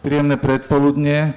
Príjemné 0.00 0.40
predpoludne. 0.40 1.36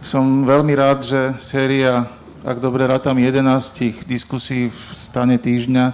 Som 0.00 0.48
veľmi 0.48 0.72
rád, 0.72 1.04
že 1.04 1.36
séria, 1.44 2.08
ak 2.40 2.56
dobre 2.56 2.88
rátam, 2.88 3.20
11 3.20 4.08
diskusí 4.08 4.72
v 4.72 4.80
stane 4.96 5.36
týždňa 5.36 5.92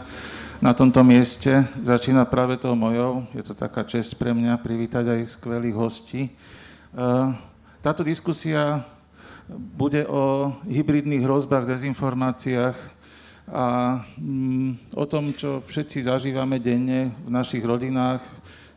na 0.63 0.71
tomto 0.79 1.03
mieste 1.03 1.67
začína 1.83 2.23
práve 2.23 2.55
tou 2.55 2.79
mojou. 2.79 3.27
Je 3.35 3.43
to 3.43 3.59
taká 3.59 3.83
čest 3.83 4.15
pre 4.15 4.31
mňa 4.31 4.63
privítať 4.63 5.11
aj 5.11 5.35
skvelých 5.35 5.75
hostí. 5.75 6.31
Eh, 6.31 7.27
táto 7.83 8.07
diskusia 8.07 8.87
bude 9.51 10.07
o 10.07 10.55
hybridných 10.71 11.27
hrozbách, 11.27 11.67
dezinformáciách 11.67 12.79
a 13.51 13.99
mm, 14.23 14.95
o 14.95 15.05
tom, 15.11 15.35
čo 15.35 15.67
všetci 15.67 16.07
zažívame 16.07 16.63
denne 16.63 17.11
v 17.27 17.31
našich 17.35 17.67
rodinách, 17.67 18.23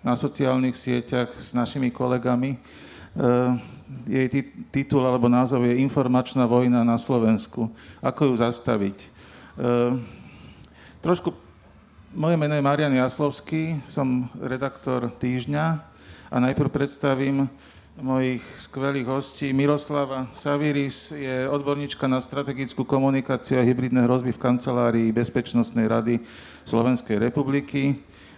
na 0.01 0.17
sociálnych 0.17 0.73
sieťach 0.73 1.29
s 1.37 1.53
našimi 1.53 1.93
kolegami. 1.93 2.57
Eh, 3.17 3.77
jej 4.07 4.27
titul 4.69 5.01
alebo 5.01 5.31
názov 5.31 5.63
je 5.63 5.79
Informačná 5.79 6.45
vojna 6.45 6.83
na 6.83 6.99
Slovensku. 6.99 7.71
Ako 8.03 8.31
ju 8.31 8.33
zastaviť? 8.35 8.97
E, 8.99 9.09
trošku, 10.99 11.31
moje 12.11 12.35
meno 12.35 12.55
je 12.55 12.67
Marian 12.67 12.91
Jaslovský, 12.91 13.79
som 13.87 14.27
redaktor 14.43 15.07
Týždňa 15.07 15.65
a 16.27 16.37
najprv 16.39 16.67
predstavím 16.67 17.47
mojich 17.97 18.43
skvelých 18.59 19.07
hostí. 19.07 19.55
Miroslava 19.55 20.27
Saviris 20.35 21.15
je 21.15 21.49
odborníčka 21.49 22.05
na 22.05 22.21
strategickú 22.21 22.83
komunikáciu 22.83 23.57
a 23.57 23.65
hybridné 23.65 24.05
hrozby 24.05 24.35
v 24.35 24.43
kancelárii 24.43 25.15
Bezpečnostnej 25.15 25.87
rady 25.87 26.19
Slovenskej 26.67 27.23
republiky. 27.23 27.97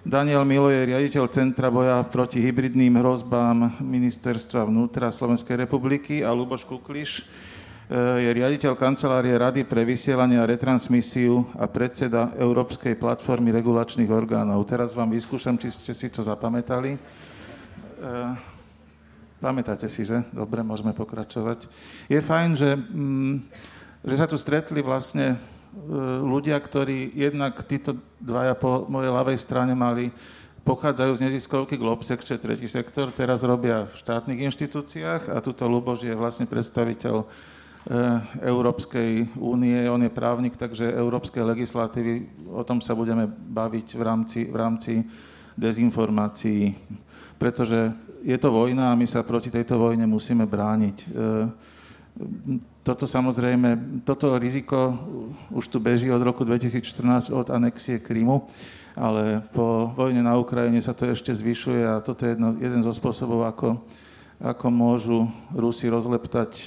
Daniel 0.09 0.41
Milo 0.41 0.73
je 0.73 0.89
riaditeľ 0.89 1.29
Centra 1.29 1.69
boja 1.69 2.01
proti 2.01 2.41
hybridným 2.41 2.97
hrozbám 2.97 3.77
Ministerstva 3.77 4.65
vnútra 4.65 5.13
Slovenskej 5.13 5.53
republiky 5.53 6.25
a 6.25 6.33
Luboš 6.33 6.65
Kukliš 6.65 7.21
eh, 7.21 8.25
je 8.25 8.29
riaditeľ 8.33 8.73
kancelárie 8.73 9.37
Rady 9.37 9.69
pre 9.69 9.85
vysielanie 9.85 10.41
a 10.41 10.49
retransmisiu 10.49 11.45
a 11.53 11.69
predseda 11.69 12.33
Európskej 12.41 12.97
platformy 12.97 13.53
regulačných 13.53 14.09
orgánov. 14.09 14.65
Teraz 14.65 14.97
vám 14.97 15.13
vyskúšam, 15.13 15.61
či 15.61 15.69
ste 15.69 15.93
si 15.93 16.09
to 16.09 16.25
zapamätali. 16.25 16.97
Eh, 16.97 18.33
pamätáte 19.37 19.85
si, 19.85 20.09
že? 20.09 20.25
Dobre, 20.33 20.65
môžeme 20.65 20.89
pokračovať. 20.97 21.69
Je 22.09 22.17
fajn, 22.17 22.49
že, 22.57 22.73
mm, 22.73 23.35
že 24.09 24.15
sa 24.17 24.25
tu 24.25 24.41
stretli 24.41 24.81
vlastne 24.81 25.37
ľudia, 26.25 26.57
ktorí 26.57 27.13
jednak 27.13 27.61
títo 27.69 27.93
dvaja 28.17 28.57
po 28.57 28.89
mojej 28.89 29.13
ľavej 29.13 29.37
strane 29.37 29.73
mali, 29.77 30.09
pochádzajú 30.65 31.11
z 31.17 31.23
neziskovky 31.29 31.79
Globsec, 31.79 32.21
čo 32.21 32.35
je 32.35 32.45
tretí 32.45 32.67
sektor, 32.69 33.09
teraz 33.09 33.41
robia 33.41 33.89
v 33.89 33.95
štátnych 33.95 34.43
inštitúciách 34.49 35.33
a 35.33 35.37
tuto 35.41 35.65
Luboš 35.65 36.05
je 36.05 36.13
vlastne 36.13 36.45
predstaviteľ 36.45 37.15
e, 37.21 37.25
Európskej 38.45 39.33
únie, 39.39 39.87
on 39.89 40.03
je 40.03 40.11
právnik, 40.11 40.59
takže 40.59 40.93
európskej 40.93 41.41
legislatívy, 41.41 42.45
o 42.53 42.61
tom 42.61 42.83
sa 42.83 42.93
budeme 42.93 43.25
baviť 43.29 43.87
v 43.97 44.01
rámci, 44.03 44.39
v 44.45 44.55
rámci 44.55 44.93
dezinformácií, 45.57 46.75
pretože 47.41 47.89
je 48.21 48.37
to 48.37 48.51
vojna 48.51 48.91
a 48.91 48.99
my 48.99 49.07
sa 49.07 49.23
proti 49.23 49.47
tejto 49.47 49.79
vojne 49.79 50.03
musíme 50.05 50.43
brániť. 50.43 50.97
Toto 52.89 53.05
samozrejme, 53.05 54.01
toto 54.01 54.33
riziko 54.41 54.97
už 55.53 55.69
tu 55.69 55.77
beží 55.77 56.09
od 56.09 56.25
roku 56.25 56.41
2014 56.41 57.29
od 57.29 57.53
anexie 57.53 58.01
Krymu, 58.01 58.49
ale 58.97 59.45
po 59.53 59.93
vojne 59.93 60.25
na 60.25 60.33
Ukrajine 60.41 60.81
sa 60.81 60.97
to 60.97 61.05
ešte 61.05 61.29
zvyšuje 61.29 61.85
a 61.85 62.01
toto 62.01 62.25
je 62.25 62.33
jedno, 62.33 62.57
jeden 62.57 62.81
zo 62.81 62.89
spôsobov, 62.89 63.45
ako, 63.45 63.77
ako 64.41 64.65
môžu 64.73 65.29
Rusi 65.53 65.85
rozleptať 65.85 66.49
e, 66.57 66.65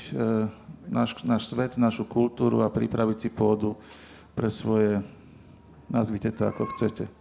náš, 0.86 1.18
náš 1.26 1.50
svet, 1.50 1.74
našu 1.74 2.06
kultúru 2.06 2.62
a 2.62 2.70
pripraviť 2.70 3.18
si 3.18 3.28
pôdu 3.34 3.74
pre 4.38 4.46
svoje, 4.46 5.02
nazvite 5.90 6.30
to 6.30 6.46
ako 6.46 6.70
chcete. 6.70 7.10
E, 7.10 7.12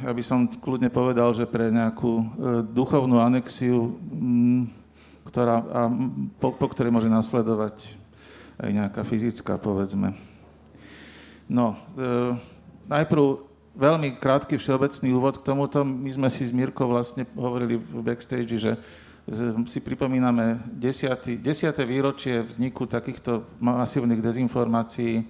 ja 0.00 0.12
by 0.16 0.22
som 0.24 0.48
kľudne 0.48 0.88
povedal, 0.88 1.28
že 1.36 1.44
pre 1.44 1.68
nejakú 1.68 2.12
e, 2.16 2.24
duchovnú 2.72 3.20
anexiu 3.20 4.00
mm, 4.00 4.80
ktorá, 5.26 5.62
a 5.62 5.80
po, 6.38 6.54
po 6.54 6.66
ktorej 6.70 6.90
môže 6.90 7.10
nasledovať 7.10 7.94
aj 8.58 8.70
nejaká 8.70 9.02
fyzická, 9.02 9.58
povedzme. 9.58 10.14
No, 11.50 11.74
e, 11.94 12.36
najprv 12.86 13.42
veľmi 13.72 14.20
krátky 14.20 14.60
všeobecný 14.60 15.08
úvod 15.16 15.40
k 15.40 15.46
tomuto. 15.46 15.82
My 15.82 16.10
sme 16.12 16.28
si 16.28 16.44
s 16.44 16.52
Mirkou 16.52 16.88
vlastne 16.88 17.24
hovorili 17.34 17.80
v 17.80 18.02
backstage, 18.04 18.60
že 18.60 18.72
si 19.70 19.78
pripomíname 19.78 20.58
desiatý, 20.66 21.38
desiaté 21.38 21.86
výročie 21.86 22.42
vzniku 22.42 22.90
takýchto 22.90 23.46
masívnych 23.62 24.18
dezinformácií 24.18 25.22
e, 25.22 25.24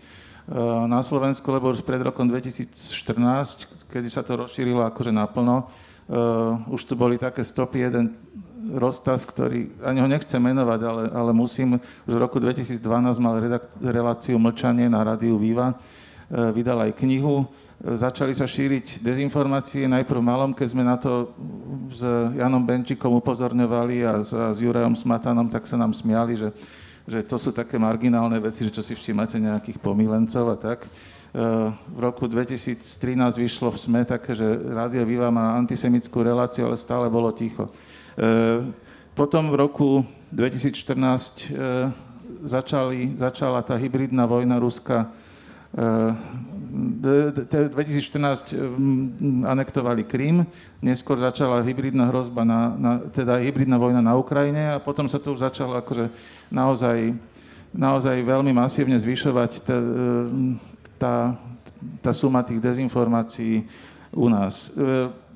na 0.89 1.05
Slovensku, 1.05 1.45
lebo 1.53 1.71
už 1.71 1.85
pred 1.85 2.01
rokom 2.01 2.25
2014, 2.25 3.93
kedy 3.93 4.09
sa 4.09 4.25
to 4.25 4.41
rozšírilo 4.41 4.81
akože 4.89 5.13
naplno, 5.13 5.69
uh, 6.09 6.57
už 6.73 6.89
tu 6.89 6.95
boli 6.97 7.21
také 7.21 7.45
stopy. 7.45 7.85
Jeden 7.85 8.17
Rostas, 8.71 9.27
ktorý, 9.27 9.75
ani 9.83 9.99
ho 9.99 10.07
nechcem 10.07 10.39
menovať, 10.39 10.81
ale, 10.87 11.03
ale 11.11 11.31
musím, 11.35 11.83
už 12.07 12.13
v 12.15 12.23
roku 12.23 12.39
2012 12.39 12.79
mal 13.19 13.43
redakt, 13.43 13.69
reláciu 13.83 14.39
Mlčanie 14.39 14.87
na 14.87 15.03
rádiu 15.03 15.35
Viva, 15.35 15.75
e, 15.75 15.77
vydal 16.55 16.87
aj 16.87 16.95
knihu, 17.03 17.43
e, 17.43 17.47
začali 17.99 18.31
sa 18.31 18.47
šíriť 18.47 19.03
dezinformácie, 19.03 19.91
najprv 19.91 20.21
malom, 20.23 20.55
keď 20.55 20.69
sme 20.71 20.87
na 20.87 20.95
to 20.95 21.35
s 21.91 22.07
Janom 22.39 22.63
Benčikom 22.63 23.19
upozorňovali 23.19 23.97
a 24.07 24.23
s, 24.23 24.31
a 24.31 24.55
s 24.55 24.63
Jurajom 24.63 24.95
Smatanom, 24.95 25.51
tak 25.51 25.67
sa 25.67 25.75
nám 25.75 25.91
smiali, 25.91 26.39
že, 26.39 26.55
že 27.03 27.27
to 27.27 27.35
sú 27.43 27.51
také 27.51 27.83
marginálne 27.83 28.39
veci, 28.39 28.63
že 28.63 28.75
čo 28.79 28.83
si 28.87 28.95
všímate 28.95 29.43
nejakých 29.43 29.83
pomílencov 29.83 30.55
a 30.55 30.57
tak. 30.57 30.87
E, 30.87 30.89
v 31.73 31.99
roku 31.99 32.29
2013 32.29 32.79
vyšlo 33.41 33.73
v 33.73 33.81
SME 33.81 34.03
také, 34.05 34.37
že 34.37 34.45
Rádio 34.45 35.03
Viva 35.03 35.33
má 35.33 35.57
antisemickú 35.59 36.23
reláciu, 36.23 36.71
ale 36.71 36.77
stále 36.77 37.11
bolo 37.11 37.33
ticho. 37.33 37.73
E, 38.13 38.61
potom 39.17 39.49
v 39.49 39.57
roku 39.57 40.05
2014 40.33 41.49
e, 41.49 41.57
začali, 42.45 43.17
začala 43.17 43.63
tá 43.65 43.77
hybridná 43.77 44.27
vojna 44.29 44.59
Ruska. 44.61 45.09
2014 45.73 48.53
e, 48.53 48.61
anektovali 49.49 50.05
Krym, 50.05 50.45
neskôr 50.85 51.17
začala 51.17 51.65
hybridná 51.65 52.13
hrozba, 52.13 52.45
na, 52.45 52.77
na, 52.77 53.01
teda 53.09 53.41
hybridná 53.41 53.81
vojna 53.81 54.05
na 54.05 54.13
Ukrajine 54.13 54.77
a 54.77 54.79
potom 54.81 55.09
sa 55.09 55.17
to 55.17 55.33
už 55.33 55.49
začalo 55.49 55.73
akože 55.81 56.13
naozaj, 56.53 57.17
naozaj 57.73 58.21
veľmi 58.21 58.53
masívne 58.53 59.01
zvyšovať 59.01 59.65
tá, 59.65 59.81
tá, 61.01 61.41
tá 62.05 62.13
suma 62.13 62.45
tých 62.45 62.61
dezinformácií 62.61 63.65
u 64.13 64.29
nás 64.29 64.69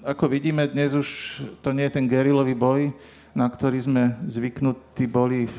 ako 0.07 0.31
vidíme, 0.31 0.71
dnes 0.71 0.95
už 0.95 1.43
to 1.67 1.75
nie 1.75 1.91
je 1.91 1.99
ten 1.99 2.07
gerilový 2.07 2.55
boj, 2.55 2.95
na 3.35 3.51
ktorý 3.51 3.83
sme 3.83 4.15
zvyknutí 4.31 5.11
boli 5.11 5.51
v, 5.51 5.59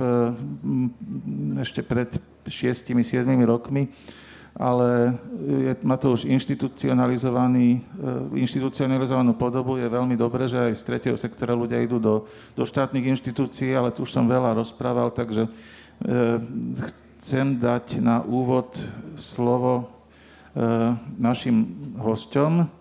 ešte 1.60 1.84
pred 1.84 2.16
6-7 2.48 3.28
rokmi, 3.44 3.92
ale 4.58 5.14
je, 5.46 5.74
má 5.86 6.00
to 6.00 6.18
už 6.18 6.26
inštitucionalizovaný, 6.26 7.78
e, 8.34 8.42
inštitucionalizovanú 8.42 9.38
podobu. 9.38 9.78
Je 9.78 9.86
veľmi 9.86 10.18
dobré, 10.18 10.50
že 10.50 10.58
aj 10.58 10.74
z 10.74 10.84
tretieho 10.88 11.18
sektora 11.20 11.54
ľudia 11.54 11.78
idú 11.84 12.02
do, 12.02 12.26
do 12.58 12.64
štátnych 12.66 13.14
inštitúcií, 13.14 13.78
ale 13.78 13.94
tu 13.94 14.08
už 14.08 14.16
som 14.16 14.26
veľa 14.26 14.58
rozprával, 14.58 15.14
takže 15.14 15.46
e, 15.46 15.50
chcem 17.20 17.54
dať 17.62 18.02
na 18.02 18.26
úvod 18.26 18.74
slovo 19.14 19.86
e, 20.58 20.64
našim 21.22 21.78
hosťom. 22.02 22.78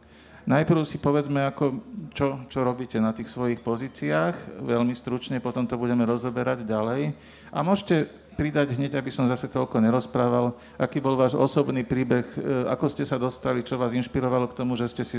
Najprv 0.46 0.87
si 0.87 1.02
povedzme, 1.02 1.43
ako, 1.43 1.82
čo, 2.14 2.38
čo 2.46 2.62
robíte 2.62 3.02
na 3.02 3.10
tých 3.10 3.34
svojich 3.34 3.58
pozíciách, 3.66 4.62
veľmi 4.62 4.94
stručne, 4.94 5.43
potom 5.43 5.66
to 5.66 5.75
budeme 5.75 6.06
rozoberať 6.06 6.62
ďalej. 6.62 7.19
A 7.50 7.66
môžete 7.66 8.06
pridať 8.38 8.78
hneď, 8.78 8.94
aby 8.94 9.10
som 9.10 9.26
zase 9.26 9.50
toľko 9.50 9.82
nerozprával, 9.82 10.54
aký 10.78 11.02
bol 11.02 11.19
váš 11.19 11.34
osobný 11.34 11.82
príbeh, 11.82 12.22
e, 12.38 12.38
ako 12.70 12.87
ste 12.87 13.02
sa 13.02 13.19
dostali, 13.19 13.66
čo 13.66 13.75
vás 13.75 13.90
inšpirovalo 13.90 14.46
k 14.46 14.56
tomu, 14.62 14.78
že 14.78 14.87
ste 14.87 15.02
si 15.02 15.19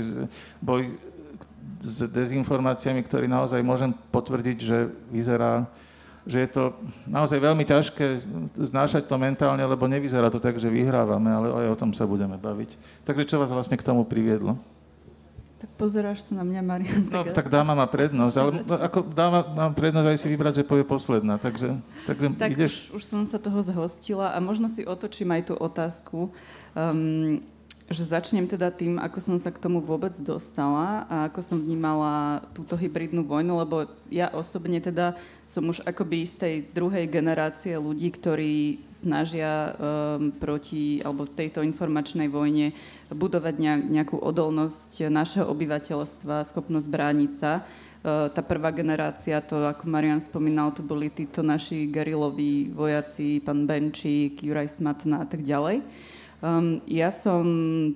boj 0.64 0.96
s 1.82 2.08
dezinformáciami, 2.08 3.04
ktorý 3.04 3.28
naozaj 3.28 3.60
môžem 3.60 3.92
potvrdiť, 4.08 4.58
že 4.64 4.88
vyzerá 5.12 5.68
že 6.28 6.44
je 6.44 6.50
to 6.52 6.76
naozaj 7.08 7.40
veľmi 7.40 7.64
ťažké 7.64 8.20
znášať 8.60 9.08
to 9.08 9.16
mentálne, 9.16 9.64
lebo 9.64 9.88
nevyzerá 9.88 10.28
to 10.28 10.36
tak, 10.36 10.60
že 10.60 10.68
vyhrávame, 10.68 11.32
ale 11.32 11.46
aj 11.48 11.72
o 11.72 11.78
tom 11.80 11.96
sa 11.96 12.04
budeme 12.04 12.36
baviť. 12.36 12.76
Takže 13.08 13.24
čo 13.24 13.40
vás 13.40 13.48
vlastne 13.48 13.80
k 13.80 13.86
tomu 13.86 14.04
priviedlo? 14.04 14.60
Tak 15.58 15.70
pozeráš 15.74 16.30
sa 16.30 16.38
na 16.38 16.46
mňa, 16.46 16.60
Marian. 16.62 17.02
No, 17.10 17.26
tak 17.34 17.50
dáma 17.50 17.74
má 17.74 17.82
prednosť, 17.90 18.34
ale 18.38 18.50
ako 18.78 19.10
dáma 19.10 19.42
mám 19.42 19.74
prednosť 19.74 20.06
aj 20.06 20.18
si 20.22 20.26
vybrať, 20.30 20.62
že 20.62 20.68
povie 20.68 20.86
posledná, 20.86 21.34
takže, 21.34 21.82
takže 22.06 22.26
tak 22.38 22.54
ideš... 22.54 22.94
Už, 22.94 23.02
už 23.02 23.04
som 23.04 23.22
sa 23.26 23.42
toho 23.42 23.58
zhostila 23.66 24.30
a 24.30 24.38
možno 24.38 24.70
si 24.70 24.86
otočím 24.86 25.34
aj 25.34 25.50
tú 25.50 25.54
otázku. 25.58 26.30
Um, 26.78 27.42
že 27.88 28.04
začnem 28.04 28.44
teda 28.44 28.68
tým, 28.68 29.00
ako 29.00 29.16
som 29.16 29.36
sa 29.40 29.48
k 29.48 29.56
tomu 29.64 29.80
vôbec 29.80 30.12
dostala 30.20 31.08
a 31.08 31.32
ako 31.32 31.40
som 31.40 31.56
vnímala 31.56 32.44
túto 32.52 32.76
hybridnú 32.76 33.24
vojnu, 33.24 33.64
lebo 33.64 33.88
ja 34.12 34.28
osobne 34.28 34.76
teda 34.76 35.16
som 35.48 35.64
už 35.72 35.80
akoby 35.88 36.28
z 36.28 36.34
tej 36.36 36.54
druhej 36.76 37.08
generácie 37.08 37.80
ľudí, 37.80 38.12
ktorí 38.12 38.76
snažia 38.76 39.72
um, 39.72 40.28
proti, 40.36 41.00
alebo 41.00 41.24
tejto 41.24 41.64
informačnej 41.64 42.28
vojne 42.28 42.76
budovať 43.08 43.56
nejakú 43.88 44.20
odolnosť 44.20 45.08
našeho 45.08 45.48
obyvateľstva, 45.48 46.44
schopnosť 46.44 46.92
brániť 46.92 47.32
sa. 47.32 47.64
Uh, 48.04 48.28
tá 48.28 48.44
prvá 48.44 48.68
generácia, 48.68 49.40
to 49.40 49.64
ako 49.64 49.88
Marian 49.88 50.20
spomínal, 50.20 50.76
to 50.76 50.84
boli 50.84 51.08
títo 51.08 51.40
naši 51.40 51.88
geriloví 51.88 52.68
vojaci, 52.68 53.40
pán 53.40 53.64
Benčík, 53.64 54.44
Juraj 54.44 54.76
Smatna 54.76 55.24
a 55.24 55.26
tak 55.26 55.40
ďalej. 55.40 55.80
Um, 56.38 56.78
ja 56.86 57.10
som 57.10 57.42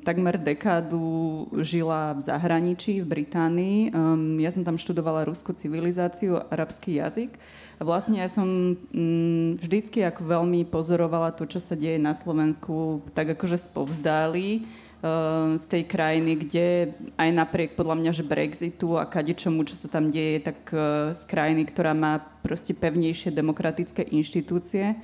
takmer 0.02 0.34
dekádu 0.34 1.46
žila 1.62 2.10
v 2.18 2.26
zahraničí, 2.26 2.98
v 2.98 3.06
Británii. 3.06 3.94
Um, 3.94 4.34
ja 4.42 4.50
som 4.50 4.66
tam 4.66 4.74
študovala 4.74 5.22
ruskú 5.30 5.54
civilizáciu, 5.54 6.42
arabský 6.50 6.98
jazyk. 6.98 7.38
A 7.78 7.86
vlastne 7.86 8.18
ja 8.18 8.26
som 8.26 8.74
um, 8.74 9.54
vždycky 9.54 10.02
ako 10.02 10.26
veľmi 10.26 10.66
pozorovala 10.66 11.30
to, 11.38 11.46
čo 11.46 11.62
sa 11.62 11.78
deje 11.78 12.02
na 12.02 12.18
Slovensku, 12.18 13.06
tak 13.14 13.38
akože 13.38 13.62
spovzdáli 13.62 14.66
uh, 15.06 15.54
z 15.54 15.64
tej 15.70 15.82
krajiny, 15.86 16.32
kde 16.42 16.66
aj 17.14 17.30
napriek 17.30 17.78
podľa 17.78 17.94
mňa, 17.94 18.10
že 18.10 18.26
Brexitu 18.26 18.98
a 18.98 19.06
kadečomu, 19.06 19.62
čo 19.62 19.78
sa 19.78 19.86
tam 19.86 20.10
deje, 20.10 20.42
tak 20.42 20.58
uh, 20.74 21.14
z 21.14 21.22
krajiny, 21.30 21.62
ktorá 21.70 21.94
má 21.94 22.18
proste 22.42 22.74
pevnejšie 22.74 23.30
demokratické 23.30 24.02
inštitúcie, 24.02 24.98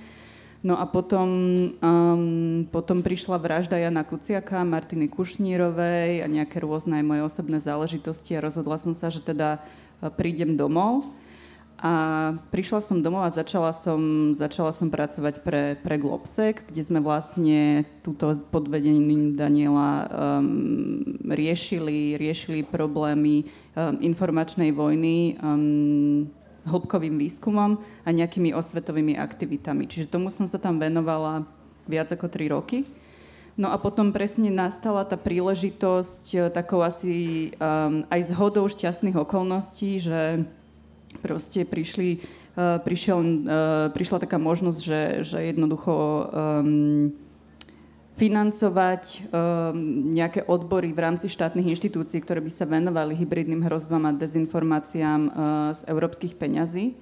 No 0.58 0.74
a 0.74 0.90
potom, 0.90 1.28
um, 1.78 2.66
potom 2.74 2.98
prišla 2.98 3.38
vražda 3.38 3.78
Jana 3.78 4.02
Kuciaka, 4.02 4.66
Martiny 4.66 5.06
Kušnírovej 5.06 6.22
a 6.22 6.26
nejaké 6.26 6.58
rôzne 6.58 6.98
moje 7.06 7.22
osobné 7.22 7.62
záležitosti 7.62 8.34
a 8.34 8.42
rozhodla 8.42 8.74
som 8.74 8.90
sa, 8.90 9.06
že 9.06 9.22
teda 9.22 9.62
uh, 9.62 10.10
prídem 10.10 10.58
domov. 10.58 11.06
A 11.78 12.34
prišla 12.50 12.82
som 12.82 12.98
domov 13.06 13.22
a 13.22 13.30
začala 13.30 13.70
som, 13.70 14.34
začala 14.34 14.74
som 14.74 14.90
pracovať 14.90 15.46
pre, 15.46 15.78
pre 15.78 15.94
Globsec, 15.94 16.66
kde 16.66 16.82
sme 16.82 16.98
vlastne 16.98 17.86
túto 18.02 18.34
podvedením 18.50 19.38
Daniela 19.38 20.10
um, 20.10 21.06
riešili, 21.22 22.18
riešili 22.18 22.66
problémy 22.66 23.46
um, 23.78 23.94
informačnej 24.02 24.74
vojny 24.74 25.38
um, 25.38 26.26
hĺbkovým 26.68 27.16
výskumom 27.16 27.80
a 28.04 28.08
nejakými 28.12 28.52
osvetovými 28.52 29.16
aktivitami. 29.16 29.88
Čiže 29.88 30.12
tomu 30.12 30.28
som 30.28 30.44
sa 30.44 30.60
tam 30.60 30.76
venovala 30.76 31.48
viac 31.88 32.12
ako 32.12 32.28
3 32.28 32.54
roky. 32.54 32.84
No 33.58 33.74
a 33.74 33.76
potom 33.80 34.14
presne 34.14 34.54
nastala 34.54 35.02
tá 35.02 35.18
príležitosť 35.18 36.24
eh, 36.36 36.40
takou 36.54 36.78
asi 36.78 37.50
um, 37.58 38.06
aj 38.06 38.30
zhodou 38.30 38.70
šťastných 38.70 39.18
okolností, 39.18 39.98
že 39.98 40.46
proste 41.24 41.66
prišli, 41.66 42.22
uh, 42.54 42.78
prišiel, 42.78 43.18
uh, 43.18 43.26
prišla 43.90 44.22
taká 44.22 44.38
možnosť, 44.38 44.78
že, 44.78 45.02
že 45.26 45.38
jednoducho 45.50 45.90
um, 45.90 47.10
financovať 48.18 49.30
um, 49.30 49.78
nejaké 50.10 50.42
odbory 50.50 50.90
v 50.90 51.06
rámci 51.06 51.30
štátnych 51.30 51.70
inštitúcií, 51.78 52.18
ktoré 52.18 52.42
by 52.42 52.50
sa 52.50 52.66
venovali 52.66 53.14
hybridným 53.14 53.62
hrozbám 53.62 54.10
a 54.10 54.12
dezinformáciám 54.12 55.20
uh, 55.22 55.32
z 55.78 55.80
európskych 55.86 56.34
peňazí. 56.34 56.98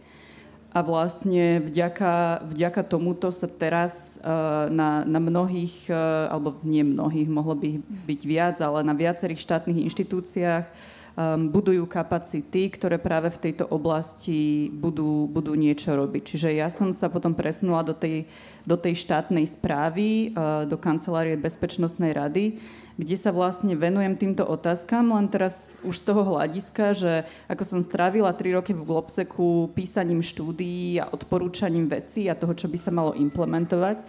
A 0.77 0.85
vlastne 0.85 1.65
vďaka, 1.65 2.45
vďaka 2.53 2.85
tomuto 2.85 3.33
sa 3.33 3.49
teraz 3.49 4.21
uh, 4.21 4.69
na, 4.69 5.09
na 5.09 5.17
mnohých, 5.17 5.89
uh, 5.89 6.29
alebo 6.29 6.61
nie 6.61 6.85
mnohých, 6.85 7.33
mohlo 7.33 7.57
by 7.57 7.81
byť 7.81 8.21
viac, 8.29 8.57
ale 8.61 8.85
na 8.85 8.93
viacerých 8.93 9.41
štátnych 9.41 9.89
inštitúciách 9.89 10.69
um, 11.17 11.49
budujú 11.49 11.89
kapacity, 11.89 12.69
ktoré 12.71 13.01
práve 13.01 13.33
v 13.33 13.51
tejto 13.51 13.65
oblasti 13.73 14.69
budú, 14.71 15.27
budú 15.27 15.57
niečo 15.57 15.97
robiť. 15.97 16.23
Čiže 16.23 16.49
ja 16.55 16.69
som 16.69 16.93
sa 16.93 17.09
potom 17.09 17.33
presunula 17.33 17.83
do 17.83 17.97
tej, 17.97 18.29
do 18.69 18.77
tej 18.77 19.01
štátnej 19.01 19.49
správy, 19.49 20.31
uh, 20.37 20.69
do 20.69 20.77
kancelárie 20.77 21.41
Bezpečnostnej 21.41 22.13
rady, 22.13 22.61
kde 22.97 23.17
sa 23.17 23.29
vlastne 23.29 23.77
venujem 23.77 24.17
týmto 24.17 24.45
otázkam, 24.45 25.13
len 25.13 25.29
teraz 25.29 25.77
už 25.85 26.01
z 26.01 26.05
toho 26.09 26.23
hľadiska, 26.37 26.97
že 26.97 27.13
ako 27.45 27.63
som 27.65 27.81
strávila 27.85 28.33
tri 28.33 28.57
roky 28.57 28.73
v 28.73 28.89
Globseku 28.89 29.73
písaním 29.77 30.25
štúdií 30.25 30.97
a 31.01 31.13
odporúčaním 31.13 31.93
vecí 31.93 32.29
a 32.33 32.39
toho, 32.39 32.57
čo 32.57 32.73
by 32.73 32.79
sa 32.81 32.89
malo 32.89 33.13
implementovať, 33.13 34.01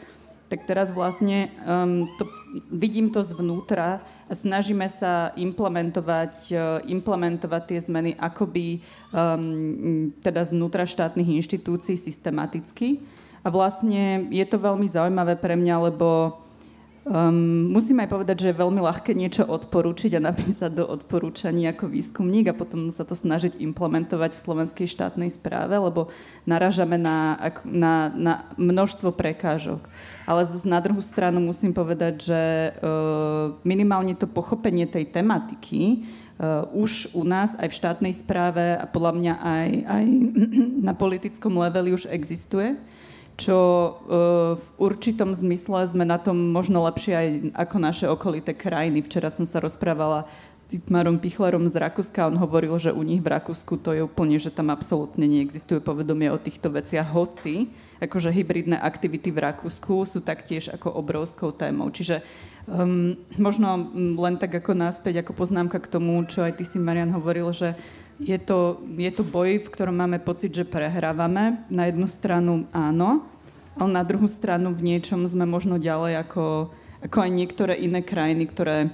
tak 0.48 0.64
teraz 0.64 0.96
vlastne 0.96 1.52
um, 1.68 2.08
to, 2.16 2.24
vidím 2.72 3.12
to 3.12 3.20
zvnútra 3.20 4.00
a 4.28 4.34
snažíme 4.34 4.88
sa 4.88 5.36
implementovať, 5.36 6.34
uh, 6.56 6.80
implementovať 6.88 7.62
tie 7.68 7.80
zmeny 7.84 8.12
akoby 8.16 8.80
um, 9.12 10.16
teda 10.24 10.48
znútra 10.48 10.88
štátnych 10.88 11.44
inštitúcií 11.44 12.00
systematicky. 12.00 13.04
A 13.44 13.52
vlastne 13.52 14.28
je 14.32 14.44
to 14.48 14.60
veľmi 14.60 14.88
zaujímavé 14.88 15.40
pre 15.40 15.56
mňa, 15.56 15.92
lebo 15.92 16.40
Um, 17.08 17.72
musím 17.72 18.04
aj 18.04 18.12
povedať, 18.12 18.36
že 18.44 18.48
je 18.52 18.60
veľmi 18.60 18.84
ľahké 18.84 19.16
niečo 19.16 19.48
odporúčiť 19.48 20.20
a 20.20 20.28
napísať 20.28 20.76
do 20.76 20.84
odporúčaní 20.84 21.64
ako 21.72 21.88
výskumník 21.88 22.52
a 22.52 22.58
potom 22.58 22.92
sa 22.92 23.08
to 23.08 23.16
snažiť 23.16 23.56
implementovať 23.64 24.36
v 24.36 24.44
slovenskej 24.44 24.88
štátnej 24.92 25.32
správe, 25.32 25.80
lebo 25.80 26.12
naražame 26.44 27.00
na, 27.00 27.40
na, 27.64 28.12
na 28.12 28.34
množstvo 28.60 29.16
prekážok. 29.16 29.88
Ale 30.28 30.44
zase 30.44 30.68
na 30.68 30.84
druhú 30.84 31.00
stranu 31.00 31.40
musím 31.40 31.72
povedať, 31.72 32.28
že 32.28 32.42
uh, 32.76 33.56
minimálne 33.64 34.12
to 34.12 34.28
pochopenie 34.28 34.84
tej 34.84 35.08
tematiky 35.08 36.04
uh, 36.44 36.68
už 36.76 37.16
u 37.16 37.24
nás 37.24 37.56
aj 37.56 37.72
v 37.72 37.78
štátnej 37.88 38.14
správe 38.20 38.76
a 38.76 38.84
podľa 38.84 39.14
mňa 39.16 39.34
aj, 39.40 39.70
aj 39.88 40.06
na 40.92 40.92
politickom 40.92 41.56
leveli 41.56 41.96
už 41.96 42.12
existuje 42.12 42.76
čo 43.38 43.60
e, 43.62 43.90
v 44.58 44.68
určitom 44.82 45.38
zmysle 45.38 45.86
sme 45.86 46.04
na 46.04 46.18
tom 46.18 46.36
možno 46.50 46.82
lepšie 46.90 47.14
aj 47.14 47.28
ako 47.54 47.78
naše 47.78 48.06
okolité 48.10 48.58
krajiny. 48.58 49.06
Včera 49.06 49.30
som 49.30 49.46
sa 49.46 49.62
rozprávala 49.62 50.26
s 50.58 50.66
Dietmarom 50.66 51.22
Pichlerom 51.22 51.70
z 51.70 51.78
Rakúska. 51.78 52.26
On 52.26 52.34
hovoril, 52.42 52.74
že 52.82 52.90
u 52.90 53.06
nich 53.06 53.22
v 53.22 53.30
Rakúsku 53.30 53.78
to 53.78 53.94
je 53.94 54.02
úplne, 54.02 54.42
že 54.42 54.50
tam 54.50 54.74
absolútne 54.74 55.30
neexistuje 55.30 55.78
povedomie 55.78 56.34
o 56.34 56.42
týchto 56.42 56.74
veciach. 56.74 57.14
Hoci, 57.14 57.70
akože 58.02 58.34
hybridné 58.34 58.82
aktivity 58.82 59.30
v 59.30 59.46
Rakúsku 59.46 60.10
sú 60.10 60.20
taktiež 60.26 60.74
ako 60.74 60.98
obrovskou 60.98 61.54
témou. 61.54 61.94
Čiže 61.94 62.26
um, 62.66 63.14
možno 63.38 63.94
len 64.18 64.42
tak 64.42 64.58
ako 64.58 64.74
náspäť, 64.74 65.22
ako 65.22 65.38
poznámka 65.38 65.78
k 65.78 65.94
tomu, 65.94 66.18
čo 66.26 66.42
aj 66.42 66.58
ty 66.58 66.66
si, 66.66 66.82
Marian, 66.82 67.14
hovoril, 67.14 67.54
že 67.54 67.78
je 68.18 68.38
to, 68.42 68.82
je 68.98 69.12
to 69.14 69.22
boj, 69.22 69.62
v 69.62 69.70
ktorom 69.70 69.94
máme 69.94 70.18
pocit, 70.18 70.50
že 70.54 70.66
prehrávame. 70.66 71.62
Na 71.70 71.86
jednu 71.86 72.10
stranu 72.10 72.66
áno, 72.74 73.26
ale 73.78 73.90
na 73.94 74.02
druhú 74.02 74.26
stranu 74.26 74.74
v 74.74 74.94
niečom 74.94 75.22
sme 75.30 75.46
možno 75.46 75.78
ďalej 75.78 76.26
ako, 76.26 76.74
ako 77.06 77.18
aj 77.22 77.32
niektoré 77.32 77.74
iné 77.78 78.02
krajiny, 78.02 78.50
ktoré 78.50 78.90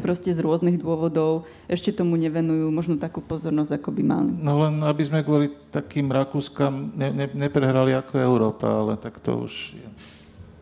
proste 0.00 0.32
z 0.32 0.40
rôznych 0.44 0.80
dôvodov 0.80 1.48
ešte 1.64 1.92
tomu 1.92 2.20
nevenujú 2.20 2.68
možno 2.68 3.00
takú 3.00 3.24
pozornosť, 3.24 3.80
ako 3.80 3.88
by 3.96 4.02
mali. 4.04 4.30
No 4.36 4.60
len 4.64 4.84
aby 4.84 5.02
sme 5.04 5.24
kvôli 5.24 5.52
takým 5.72 6.12
Rakúskam 6.12 6.92
ne, 6.92 7.08
ne, 7.12 7.26
neprehrali 7.32 7.96
ako 7.96 8.20
Európa, 8.20 8.68
ale 8.68 9.00
tak 9.00 9.20
to 9.20 9.48
už, 9.48 9.76
je, 9.76 9.88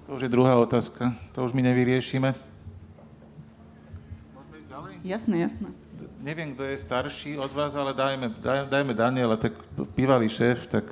to 0.06 0.18
už 0.18 0.26
je 0.26 0.30
druhá 0.30 0.58
otázka. 0.58 1.14
To 1.34 1.42
už 1.42 1.54
my 1.54 1.62
nevyriešime. 1.66 2.34
Môžeme 4.34 4.56
ísť 4.58 4.68
ďalej? 4.70 4.92
Jasné, 5.06 5.36
jasné 5.42 5.85
neviem, 6.26 6.58
kto 6.58 6.66
je 6.66 6.82
starší 6.82 7.38
od 7.38 7.54
vás, 7.54 7.78
ale 7.78 7.94
dajme, 7.94 8.34
daj, 8.42 8.66
dajme 8.66 8.92
Daniela, 8.98 9.38
tak 9.38 9.54
bývalý 9.94 10.26
šéf, 10.26 10.66
tak 10.66 10.90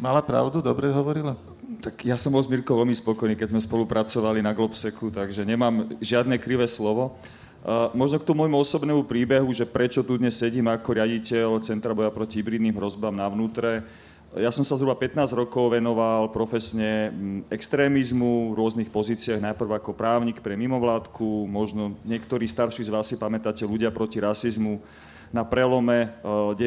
mala 0.00 0.24
pravdu, 0.24 0.64
dobre 0.64 0.88
hovorila? 0.88 1.36
Tak 1.84 2.08
ja 2.08 2.16
som 2.16 2.32
bol 2.32 2.40
s 2.40 2.48
Mirkou 2.48 2.72
veľmi 2.80 2.96
spokojný, 2.96 3.36
keď 3.36 3.52
sme 3.52 3.60
spolupracovali 3.60 4.40
na 4.40 4.56
Globseku, 4.56 5.12
takže 5.12 5.44
nemám 5.44 5.92
žiadne 6.00 6.40
krivé 6.40 6.64
slovo. 6.64 7.20
Uh, 7.60 7.92
možno 7.92 8.16
k 8.16 8.24
tomu 8.24 8.44
môjmu 8.44 8.64
osobnému 8.64 9.04
príbehu, 9.04 9.52
že 9.52 9.68
prečo 9.68 10.00
tu 10.00 10.16
dnes 10.16 10.32
sedím 10.32 10.72
ako 10.72 10.96
riaditeľ 10.96 11.60
Centra 11.60 11.92
boja 11.92 12.08
proti 12.08 12.40
hybridným 12.40 12.80
hrozbám 12.80 13.12
na 13.12 13.28
vnútre. 13.28 13.84
Ja 14.34 14.50
som 14.50 14.66
sa 14.66 14.74
zhruba 14.74 14.98
15 14.98 15.30
rokov 15.30 15.78
venoval 15.78 16.26
profesne 16.34 17.14
mm, 17.14 17.54
extrémizmu 17.54 18.50
v 18.50 18.58
rôznych 18.58 18.90
pozíciách, 18.90 19.38
najprv 19.38 19.78
ako 19.78 19.94
právnik 19.94 20.42
pre 20.42 20.58
mimovládku, 20.58 21.46
možno 21.46 21.94
niektorí 22.02 22.42
starší 22.50 22.82
z 22.82 22.90
vás 22.90 23.06
si 23.06 23.14
pamätáte 23.14 23.62
ľudia 23.62 23.94
proti 23.94 24.18
rasizmu. 24.18 24.82
Na 25.30 25.46
prelome 25.46 26.18
90. 26.26 26.58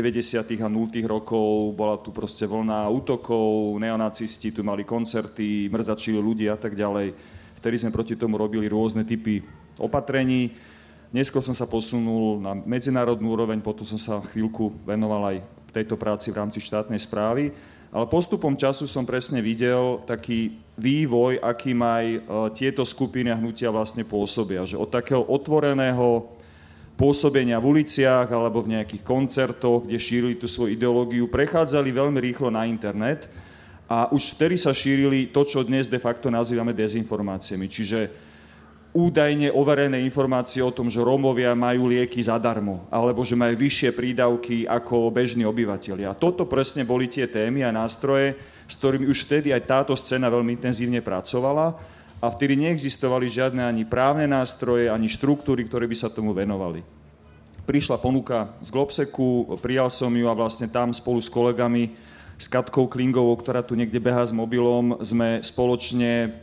Eh, 0.48 0.64
a 0.64 0.72
0. 0.72 0.96
rokov 1.12 1.76
bola 1.76 2.00
tu 2.00 2.16
proste 2.16 2.48
vlna 2.48 2.88
útokov, 2.88 3.76
neonacisti 3.84 4.56
tu 4.56 4.64
mali 4.64 4.88
koncerty, 4.88 5.68
mrzačili 5.68 6.24
ľudí 6.24 6.48
a 6.48 6.56
tak 6.56 6.72
ďalej. 6.72 7.12
Vtedy 7.60 7.76
sme 7.84 7.92
proti 7.92 8.16
tomu 8.16 8.40
robili 8.40 8.72
rôzne 8.72 9.04
typy 9.04 9.44
opatrení. 9.76 10.56
Neskôr 11.12 11.44
som 11.44 11.56
sa 11.56 11.68
posunul 11.68 12.40
na 12.40 12.56
medzinárodnú 12.56 13.28
úroveň, 13.28 13.60
potom 13.60 13.84
som 13.84 14.00
sa 14.00 14.24
chvíľku 14.24 14.72
venoval 14.88 15.36
aj 15.36 15.38
tejto 15.82 15.96
práci 15.96 16.34
v 16.34 16.40
rámci 16.42 16.60
štátnej 16.62 16.98
správy. 16.98 17.54
Ale 17.88 18.06
postupom 18.12 18.52
času 18.52 18.84
som 18.84 19.08
presne 19.08 19.40
videl 19.40 20.04
taký 20.04 20.60
vývoj, 20.76 21.40
akým 21.40 21.80
aj 21.80 22.06
e, 22.06 22.20
tieto 22.52 22.84
skupiny 22.84 23.32
a 23.32 23.40
hnutia 23.40 23.72
vlastne 23.72 24.04
pôsobia. 24.04 24.68
Že 24.68 24.82
od 24.82 24.90
takého 24.92 25.24
otvoreného 25.24 26.28
pôsobenia 27.00 27.62
v 27.62 27.80
uliciach 27.80 28.28
alebo 28.28 28.66
v 28.66 28.76
nejakých 28.76 29.06
koncertoch, 29.06 29.88
kde 29.88 30.02
šírili 30.02 30.36
tú 30.36 30.50
svoju 30.50 30.76
ideológiu, 30.76 31.32
prechádzali 31.32 31.94
veľmi 31.94 32.20
rýchlo 32.20 32.52
na 32.52 32.68
internet 32.68 33.32
a 33.88 34.12
už 34.12 34.36
vtedy 34.36 34.60
sa 34.60 34.76
šírili 34.76 35.32
to, 35.32 35.48
čo 35.48 35.64
dnes 35.64 35.88
de 35.88 36.02
facto 36.02 36.28
nazývame 36.28 36.76
dezinformáciami. 36.76 37.72
Čiže 37.72 38.00
údajne 38.98 39.54
overené 39.54 40.02
informácie 40.02 40.66
o 40.66 40.74
tom, 40.74 40.90
že 40.90 40.98
Rómovia 40.98 41.54
majú 41.54 41.86
lieky 41.86 42.18
zadarmo, 42.18 42.90
alebo 42.90 43.22
že 43.22 43.38
majú 43.38 43.54
vyššie 43.54 43.94
prídavky 43.94 44.66
ako 44.66 45.14
bežní 45.14 45.46
obyvateľia. 45.46 46.10
A 46.10 46.18
toto 46.18 46.50
presne 46.50 46.82
boli 46.82 47.06
tie 47.06 47.30
témy 47.30 47.62
a 47.62 47.70
nástroje, 47.70 48.34
s 48.66 48.74
ktorými 48.74 49.06
už 49.06 49.30
vtedy 49.30 49.54
aj 49.54 49.70
táto 49.70 49.94
scéna 49.94 50.34
veľmi 50.34 50.58
intenzívne 50.58 51.06
pracovala 51.06 51.78
a 52.18 52.26
vtedy 52.34 52.58
neexistovali 52.58 53.30
žiadne 53.30 53.62
ani 53.62 53.86
právne 53.86 54.26
nástroje, 54.26 54.90
ani 54.90 55.06
štruktúry, 55.06 55.70
ktoré 55.70 55.86
by 55.86 55.94
sa 55.94 56.10
tomu 56.10 56.34
venovali. 56.34 56.82
Prišla 57.70 58.02
ponuka 58.02 58.58
z 58.66 58.74
Globseku, 58.74 59.62
prijal 59.62 59.94
som 59.94 60.10
ju 60.10 60.26
a 60.26 60.34
vlastne 60.34 60.66
tam 60.66 60.90
spolu 60.90 61.22
s 61.22 61.30
kolegami, 61.30 61.94
s 62.38 62.50
Katkou 62.50 62.90
Klingovou, 62.90 63.38
ktorá 63.38 63.62
tu 63.62 63.78
niekde 63.78 64.02
beha 64.02 64.26
s 64.26 64.34
mobilom, 64.34 64.98
sme 65.06 65.42
spoločne 65.46 66.34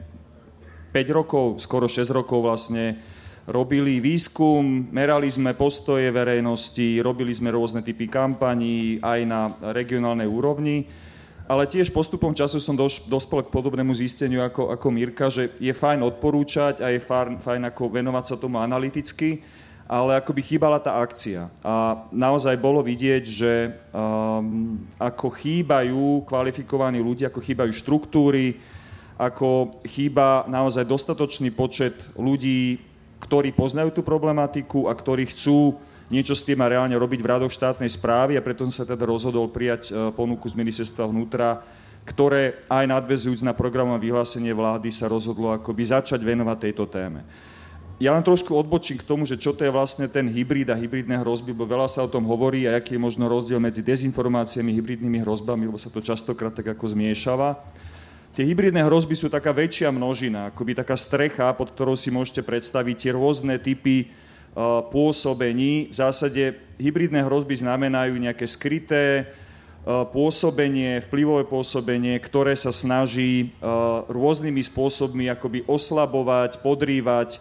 5 0.94 1.10
rokov, 1.10 1.58
skoro 1.58 1.90
6 1.90 2.06
rokov 2.14 2.46
vlastne 2.46 3.02
robili 3.50 3.98
výskum, 3.98 4.86
merali 4.94 5.26
sme 5.26 5.50
postoje 5.58 6.06
verejnosti, 6.14 7.02
robili 7.02 7.34
sme 7.34 7.50
rôzne 7.50 7.82
typy 7.82 8.06
kampaní 8.06 9.02
aj 9.02 9.20
na 9.26 9.50
regionálnej 9.74 10.30
úrovni, 10.30 10.86
ale 11.50 11.66
tiež 11.66 11.90
postupom 11.90 12.30
času 12.30 12.62
som 12.62 12.78
doš, 12.78 13.04
dospel 13.10 13.42
k 13.42 13.50
podobnému 13.50 13.90
zisteniu 13.90 14.46
ako, 14.46 14.70
ako 14.70 14.86
Mirka, 14.94 15.26
že 15.28 15.52
je 15.58 15.74
fajn 15.74 16.00
odporúčať 16.00 16.80
a 16.80 16.88
je 16.94 17.02
fajn, 17.02 17.42
fajn 17.42 17.62
ako 17.74 17.82
venovať 17.90 18.24
sa 18.30 18.40
tomu 18.40 18.62
analyticky, 18.62 19.44
ale 19.84 20.16
ako 20.16 20.30
by 20.30 20.40
chýbala 20.40 20.78
tá 20.80 21.02
akcia. 21.02 21.52
A 21.60 22.06
naozaj 22.14 22.56
bolo 22.56 22.80
vidieť, 22.80 23.24
že 23.28 23.52
um, 23.92 24.80
ako 24.96 25.28
chýbajú 25.36 26.24
kvalifikovaní 26.24 27.04
ľudia, 27.04 27.28
ako 27.28 27.44
chýbajú 27.44 27.72
štruktúry, 27.76 28.56
ako 29.14 29.80
chýba 29.86 30.42
naozaj 30.50 30.82
dostatočný 30.86 31.54
počet 31.54 31.94
ľudí, 32.18 32.82
ktorí 33.22 33.54
poznajú 33.54 33.94
tú 33.94 34.02
problematiku 34.02 34.90
a 34.90 34.92
ktorí 34.92 35.30
chcú 35.30 35.78
niečo 36.12 36.36
s 36.36 36.44
tým 36.44 36.60
a 36.60 36.68
reálne 36.68 36.94
robiť 36.98 37.20
v 37.24 37.30
radoch 37.30 37.52
štátnej 37.52 37.88
správy 37.88 38.36
a 38.36 38.44
preto 38.44 38.66
som 38.68 38.84
sa 38.84 38.84
teda 38.84 39.08
rozhodol 39.08 39.48
prijať 39.48 39.88
e, 39.88 40.12
ponuku 40.12 40.44
z 40.44 40.58
ministerstva 40.60 41.08
vnútra, 41.08 41.64
ktoré 42.04 42.60
aj 42.68 42.84
nadvezujúc 42.84 43.40
na 43.40 43.56
programové 43.56 44.12
vyhlásenie 44.12 44.52
vlády 44.52 44.92
sa 44.92 45.08
rozhodlo 45.08 45.56
akoby 45.56 45.82
začať 45.88 46.20
venovať 46.20 46.58
tejto 46.60 46.84
téme. 46.84 47.24
Ja 48.02 48.10
len 48.10 48.26
trošku 48.26 48.50
odbočím 48.50 48.98
k 48.98 49.06
tomu, 49.06 49.22
že 49.22 49.38
čo 49.38 49.54
to 49.54 49.62
je 49.62 49.70
vlastne 49.70 50.10
ten 50.10 50.26
hybrid 50.26 50.66
a 50.68 50.76
hybridné 50.76 51.22
hrozby, 51.22 51.54
lebo 51.54 51.64
veľa 51.64 51.86
sa 51.86 52.02
o 52.02 52.10
tom 52.10 52.26
hovorí 52.26 52.66
a 52.66 52.76
aký 52.76 52.98
je 52.98 53.06
možno 53.06 53.30
rozdiel 53.30 53.62
medzi 53.62 53.86
dezinformáciami, 53.86 54.74
hybridnými 54.74 55.22
hrozbami, 55.22 55.70
lebo 55.70 55.78
sa 55.78 55.88
to 55.88 56.02
častokrát 56.02 56.52
tak 56.52 56.74
ako 56.74 56.90
zmiešava. 56.90 57.54
Tie 58.34 58.42
hybridné 58.42 58.82
hrozby 58.82 59.14
sú 59.14 59.30
taká 59.30 59.54
väčšia 59.54 59.94
množina, 59.94 60.50
akoby 60.50 60.74
taká 60.74 60.98
strecha, 60.98 61.54
pod 61.54 61.70
ktorou 61.70 61.94
si 61.94 62.10
môžete 62.10 62.42
predstaviť 62.42 63.06
tie 63.06 63.12
rôzne 63.14 63.62
typy 63.62 64.10
uh, 64.10 64.82
pôsobení. 64.90 65.86
V 65.86 65.94
zásade 65.94 66.58
hybridné 66.74 67.22
hrozby 67.22 67.54
znamenajú 67.54 68.18
nejaké 68.18 68.50
skryté 68.50 69.30
uh, 69.86 70.02
pôsobenie, 70.10 70.98
vplyvové 71.06 71.46
pôsobenie, 71.46 72.18
ktoré 72.18 72.58
sa 72.58 72.74
snaží 72.74 73.54
uh, 73.62 74.02
rôznymi 74.10 74.66
spôsobmi 74.66 75.30
akoby 75.30 75.62
oslabovať, 75.70 76.58
podrývať 76.58 77.38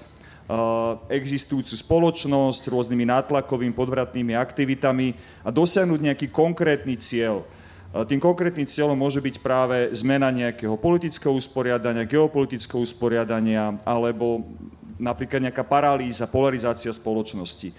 existujúcu 1.08 1.72
spoločnosť 1.72 2.68
rôznymi 2.68 3.08
nátlakovými 3.08 3.72
podvratnými 3.72 4.36
aktivitami 4.36 5.16
a 5.40 5.50
dosiahnuť 5.56 6.00
nejaký 6.04 6.28
konkrétny 6.36 7.00
cieľ. 7.00 7.48
Tým 7.94 8.18
konkrétnym 8.18 8.66
cieľom 8.66 8.98
môže 8.98 9.22
byť 9.22 9.38
práve 9.38 9.94
zmena 9.94 10.34
nejakého 10.34 10.74
politického 10.82 11.30
usporiadania, 11.30 12.10
geopolitického 12.10 12.82
usporiadania 12.82 13.78
alebo 13.86 14.50
napríklad 14.98 15.46
nejaká 15.46 15.62
paralýza, 15.62 16.26
polarizácia 16.26 16.90
spoločnosti. 16.90 17.70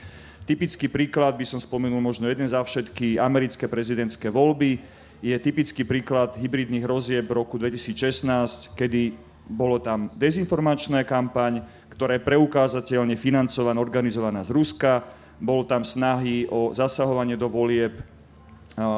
Typický 0.47 0.87
príklad 0.87 1.35
by 1.35 1.43
som 1.43 1.59
spomenul 1.59 1.99
možno 1.99 2.31
jeden 2.31 2.47
za 2.47 2.63
všetky, 2.63 3.19
americké 3.19 3.67
prezidentské 3.67 4.31
voľby, 4.31 4.79
je 5.19 5.35
typický 5.35 5.83
príklad 5.83 6.39
hybridných 6.39 6.87
rozieb 6.87 7.27
roku 7.35 7.59
2016, 7.59 8.79
kedy 8.79 9.19
bolo 9.51 9.83
tam 9.83 10.15
dezinformačná 10.15 11.03
kampaň, 11.03 11.65
ktorá 11.91 12.15
je 12.15 12.27
preukázateľne 12.29 13.19
financovaná, 13.19 13.83
organizovaná 13.83 14.47
z 14.47 14.55
Ruska, 14.55 15.03
bol 15.43 15.67
tam 15.67 15.83
snahy 15.83 16.47
o 16.47 16.71
zasahovanie 16.71 17.35
do 17.35 17.51
volieb 17.51 18.14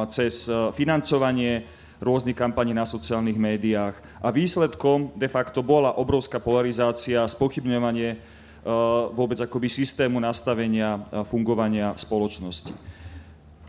cez 0.08 0.48
financovanie 0.72 1.68
rôznych 1.96 2.36
kampaní 2.36 2.76
na 2.76 2.84
sociálnych 2.84 3.40
médiách. 3.40 3.96
A 4.20 4.28
výsledkom 4.28 5.16
de 5.16 5.28
facto 5.32 5.64
bola 5.64 5.96
obrovská 5.96 6.36
polarizácia, 6.36 7.24
spochybňovanie 7.24 8.20
vôbec 9.14 9.38
akoby 9.40 9.70
systému 9.70 10.20
nastavenia 10.20 11.00
fungovania 11.24 11.94
spoločnosti. 11.94 12.74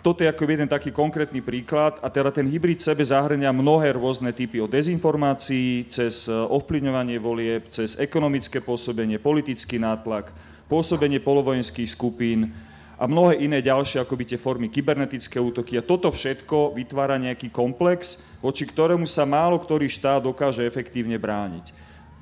Toto 0.02 0.24
je 0.24 0.32
ako 0.32 0.48
jeden 0.48 0.72
taký 0.72 0.96
konkrétny 0.96 1.44
príklad 1.44 2.00
a 2.00 2.08
teda 2.08 2.32
ten 2.32 2.48
hybrid 2.48 2.80
sebe 2.80 3.04
zahrňa 3.04 3.52
mnohé 3.52 3.92
rôzne 3.92 4.32
typy 4.32 4.64
od 4.64 4.72
dezinformácií, 4.72 5.84
cez 5.92 6.32
ovplyvňovanie 6.32 7.20
volieb, 7.20 7.68
cez 7.68 8.00
ekonomické 8.00 8.64
pôsobenie, 8.64 9.20
politický 9.20 9.76
nátlak, 9.76 10.32
pôsobenie 10.72 11.20
polovojenských 11.20 11.92
skupín, 11.92 12.56
a 12.98 13.06
mnohé 13.06 13.46
iné 13.46 13.62
ďalšie 13.62 14.02
akoby 14.02 14.34
tie 14.34 14.42
formy 14.42 14.74
kybernetické 14.74 15.38
útoky. 15.38 15.78
A 15.78 15.86
toto 15.86 16.10
všetko 16.10 16.74
vytvára 16.74 17.22
nejaký 17.22 17.54
komplex, 17.54 18.26
voči 18.42 18.66
ktorému 18.66 19.06
sa 19.06 19.24
málo 19.24 19.62
ktorý 19.62 19.86
štát 19.86 20.26
dokáže 20.26 20.66
efektívne 20.66 21.22
brániť. 21.22 21.72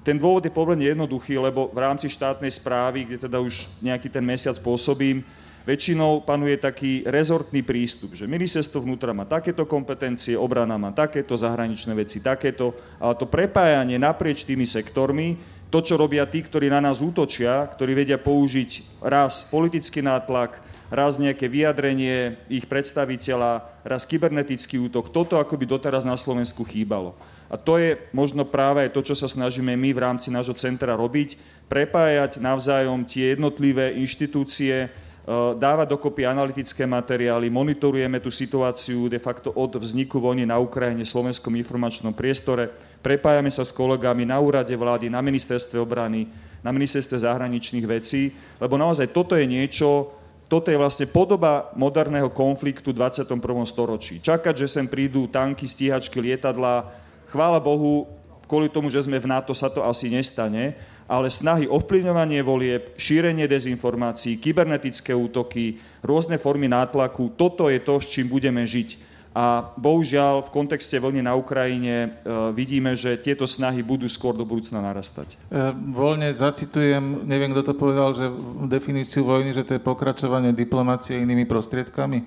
Ten 0.06 0.22
dôvod 0.22 0.46
je 0.46 0.54
pomerne 0.54 0.86
jednoduchý, 0.86 1.42
lebo 1.42 1.74
v 1.74 1.82
rámci 1.82 2.12
štátnej 2.12 2.54
správy, 2.54 3.10
kde 3.10 3.26
teda 3.26 3.42
už 3.42 3.72
nejaký 3.82 4.12
ten 4.12 4.22
mesiac 4.22 4.54
pôsobím, 4.62 5.26
väčšinou 5.66 6.22
panuje 6.22 6.62
taký 6.62 7.02
rezortný 7.10 7.66
prístup, 7.66 8.14
že 8.14 8.30
ministerstvo 8.30 8.86
vnútra 8.86 9.18
má 9.18 9.26
takéto 9.26 9.66
kompetencie, 9.66 10.38
obrana 10.38 10.78
má 10.78 10.94
takéto, 10.94 11.34
zahraničné 11.34 11.98
veci 11.98 12.22
takéto, 12.22 12.78
ale 13.02 13.18
to 13.18 13.26
prepájanie 13.26 13.98
naprieč 13.98 14.46
tými 14.46 14.70
sektormi 14.70 15.42
to, 15.76 15.84
čo 15.84 16.00
robia 16.00 16.24
tí, 16.24 16.40
ktorí 16.40 16.72
na 16.72 16.80
nás 16.80 17.04
útočia, 17.04 17.68
ktorí 17.68 18.00
vedia 18.00 18.16
použiť 18.16 19.04
raz 19.04 19.44
politický 19.44 20.00
nátlak, 20.00 20.64
raz 20.88 21.20
nejaké 21.20 21.52
vyjadrenie 21.52 22.40
ich 22.48 22.64
predstaviteľa, 22.64 23.84
raz 23.84 24.08
kybernetický 24.08 24.80
útok. 24.80 25.12
Toto 25.12 25.36
ako 25.36 25.60
by 25.60 25.68
doteraz 25.68 26.08
na 26.08 26.16
Slovensku 26.16 26.64
chýbalo. 26.64 27.20
A 27.52 27.60
to 27.60 27.76
je 27.76 28.00
možno 28.16 28.48
práve 28.48 28.88
to, 28.88 29.04
čo 29.04 29.20
sa 29.20 29.28
snažíme 29.28 29.76
my 29.76 29.92
v 29.92 30.00
rámci 30.00 30.32
nášho 30.32 30.56
centra 30.56 30.96
robiť, 30.96 31.36
prepájať 31.68 32.40
navzájom 32.40 33.04
tie 33.04 33.36
jednotlivé 33.36 34.00
inštitúcie, 34.00 34.88
Eh, 35.26 35.58
dávať 35.58 35.90
dokopy 35.90 36.22
analytické 36.22 36.86
materiály, 36.86 37.50
monitorujeme 37.50 38.22
tú 38.22 38.30
situáciu 38.30 39.10
de 39.10 39.18
facto 39.18 39.50
od 39.58 39.74
vzniku 39.74 40.22
vojny 40.22 40.46
na 40.46 40.62
Ukrajine 40.62 41.02
v 41.02 41.10
slovenskom 41.10 41.50
informačnom 41.58 42.14
priestore, 42.14 42.70
prepájame 43.02 43.50
sa 43.50 43.66
s 43.66 43.74
kolegami 43.74 44.22
na 44.22 44.38
úrade 44.38 44.70
vlády, 44.78 45.10
na 45.10 45.26
ministerstve 45.26 45.82
obrany, 45.82 46.30
na 46.62 46.70
ministerstve 46.70 47.26
zahraničných 47.26 47.90
vecí, 47.90 48.38
lebo 48.62 48.78
naozaj 48.78 49.10
toto 49.18 49.34
je 49.34 49.50
niečo, 49.50 50.14
toto 50.46 50.70
je 50.70 50.78
vlastne 50.78 51.10
podoba 51.10 51.74
moderného 51.74 52.30
konfliktu 52.30 52.94
v 52.94 53.02
21. 53.02 53.26
storočí. 53.66 54.22
Čakať, 54.22 54.54
že 54.62 54.70
sem 54.70 54.86
prídu 54.86 55.26
tanky, 55.26 55.66
stíhačky, 55.66 56.22
lietadla, 56.22 56.94
chvála 57.34 57.58
Bohu, 57.58 58.06
kvôli 58.46 58.70
tomu, 58.70 58.94
že 58.94 59.02
sme 59.02 59.18
v 59.18 59.26
NATO, 59.26 59.58
sa 59.58 59.74
to 59.74 59.82
asi 59.82 60.06
nestane, 60.06 60.78
ale 61.06 61.30
snahy 61.30 61.70
ovplyvňovanie 61.70 62.42
volieb, 62.42 62.98
šírenie 62.98 63.46
dezinformácií, 63.46 64.42
kybernetické 64.42 65.14
útoky, 65.14 65.78
rôzne 66.02 66.42
formy 66.42 66.66
nátlaku, 66.66 67.38
toto 67.38 67.70
je 67.70 67.78
to, 67.82 68.02
s 68.02 68.10
čím 68.10 68.30
budeme 68.30 68.66
žiť. 68.66 69.16
A 69.36 69.76
bohužiaľ 69.76 70.48
v 70.48 70.54
kontexte 70.56 70.96
vlny 70.96 71.28
na 71.28 71.36
Ukrajine 71.36 72.08
e, 72.08 72.10
vidíme, 72.56 72.96
že 72.96 73.20
tieto 73.20 73.44
snahy 73.44 73.84
budú 73.84 74.08
skôr 74.08 74.32
do 74.32 74.48
budúcna 74.48 74.80
narastať. 74.80 75.36
E, 75.52 75.76
voľne 75.92 76.32
zacitujem, 76.32 77.28
neviem, 77.28 77.52
kto 77.52 77.68
to 77.68 77.74
povedal, 77.76 78.16
že 78.16 78.32
definíciu 78.72 79.28
vojny, 79.28 79.52
že 79.52 79.68
to 79.68 79.76
je 79.76 79.84
pokračovanie 79.84 80.56
diplomácie 80.56 81.20
inými 81.20 81.44
prostriedkami. 81.44 82.24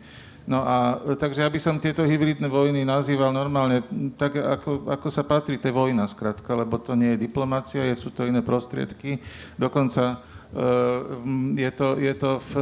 No 0.49 0.65
a 0.65 0.97
takže 1.21 1.45
ja 1.45 1.51
by 1.53 1.61
som 1.61 1.77
tieto 1.77 2.01
hybridné 2.09 2.49
vojny 2.49 2.81
nazýval 2.81 3.37
normálne 3.37 3.85
tak, 4.17 4.41
ako, 4.41 4.89
ako 4.89 5.09
sa 5.13 5.21
patrí, 5.21 5.61
to 5.61 5.69
je 5.69 5.77
vojna 5.77 6.09
skrátka, 6.09 6.57
lebo 6.57 6.81
to 6.81 6.97
nie 6.97 7.13
je 7.13 7.29
diplomácia, 7.29 7.85
je, 7.85 7.93
sú 7.93 8.09
to 8.09 8.25
iné 8.25 8.41
prostriedky. 8.41 9.21
Dokonca 9.61 10.17
uh, 10.17 11.21
je 11.53 11.71
to, 11.77 12.01
je 12.01 12.15
to 12.17 12.31
v, 12.41 12.53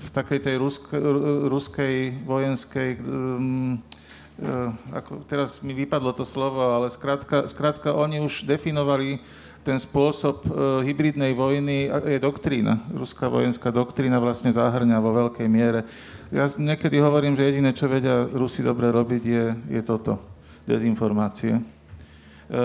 v 0.00 0.08
takej 0.08 0.40
tej 0.40 0.56
rusk, 0.56 0.88
ruskej 1.52 2.16
vojenskej 2.24 2.96
um, 3.04 3.76
ako, 4.96 5.22
teraz 5.28 5.60
mi 5.60 5.76
vypadlo 5.76 6.16
to 6.16 6.24
slovo, 6.24 6.64
ale 6.64 6.88
skrátka, 6.88 7.46
skrátka 7.46 7.92
oni 7.92 8.24
už 8.24 8.48
definovali 8.48 9.20
ten 9.62 9.78
spôsob 9.78 10.42
e, 10.42 10.48
hybridnej 10.82 11.38
vojny 11.38 11.86
je 11.86 12.18
doktrína. 12.18 12.82
Ruská 12.90 13.30
vojenská 13.30 13.70
doktrína 13.70 14.18
vlastne 14.18 14.50
zahrňa 14.50 14.98
vo 14.98 15.14
veľkej 15.14 15.46
miere. 15.46 15.86
Ja 16.32 16.48
niekedy 16.48 16.96
hovorím, 16.96 17.36
že 17.36 17.52
jediné, 17.52 17.76
čo 17.76 17.92
vedia 17.92 18.24
Rusi 18.24 18.64
dobre 18.64 18.88
robiť, 18.88 19.22
je, 19.22 19.44
je 19.68 19.82
toto. 19.84 20.16
Dezinformácie. 20.64 21.60
E, 22.48 22.62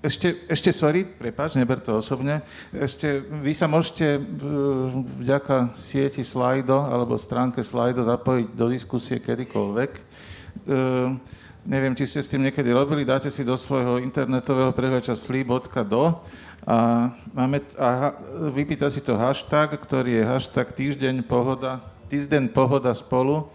ešte, 0.00 0.48
ešte 0.48 0.72
sorry, 0.72 1.04
prepáč, 1.04 1.60
neber 1.60 1.84
to 1.84 2.00
osobne. 2.00 2.40
Ešte 2.72 3.20
vy 3.20 3.52
sa 3.52 3.68
môžete 3.68 4.16
vďaka 5.20 5.76
sieti 5.76 6.24
Slido 6.24 6.88
alebo 6.88 7.20
stránke 7.20 7.60
Slido 7.60 8.00
zapojiť 8.00 8.48
do 8.56 8.66
diskusie 8.72 9.20
kedykoľvek. 9.20 9.90
E, 9.92 10.00
neviem, 11.68 11.92
či 11.92 12.08
ste 12.08 12.24
s 12.24 12.32
tým 12.32 12.48
niekedy 12.48 12.72
robili, 12.72 13.04
dáte 13.04 13.28
si 13.28 13.44
do 13.44 13.60
svojho 13.60 14.00
internetového 14.00 14.72
prehľača 14.72 15.12
sleep.do 15.12 16.24
a, 16.66 17.10
máme, 17.34 17.62
a 17.78 18.14
vypýta 18.54 18.90
si 18.90 19.04
to 19.04 19.14
hashtag, 19.14 19.76
ktorý 19.78 20.22
je 20.22 20.24
hashtag 20.24 20.66
týždeň 20.74 21.26
pohoda, 21.26 21.84
týždeň 22.10 22.50
pohoda 22.50 22.94
spolu 22.96 23.50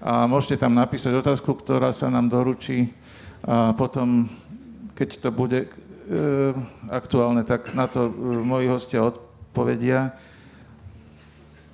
a 0.00 0.28
môžete 0.28 0.60
tam 0.60 0.76
napísať 0.76 1.16
otázku, 1.16 1.56
ktorá 1.56 1.92
sa 1.92 2.12
nám 2.12 2.28
doručí 2.28 2.92
a 3.44 3.72
potom, 3.76 4.28
keď 4.96 5.08
to 5.20 5.28
bude 5.32 5.68
E, 6.06 6.54
aktuálne, 6.86 7.42
tak 7.42 7.74
na 7.74 7.90
to 7.90 8.06
e, 8.06 8.38
moji 8.38 8.70
hostia 8.70 9.02
odpovedia. 9.02 10.14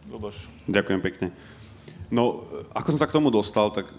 Luboš. 0.09 0.49
Ďakujem 0.73 1.01
pekne. 1.05 1.29
No, 2.09 2.49
ako 2.73 2.97
som 2.97 3.01
sa 3.05 3.09
k 3.13 3.17
tomu 3.21 3.29
dostal, 3.29 3.69
tak 3.69 3.93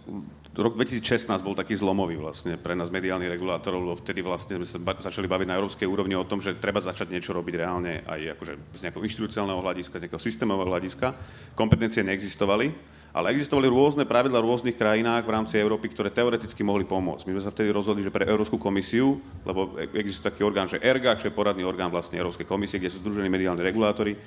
rok 0.54 0.78
2016 0.78 1.34
bol 1.42 1.58
taký 1.58 1.74
zlomový 1.74 2.18
vlastne 2.22 2.62
pre 2.62 2.78
nás 2.78 2.94
mediálnych 2.94 3.32
regulátorov, 3.34 3.82
lebo 3.82 3.98
vtedy 3.98 4.22
vlastne 4.22 4.62
sme 4.62 4.86
sa 5.02 5.10
začali 5.10 5.26
baviť 5.26 5.48
na 5.50 5.58
európskej 5.58 5.88
úrovni 5.90 6.14
o 6.14 6.28
tom, 6.28 6.38
že 6.38 6.54
treba 6.62 6.78
začať 6.78 7.10
niečo 7.10 7.34
robiť 7.34 7.54
reálne 7.58 8.06
aj 8.06 8.38
akože 8.38 8.54
z 8.78 8.82
nejakého 8.86 9.06
inštitucionálneho 9.10 9.62
hľadiska, 9.66 9.98
z 9.98 10.04
nejakého 10.06 10.22
systémového 10.22 10.70
hľadiska. 10.70 11.18
Kompetencie 11.58 12.06
neexistovali 12.06 12.94
ale 13.14 13.30
existovali 13.30 13.70
rôzne 13.70 14.10
pravidla 14.10 14.42
v 14.42 14.50
rôznych 14.50 14.74
krajinách 14.74 15.22
v 15.22 15.34
rámci 15.38 15.54
Európy, 15.62 15.94
ktoré 15.94 16.10
teoreticky 16.10 16.66
mohli 16.66 16.82
pomôcť. 16.82 17.30
My 17.30 17.38
sme 17.38 17.46
sa 17.46 17.54
vtedy 17.54 17.70
rozhodli, 17.70 18.02
že 18.02 18.10
pre 18.10 18.26
Európsku 18.26 18.58
komisiu, 18.58 19.22
lebo 19.46 19.78
existuje 19.94 20.34
taký 20.34 20.42
orgán, 20.42 20.66
že 20.66 20.82
ERGA, 20.82 21.22
čo 21.22 21.30
je 21.30 21.38
poradný 21.38 21.62
orgán 21.62 21.94
vlastne 21.94 22.18
Európskej 22.18 22.50
komisie, 22.50 22.82
kde 22.82 22.90
sú 22.90 23.06
združení 23.06 23.30
mediálni 23.30 23.62
regulátori, 23.62 24.18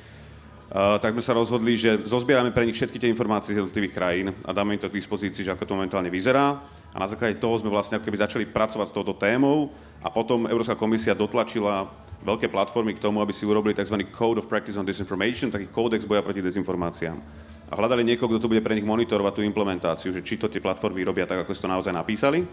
Uh, 0.66 0.99
tak 0.99 1.14
sme 1.14 1.23
sa 1.23 1.30
rozhodli, 1.30 1.78
že 1.78 2.02
zozbierame 2.02 2.50
pre 2.50 2.66
nich 2.66 2.75
všetky 2.75 2.99
tie 2.99 3.06
informácie 3.06 3.54
z 3.54 3.62
jednotlivých 3.62 3.94
krajín 3.94 4.26
a 4.42 4.50
dáme 4.50 4.75
im 4.75 4.82
to 4.82 4.90
k 4.90 4.99
dispozícii, 4.99 5.46
že 5.46 5.54
ako 5.54 5.62
to 5.62 5.76
momentálne 5.78 6.11
vyzerá. 6.11 6.58
A 6.90 6.96
na 6.99 7.06
základe 7.06 7.38
toho 7.38 7.54
sme 7.62 7.70
vlastne 7.70 8.02
ako 8.02 8.11
keby 8.11 8.18
začali 8.18 8.44
pracovať 8.50 8.90
s 8.90 8.96
touto 8.96 9.14
témou 9.14 9.70
a 10.02 10.11
potom 10.11 10.50
Európska 10.50 10.75
komisia 10.75 11.14
dotlačila 11.14 11.87
veľké 12.26 12.50
platformy 12.50 12.99
k 12.99 13.02
tomu, 13.02 13.23
aby 13.23 13.30
si 13.30 13.46
urobili 13.46 13.78
tzv. 13.78 13.94
Code 14.11 14.42
of 14.42 14.50
Practice 14.50 14.75
on 14.75 14.82
Disinformation, 14.82 15.54
taký 15.54 15.70
kódex 15.70 16.02
boja 16.02 16.26
proti 16.26 16.42
dezinformáciám 16.42 17.18
a 17.66 17.75
hľadali 17.75 18.06
niekoho, 18.06 18.30
kto 18.30 18.46
to 18.46 18.50
bude 18.50 18.62
pre 18.62 18.78
nich 18.78 18.87
monitorovať 18.87 19.32
tú 19.38 19.42
implementáciu, 19.42 20.14
že 20.14 20.23
či 20.23 20.38
to 20.38 20.46
tie 20.46 20.62
platformy 20.62 21.02
robia 21.02 21.26
tak, 21.26 21.42
ako 21.42 21.50
si 21.50 21.62
to 21.62 21.70
naozaj 21.70 21.90
napísali. 21.90 22.46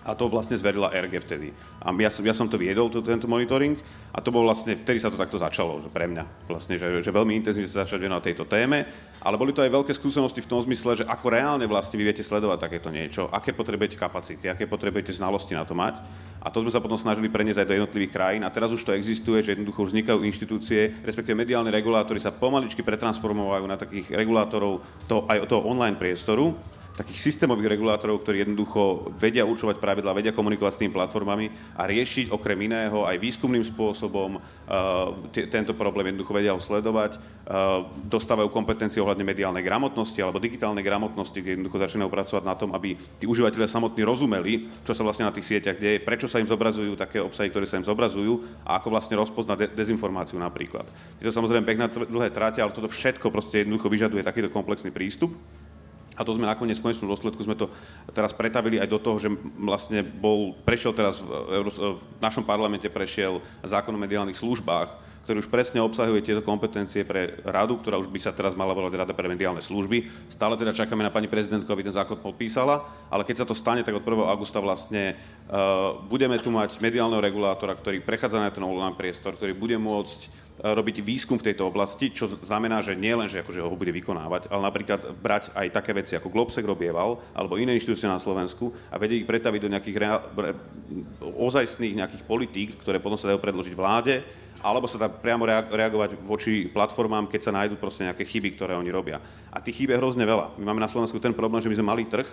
A 0.00 0.16
to 0.16 0.32
vlastne 0.32 0.56
zverila 0.56 0.88
RG 0.88 1.20
vtedy. 1.28 1.52
A 1.84 1.92
ja 2.00 2.08
som, 2.08 2.24
ja 2.24 2.32
som 2.32 2.48
to 2.48 2.56
viedol, 2.56 2.88
to, 2.88 3.04
tento 3.04 3.28
monitoring, 3.28 3.76
a 4.16 4.24
to 4.24 4.32
bol 4.32 4.48
vlastne, 4.48 4.72
vtedy 4.72 4.96
sa 4.96 5.12
to 5.12 5.20
takto 5.20 5.36
začalo, 5.36 5.76
že 5.84 5.92
pre 5.92 6.08
mňa. 6.08 6.48
Vlastne, 6.48 6.80
že, 6.80 7.04
že 7.04 7.12
veľmi 7.12 7.36
intenzívne 7.36 7.68
sa 7.68 7.84
začať 7.84 8.08
venovať 8.08 8.24
tejto 8.32 8.44
téme, 8.48 8.88
ale 9.20 9.36
boli 9.36 9.52
to 9.52 9.60
aj 9.60 9.68
veľké 9.68 9.92
skúsenosti 9.92 10.40
v 10.40 10.48
tom 10.48 10.60
zmysle, 10.64 11.04
že 11.04 11.04
ako 11.04 11.26
reálne 11.28 11.68
vlastne 11.68 12.00
vy 12.00 12.08
viete 12.08 12.24
sledovať 12.24 12.58
takéto 12.64 12.88
niečo, 12.88 13.28
aké 13.28 13.52
potrebujete 13.52 14.00
kapacity, 14.00 14.48
aké 14.48 14.64
potrebujete 14.64 15.12
znalosti 15.12 15.52
na 15.52 15.68
to 15.68 15.76
mať. 15.76 16.00
A 16.40 16.48
to 16.48 16.64
sme 16.64 16.72
sa 16.72 16.80
potom 16.80 16.96
snažili 16.96 17.28
preniesť 17.28 17.60
aj 17.60 17.68
do 17.68 17.76
jednotlivých 17.76 18.16
krajín. 18.16 18.42
A 18.48 18.54
teraz 18.54 18.72
už 18.72 18.80
to 18.80 18.96
existuje, 18.96 19.44
že 19.44 19.52
jednoducho 19.52 19.84
už 19.84 19.92
vznikajú 19.92 20.24
inštitúcie, 20.24 20.96
respektíve 21.04 21.36
mediálne 21.36 21.68
regulátory 21.68 22.16
sa 22.16 22.32
pomaličky 22.32 22.80
pretransformovajú 22.80 23.64
na 23.68 23.76
takých 23.76 24.16
regulátorov 24.16 24.80
to, 25.04 25.28
aj 25.28 25.44
toho 25.44 25.68
online 25.68 26.00
priestoru 26.00 26.56
takých 27.00 27.32
systémových 27.32 27.72
regulátorov, 27.72 28.20
ktorí 28.20 28.44
jednoducho 28.44 29.08
vedia 29.16 29.48
určovať 29.48 29.80
pravidla, 29.80 30.12
vedia 30.12 30.36
komunikovať 30.36 30.72
s 30.76 30.80
tými 30.84 30.92
platformami 30.92 31.48
a 31.80 31.88
riešiť 31.88 32.28
okrem 32.28 32.68
iného 32.68 33.08
aj 33.08 33.16
výskumným 33.16 33.64
spôsobom 33.64 34.36
uh, 34.36 35.16
t- 35.32 35.48
tento 35.48 35.72
problém 35.72 36.12
jednoducho 36.12 36.36
vedia 36.36 36.52
ho 36.52 36.60
sledovať, 36.60 37.16
uh, 37.16 37.88
dostávajú 38.04 38.52
kompetencie 38.52 39.00
ohľadne 39.00 39.24
mediálnej 39.24 39.64
gramotnosti 39.64 40.20
alebo 40.20 40.36
digitálnej 40.36 40.84
gramotnosti, 40.84 41.40
kde 41.40 41.56
jednoducho 41.56 41.80
začínajú 41.80 42.10
pracovať 42.12 42.44
na 42.44 42.52
tom, 42.52 42.76
aby 42.76 43.00
tí 43.16 43.24
užívateľe 43.24 43.64
samotní 43.64 44.04
rozumeli, 44.04 44.68
čo 44.84 44.92
sa 44.92 45.00
vlastne 45.00 45.24
na 45.24 45.32
tých 45.32 45.48
sieťach 45.56 45.80
deje, 45.80 46.04
prečo 46.04 46.28
sa 46.28 46.36
im 46.36 46.50
zobrazujú 46.50 47.00
také 47.00 47.24
obsahy, 47.24 47.48
ktoré 47.48 47.64
sa 47.64 47.80
im 47.80 47.88
zobrazujú 47.88 48.44
a 48.68 48.76
ako 48.76 48.92
vlastne 48.92 49.16
rozpoznať 49.16 49.56
de- 49.56 49.72
dezinformáciu 49.72 50.36
napríklad. 50.36 50.84
Je 51.16 51.24
to 51.24 51.32
samozrejme 51.32 51.64
beh 51.64 51.80
na 51.80 51.88
dlhé 51.88 52.28
tráte, 52.28 52.60
ale 52.60 52.76
toto 52.76 52.92
všetko 52.92 53.32
proste 53.32 53.64
jednoducho 53.64 53.88
vyžaduje 53.88 54.20
takýto 54.20 54.52
komplexný 54.52 54.92
prístup. 54.92 55.32
A 56.20 56.26
to 56.28 56.36
sme 56.36 56.44
nakoniec 56.44 56.76
v 56.76 56.84
konečnom 56.84 57.08
dôsledku 57.08 57.40
sme 57.40 57.56
to 57.56 57.72
teraz 58.12 58.36
pretavili 58.36 58.76
aj 58.76 58.92
do 58.92 59.00
toho, 59.00 59.16
že 59.16 59.32
vlastne 59.56 60.04
bol, 60.04 60.52
prešiel 60.68 60.92
teraz 60.92 61.16
v, 61.16 61.64
v 61.64 62.20
našom 62.20 62.44
parlamente 62.44 62.92
prešiel 62.92 63.40
zákon 63.64 63.96
o 63.96 64.00
mediálnych 64.04 64.36
službách, 64.36 65.08
ktorý 65.24 65.46
už 65.46 65.48
presne 65.48 65.78
obsahuje 65.78 66.26
tieto 66.26 66.42
kompetencie 66.42 67.06
pre 67.06 67.38
radu, 67.46 67.78
ktorá 67.78 67.96
už 68.02 68.10
by 68.10 68.18
sa 68.18 68.34
teraz 68.34 68.58
mala 68.58 68.74
volať 68.74 68.98
Rada 68.98 69.14
pre 69.14 69.30
mediálne 69.30 69.62
služby. 69.62 70.10
Stále 70.26 70.58
teda 70.58 70.74
čakáme 70.74 71.06
na 71.06 71.14
pani 71.14 71.30
prezidentku, 71.30 71.70
aby 71.70 71.86
ten 71.86 71.94
zákon 71.94 72.18
podpísala, 72.18 72.82
ale 73.06 73.22
keď 73.22 73.44
sa 73.44 73.48
to 73.48 73.54
stane, 73.54 73.86
tak 73.86 73.94
od 73.94 74.02
1. 74.02 74.26
augusta 74.26 74.58
vlastne 74.58 75.14
uh, 75.14 76.02
budeme 76.10 76.34
tu 76.42 76.50
mať 76.50 76.82
mediálneho 76.82 77.22
regulátora, 77.22 77.78
ktorý 77.78 78.02
prechádza 78.02 78.42
na 78.42 78.50
ten 78.50 78.66
online 78.66 78.98
priestor, 78.98 79.38
ktorý 79.38 79.54
bude 79.54 79.78
môcť 79.78 80.49
robiť 80.60 81.00
výskum 81.00 81.40
v 81.40 81.50
tejto 81.52 81.64
oblasti, 81.64 82.12
čo 82.12 82.28
znamená, 82.28 82.84
že 82.84 82.92
nie 82.92 83.16
len, 83.16 83.26
že 83.26 83.40
akože 83.40 83.64
ho 83.64 83.72
bude 83.72 83.92
vykonávať, 83.96 84.52
ale 84.52 84.62
napríklad 84.68 85.00
brať 85.16 85.48
aj 85.56 85.72
také 85.72 85.96
veci, 85.96 86.12
ako 86.14 86.28
Globsec 86.28 86.64
robieval, 86.68 87.16
alebo 87.32 87.56
iné 87.56 87.72
inštitúcie 87.72 88.04
na 88.04 88.20
Slovensku 88.20 88.72
a 88.92 89.00
vedieť 89.00 89.24
ich 89.24 89.30
pretaviť 89.30 89.60
do 89.60 89.72
nejakých 89.72 89.96
rea- 89.96 90.22
ozajstných 91.20 91.96
nejakých 91.96 92.24
politík, 92.28 92.68
ktoré 92.84 93.00
potom 93.00 93.16
sa 93.16 93.32
dajú 93.32 93.40
predložiť 93.40 93.72
vláde, 93.72 94.20
alebo 94.60 94.84
sa 94.84 95.00
dá 95.00 95.08
priamo 95.08 95.48
reagovať 95.48 96.20
voči 96.20 96.68
platformám, 96.68 97.32
keď 97.32 97.40
sa 97.40 97.56
nájdú 97.56 97.80
proste 97.80 98.04
nejaké 98.04 98.28
chyby, 98.28 98.60
ktoré 98.60 98.76
oni 98.76 98.92
robia. 98.92 99.16
A 99.48 99.64
tých 99.64 99.80
chýb 99.80 99.96
je 99.96 100.00
hrozne 100.00 100.28
veľa. 100.28 100.60
My 100.60 100.68
máme 100.68 100.84
na 100.84 100.92
Slovensku 100.92 101.16
ten 101.16 101.32
problém, 101.32 101.64
že 101.64 101.72
my 101.72 101.80
sme 101.80 101.90
malý 101.96 102.04
trh, 102.04 102.28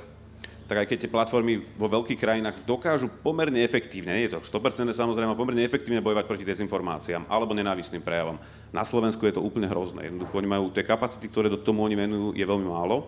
tak 0.68 0.84
aj 0.84 0.88
keď 0.92 0.98
tie 1.08 1.12
platformy 1.12 1.64
vo 1.80 1.88
veľkých 1.88 2.20
krajinách 2.20 2.68
dokážu 2.68 3.08
pomerne 3.08 3.64
efektívne, 3.64 4.12
nie 4.14 4.28
je 4.28 4.36
to 4.36 4.44
100% 4.44 4.92
samozrejme, 4.92 5.32
pomerne 5.34 5.64
efektívne 5.64 6.04
bojovať 6.04 6.28
proti 6.28 6.44
dezinformáciám 6.44 7.26
alebo 7.32 7.56
nenávistným 7.56 8.04
prejavom. 8.04 8.36
Na 8.76 8.84
Slovensku 8.84 9.24
je 9.24 9.40
to 9.40 9.42
úplne 9.42 9.72
hrozné. 9.72 10.12
Jednoducho 10.12 10.36
oni 10.36 10.50
majú 10.52 10.68
tie 10.76 10.84
kapacity, 10.84 11.32
ktoré 11.32 11.48
do 11.48 11.58
tomu 11.58 11.88
oni 11.88 11.96
venujú, 11.96 12.36
je 12.36 12.44
veľmi 12.44 12.68
málo. 12.68 13.08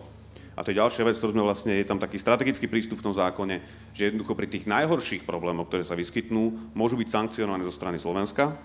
A 0.56 0.64
to 0.64 0.72
je 0.74 0.80
ďalšia 0.80 1.06
vec, 1.06 1.16
ktorú 1.16 1.36
sme 1.36 1.46
vlastne, 1.46 1.72
je 1.72 1.86
tam 1.88 1.96
taký 1.96 2.20
strategický 2.20 2.66
prístup 2.68 3.00
v 3.00 3.06
tom 3.08 3.14
zákone, 3.14 3.64
že 3.96 4.10
jednoducho 4.10 4.36
pri 4.36 4.50
tých 4.50 4.68
najhorších 4.68 5.24
problémoch, 5.24 5.68
ktoré 5.70 5.86
sa 5.86 5.96
vyskytnú, 5.96 6.74
môžu 6.76 7.00
byť 7.00 7.08
sankcionované 7.08 7.64
zo 7.64 7.72
strany 7.72 7.96
Slovenska, 7.96 8.56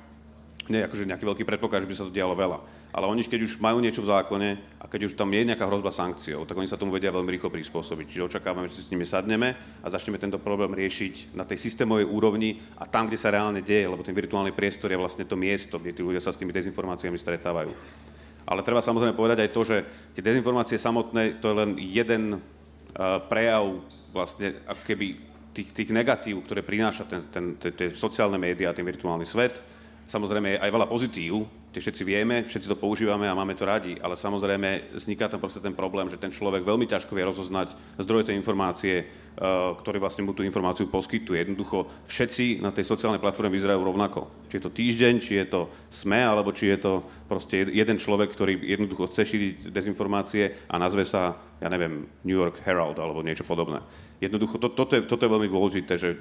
nie 0.70 0.82
akože 0.82 1.06
nejaký 1.06 1.26
veľký 1.26 1.44
predpoklad, 1.46 1.84
že 1.86 1.90
by 1.90 1.96
sa 1.96 2.06
to 2.08 2.16
dialo 2.16 2.34
veľa. 2.34 2.60
Ale 2.96 3.12
oni, 3.12 3.28
keď 3.28 3.44
už 3.44 3.60
majú 3.60 3.84
niečo 3.84 4.00
v 4.00 4.08
zákone 4.08 4.50
a 4.80 4.86
keď 4.88 5.12
už 5.12 5.20
tam 5.20 5.28
je 5.28 5.44
nejaká 5.44 5.68
hrozba 5.68 5.92
sankciou, 5.92 6.48
tak 6.48 6.56
oni 6.56 6.72
sa 6.72 6.80
tomu 6.80 6.96
vedia 6.96 7.12
veľmi 7.12 7.28
rýchlo 7.28 7.52
prispôsobiť. 7.52 8.06
Čiže 8.08 8.28
očakávame, 8.32 8.72
že 8.72 8.80
si 8.80 8.88
s 8.88 8.92
nimi 8.96 9.04
sadneme 9.04 9.52
a 9.84 9.88
začneme 9.92 10.16
tento 10.16 10.40
problém 10.40 10.72
riešiť 10.72 11.36
na 11.36 11.44
tej 11.44 11.60
systémovej 11.60 12.08
úrovni 12.08 12.64
a 12.80 12.88
tam, 12.88 13.12
kde 13.12 13.20
sa 13.20 13.36
reálne 13.36 13.60
deje, 13.60 13.92
lebo 13.92 14.00
ten 14.00 14.16
virtuálny 14.16 14.56
priestor 14.56 14.96
je 14.96 15.02
vlastne 15.02 15.28
to 15.28 15.36
miesto, 15.36 15.76
kde 15.76 15.92
tí 15.92 16.02
ľudia 16.08 16.24
sa 16.24 16.32
s 16.32 16.40
tými 16.40 16.56
dezinformáciami 16.56 17.20
stretávajú. 17.20 17.72
Ale 18.48 18.64
treba 18.64 18.80
samozrejme 18.80 19.18
povedať 19.18 19.44
aj 19.44 19.52
to, 19.52 19.62
že 19.68 19.78
tie 20.16 20.24
dezinformácie 20.24 20.80
samotné, 20.80 21.44
to 21.44 21.52
je 21.52 21.56
len 21.58 21.70
jeden 21.82 22.24
uh, 22.38 23.20
prejav 23.28 23.84
vlastne 24.16 24.56
keby 24.88 25.20
tých, 25.56 25.72
tých 25.72 25.90
negatív, 25.92 26.48
ktoré 26.48 26.64
prináša 26.64 27.04
ten, 27.08 27.28
ten, 27.28 27.46
tie 27.60 27.92
sociálne 27.92 28.36
médiá, 28.36 28.72
ten 28.72 28.88
virtuálny 28.88 29.28
svet 29.28 29.75
Samozrejme 30.06 30.48
je 30.54 30.62
aj 30.62 30.70
veľa 30.70 30.88
pozitív, 30.88 31.50
tie 31.76 31.84
všetci 31.84 32.04
vieme, 32.08 32.48
všetci 32.48 32.72
to 32.72 32.80
používame 32.80 33.28
a 33.28 33.36
máme 33.36 33.52
to 33.52 33.68
radi, 33.68 34.00
ale 34.00 34.16
samozrejme 34.16 34.96
vzniká 34.96 35.28
tam 35.28 35.44
proste 35.44 35.60
ten 35.60 35.76
problém, 35.76 36.08
že 36.08 36.16
ten 36.16 36.32
človek 36.32 36.64
veľmi 36.64 36.88
ťažko 36.88 37.12
vie 37.12 37.28
rozoznať 37.28 37.76
zdroje 38.00 38.32
tej 38.32 38.40
informácie, 38.40 39.04
eh, 39.04 39.06
ktorý 39.76 40.00
vlastne 40.00 40.24
mu 40.24 40.32
tú 40.32 40.48
informáciu 40.48 40.88
poskytuje. 40.88 41.44
Jednoducho 41.44 41.92
všetci 42.08 42.64
na 42.64 42.72
tej 42.72 42.88
sociálnej 42.88 43.20
platforme 43.20 43.52
vyzerajú 43.52 43.82
rovnako. 43.84 44.48
Či 44.48 44.56
je 44.56 44.64
to 44.64 44.72
týždeň, 44.72 45.14
či 45.20 45.34
je 45.36 45.46
to 45.52 45.68
SME, 45.92 46.24
alebo 46.24 46.56
či 46.56 46.72
je 46.72 46.80
to 46.80 46.94
proste 47.28 47.68
jeden 47.68 48.00
človek, 48.00 48.32
ktorý 48.32 48.56
jednoducho 48.56 49.12
chce 49.12 49.36
šíriť 49.36 49.68
dezinformácie 49.68 50.72
a 50.72 50.80
nazve 50.80 51.04
sa, 51.04 51.36
ja 51.60 51.68
neviem, 51.68 52.08
New 52.24 52.40
York 52.40 52.64
Herald 52.64 52.96
alebo 53.04 53.20
niečo 53.20 53.44
podobné. 53.44 53.84
Jednoducho 54.24 54.64
to, 54.64 54.72
toto, 54.72 54.96
je, 54.96 55.04
toto 55.04 55.28
je 55.28 55.34
veľmi 55.34 55.52
dôležité, 55.52 56.00
že 56.00 56.16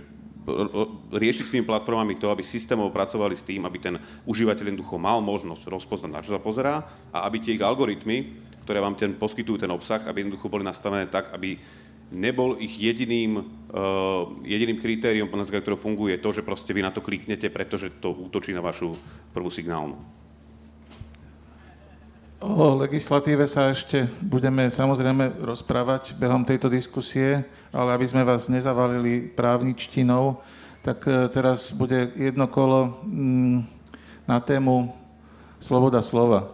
riešiť 1.13 1.45
s 1.49 1.53
tými 1.57 1.65
platformami 1.65 2.21
to, 2.21 2.29
aby 2.29 2.45
systémov 2.45 2.93
pracovali 2.93 3.33
s 3.33 3.47
tým, 3.47 3.65
aby 3.65 3.79
ten 3.81 3.97
užívateľ 4.29 4.65
jednoducho 4.71 5.01
mal 5.01 5.25
možnosť 5.25 5.73
rozpoznať, 5.73 6.11
na 6.13 6.21
čo 6.25 6.37
sa 6.37 6.41
pozerá 6.41 6.85
a 7.11 7.25
aby 7.25 7.41
tie 7.41 7.57
ich 7.57 7.65
algoritmy, 7.65 8.45
ktoré 8.65 8.81
vám 8.81 8.97
ten 8.97 9.17
poskytujú 9.17 9.65
ten 9.65 9.73
obsah, 9.73 10.05
aby 10.05 10.25
jednoducho 10.25 10.53
boli 10.53 10.65
nastavené 10.65 11.09
tak, 11.09 11.33
aby 11.33 11.57
nebol 12.13 12.61
ich 12.61 12.77
jediným, 12.77 13.41
uh, 13.41 14.29
jediným 14.45 14.79
kritériom, 14.79 15.29
základe 15.29 15.65
ktorého 15.65 15.81
funguje 15.81 16.21
to, 16.21 16.31
že 16.31 16.47
proste 16.47 16.71
vy 16.77 16.85
na 16.85 16.93
to 16.93 17.01
kliknete, 17.01 17.49
pretože 17.49 17.91
to 18.01 18.13
útočí 18.13 18.53
na 18.53 18.61
vašu 18.61 18.93
prvú 19.33 19.49
signálnu. 19.49 20.24
O 22.45 22.77
legislatíve 22.77 23.49
sa 23.49 23.73
ešte 23.73 24.05
budeme 24.21 24.69
samozrejme 24.69 25.41
rozprávať 25.49 26.13
behom 26.21 26.45
tejto 26.45 26.69
diskusie, 26.69 27.41
ale 27.73 27.97
aby 27.97 28.05
sme 28.05 28.21
vás 28.21 28.53
nezavalili 28.53 29.33
právničtinou, 29.33 30.45
tak 30.85 31.09
e, 31.09 31.33
teraz 31.33 31.73
bude 31.73 32.13
jedno 32.13 32.45
kolo 32.53 33.01
mm, 33.01 33.65
na 34.29 34.45
tému 34.45 34.93
sloboda 35.57 36.05
slova. 36.05 36.45
E, 36.45 36.49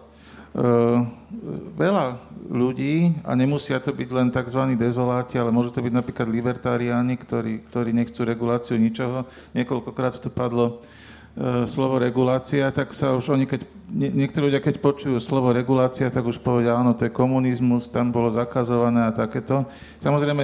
veľa 1.74 2.22
ľudí, 2.46 3.10
a 3.26 3.34
nemusia 3.34 3.82
to 3.82 3.90
byť 3.90 4.08
len 4.14 4.30
tzv. 4.30 4.62
dezoláti, 4.78 5.42
ale 5.42 5.50
môžu 5.50 5.74
to 5.74 5.82
byť 5.82 5.90
napríklad 5.90 6.30
libertáriáni, 6.30 7.18
ktorí, 7.18 7.66
ktorí 7.66 7.90
nechcú 7.90 8.22
reguláciu 8.22 8.78
ničoho. 8.78 9.26
Niekoľkokrát 9.58 10.22
to 10.22 10.30
padlo 10.30 10.86
slovo 11.70 12.02
regulácia, 12.02 12.68
tak 12.74 12.90
sa 12.90 13.14
už 13.14 13.32
oni, 13.32 13.46
keď, 13.46 13.62
nie, 13.86 14.10
niektorí 14.10 14.50
ľudia, 14.50 14.60
keď 14.60 14.82
počujú 14.82 15.16
slovo 15.22 15.54
regulácia, 15.54 16.10
tak 16.10 16.26
už 16.26 16.42
povedia, 16.42 16.74
áno, 16.74 16.92
to 16.92 17.06
je 17.06 17.14
komunizmus, 17.14 17.86
tam 17.86 18.10
bolo 18.10 18.34
zakazované 18.34 19.06
a 19.08 19.14
takéto. 19.14 19.64
Samozrejme, 20.02 20.42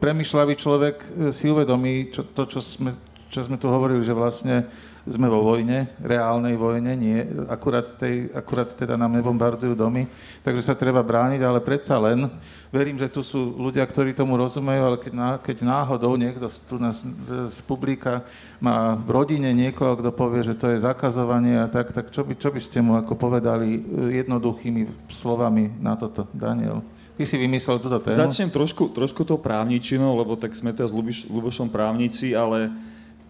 premyšľavý 0.00 0.54
človek 0.56 0.96
si 1.30 1.52
uvedomí 1.52 2.10
čo, 2.10 2.24
to, 2.24 2.48
čo 2.48 2.64
sme, 2.64 2.96
čo 3.28 3.44
sme 3.44 3.60
tu 3.60 3.68
hovorili, 3.68 4.00
že 4.02 4.16
vlastne 4.16 4.66
sme 5.06 5.30
vo 5.30 5.46
vojne, 5.46 5.86
reálnej 6.02 6.58
vojne, 6.58 6.98
nie, 6.98 7.22
akurát, 7.46 7.86
tej, 7.94 8.26
akurát 8.34 8.66
teda 8.66 8.98
nám 8.98 9.14
nebombardujú 9.14 9.78
domy, 9.78 10.10
takže 10.42 10.66
sa 10.66 10.74
treba 10.74 10.98
brániť, 11.06 11.40
ale 11.46 11.62
predsa 11.62 11.94
len 12.02 12.26
verím, 12.74 12.98
že 12.98 13.06
tu 13.06 13.22
sú 13.22 13.54
ľudia, 13.54 13.86
ktorí 13.86 14.10
tomu 14.18 14.34
rozumejú, 14.34 14.82
ale 14.82 14.98
keď, 14.98 15.12
ná, 15.14 15.30
keď 15.38 15.62
náhodou 15.62 16.18
niekto 16.18 16.50
tu 16.66 16.82
nás 16.82 17.06
z 17.26 17.58
publika 17.62 18.26
má 18.58 18.98
v 18.98 19.08
rodine 19.14 19.54
niekoho, 19.54 19.94
kto 19.94 20.10
povie, 20.10 20.42
že 20.42 20.58
to 20.58 20.74
je 20.74 20.82
zakazovanie 20.82 21.62
a 21.62 21.70
tak, 21.70 21.94
tak 21.94 22.10
čo 22.10 22.26
by, 22.26 22.34
čo 22.34 22.50
by 22.50 22.60
ste 22.60 22.82
mu 22.82 22.98
ako 22.98 23.14
povedali 23.14 23.78
jednoduchými 24.10 25.06
slovami 25.06 25.70
na 25.78 25.94
toto, 25.94 26.26
Daniel? 26.34 26.82
Ty 27.16 27.24
si 27.24 27.40
vymyslel 27.40 27.80
túto 27.80 27.96
tému? 27.96 28.28
Začnem 28.28 28.52
trošku, 28.52 28.92
trošku 28.92 29.24
to 29.24 29.40
právničinou, 29.40 30.18
lebo 30.18 30.36
tak 30.36 30.52
sme 30.52 30.74
teraz 30.76 30.92
s 30.92 31.24
Lubošom 31.32 31.72
právnici, 31.72 32.36
ale 32.36 32.68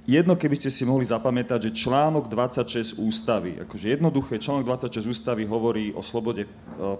jedno, 0.07 0.39
keby 0.39 0.55
ste 0.55 0.71
si 0.71 0.87
mohli 0.87 1.03
zapamätať, 1.03 1.69
že 1.69 1.77
článok 1.83 2.31
26 2.31 3.03
ústavy, 3.03 3.59
akože 3.67 3.99
jednoduché, 3.99 4.39
článok 4.39 4.79
26 4.79 5.03
ústavy 5.11 5.43
hovorí 5.45 5.91
o 5.93 6.01
slobode 6.01 6.47
e, 6.47 6.49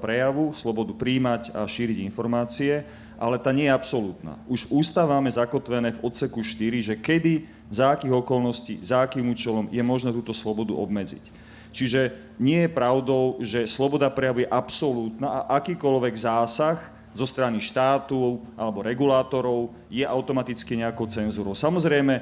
prejavu, 0.03 0.51
slobodu 0.51 0.93
príjmať 0.93 1.55
a 1.55 1.65
šíriť 1.65 2.03
informácie, 2.03 2.83
ale 3.17 3.39
tá 3.41 3.55
nie 3.55 3.71
je 3.71 3.73
absolútna. 3.73 4.37
Už 4.51 4.69
ústav 4.69 5.09
máme 5.09 5.31
zakotvené 5.31 5.95
v 5.97 6.03
odseku 6.05 6.43
4, 6.43 6.93
že 6.93 6.95
kedy, 6.99 7.47
za 7.71 7.95
akých 7.95 8.13
okolností, 8.13 8.83
za 8.83 9.07
akým 9.07 9.31
účelom 9.33 9.71
je 9.71 9.81
možné 9.81 10.13
túto 10.13 10.35
slobodu 10.37 10.75
obmedziť. 10.75 11.25
Čiže 11.73 12.35
nie 12.41 12.65
je 12.67 12.71
pravdou, 12.73 13.37
že 13.41 13.69
sloboda 13.69 14.11
prejavu 14.11 14.45
je 14.45 14.53
absolútna 14.53 15.29
a 15.29 15.61
akýkoľvek 15.61 16.15
zásah 16.17 16.79
zo 17.17 17.25
strany 17.25 17.61
štátu 17.65 18.45
alebo 18.57 18.85
regulátorov 18.85 19.73
je 19.89 20.05
automaticky 20.05 20.77
nejakou 20.77 21.09
cenzúrou. 21.09 21.57
Samozrejme, 21.57 22.21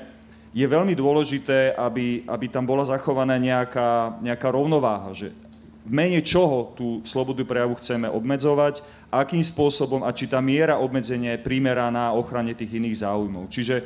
je 0.55 0.63
veľmi 0.63 0.95
dôležité, 0.95 1.75
aby, 1.75 2.23
aby 2.31 2.47
tam 2.47 2.63
bola 2.63 2.87
zachovaná 2.87 3.35
nejaká, 3.43 4.23
nejaká 4.23 4.49
rovnováha, 4.55 5.11
že 5.11 5.35
v 5.85 5.91
mene 5.91 6.23
čoho 6.23 6.73
tú 6.79 7.03
slobodu 7.05 7.43
prejavu 7.43 7.75
chceme 7.77 8.09
obmedzovať, 8.09 8.81
akým 9.11 9.43
spôsobom 9.43 10.07
a 10.07 10.15
či 10.15 10.31
tá 10.31 10.39
miera 10.39 10.81
obmedzenia 10.81 11.37
je 11.37 11.45
primeraná 11.45 12.15
ochrane 12.15 12.55
tých 12.55 12.79
iných 12.79 13.03
záujmov. 13.03 13.51
Čiže 13.51 13.83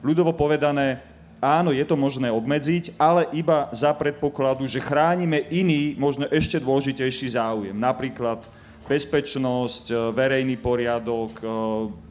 ľudovo 0.00 0.32
povedané, 0.32 1.02
áno, 1.42 1.74
je 1.74 1.82
to 1.82 1.98
možné 1.98 2.30
obmedziť, 2.30 2.96
ale 2.96 3.26
iba 3.34 3.66
za 3.74 3.90
predpokladu, 3.92 4.64
že 4.64 4.80
chránime 4.80 5.44
iný, 5.50 5.98
možno 5.98 6.24
ešte 6.30 6.62
dôležitejší 6.62 7.34
záujem. 7.34 7.74
Napríklad 7.74 8.46
bezpečnosť, 8.86 9.84
e, 9.90 9.94
verejný 10.14 10.56
poriadok, 10.56 11.32
e, 11.36 11.44